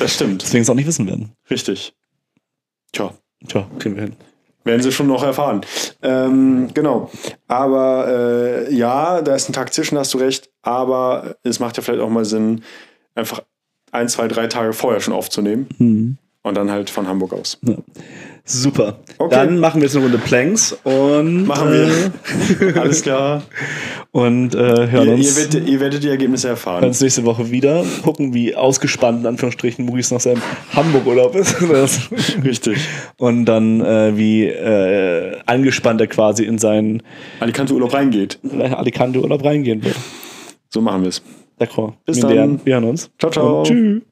Das 0.00 0.16
stimmt. 0.16 0.42
Deswegen 0.42 0.62
es 0.62 0.70
auch 0.70 0.74
nicht 0.74 0.88
wissen 0.88 1.06
werden. 1.06 1.30
Richtig. 1.48 1.94
Tja, 2.90 3.14
Tja, 3.48 3.68
kriegen 3.78 3.96
wir 3.96 4.02
hin. 4.04 4.16
Werden 4.64 4.82
sie 4.82 4.92
schon 4.92 5.06
noch 5.06 5.22
erfahren. 5.22 5.62
Ähm, 6.02 6.68
genau. 6.74 7.10
Aber 7.48 8.06
äh, 8.08 8.74
ja, 8.74 9.22
da 9.22 9.34
ist 9.34 9.48
ein 9.48 9.52
Tag 9.52 9.72
zwischen, 9.74 9.98
hast 9.98 10.14
du 10.14 10.18
recht. 10.18 10.50
Aber 10.62 11.36
es 11.42 11.60
macht 11.60 11.76
ja 11.76 11.82
vielleicht 11.82 12.02
auch 12.02 12.10
mal 12.10 12.24
Sinn, 12.24 12.62
einfach 13.14 13.42
ein, 13.90 14.08
zwei, 14.08 14.28
drei 14.28 14.46
Tage 14.46 14.72
vorher 14.72 15.00
schon 15.00 15.14
aufzunehmen. 15.14 16.18
Und 16.44 16.56
dann 16.56 16.70
halt 16.70 16.90
von 16.90 17.06
Hamburg 17.06 17.34
aus. 17.34 17.58
Super. 18.44 18.98
Okay. 19.18 19.32
Dann 19.34 19.60
machen 19.60 19.80
wir 19.80 19.86
jetzt 19.86 19.94
eine 19.94 20.04
Runde 20.04 20.18
Planks 20.18 20.72
und 20.82 21.46
Machen 21.46 21.70
wir. 21.70 22.80
Alles 22.82 23.02
klar. 23.02 23.44
und 24.10 24.52
äh, 24.56 24.58
hören 24.90 25.06
Ihr, 25.06 25.14
uns. 25.14 25.28
ihr, 25.30 25.36
werdet, 25.36 25.68
ihr 25.68 25.80
werdet 25.80 26.02
die 26.02 26.08
Ergebnisse 26.08 26.48
hören 26.48 26.56
erfahren. 26.56 26.84
uns 26.84 27.00
nächste 27.00 27.24
Woche 27.24 27.52
wieder. 27.52 27.84
Gucken, 28.02 28.34
wie 28.34 28.56
ausgespannt 28.56 29.20
in 29.20 29.26
Anführungsstrichen 29.26 29.86
Maurice 29.86 30.12
nach 30.14 30.20
seinem 30.20 30.42
Hamburg-Urlaub 30.74 31.36
ist. 31.36 31.54
Richtig. 32.44 32.78
und 33.18 33.44
dann 33.44 33.80
äh, 33.80 34.16
wie 34.16 34.46
äh, 34.46 35.36
angespannt 35.46 36.00
er 36.00 36.08
quasi 36.08 36.42
in 36.44 36.58
seinen 36.58 37.04
Alicante 37.38 37.74
Urlaub 37.74 37.94
reingeht. 37.94 38.40
Alicante-Urlaub 38.52 39.44
reingehen 39.44 39.84
wird. 39.84 39.96
So 40.70 40.80
machen 40.80 41.02
wir 41.02 41.10
es. 41.10 41.22
D'accord. 41.60 41.92
Bis 42.04 42.16
Wir 42.16 42.34
dann. 42.34 42.60
Wir 42.64 42.74
hören 42.74 42.84
uns. 42.84 43.08
Ciao, 43.20 43.30
ciao. 43.30 43.58
Und 43.60 43.66
tschüss. 43.68 44.02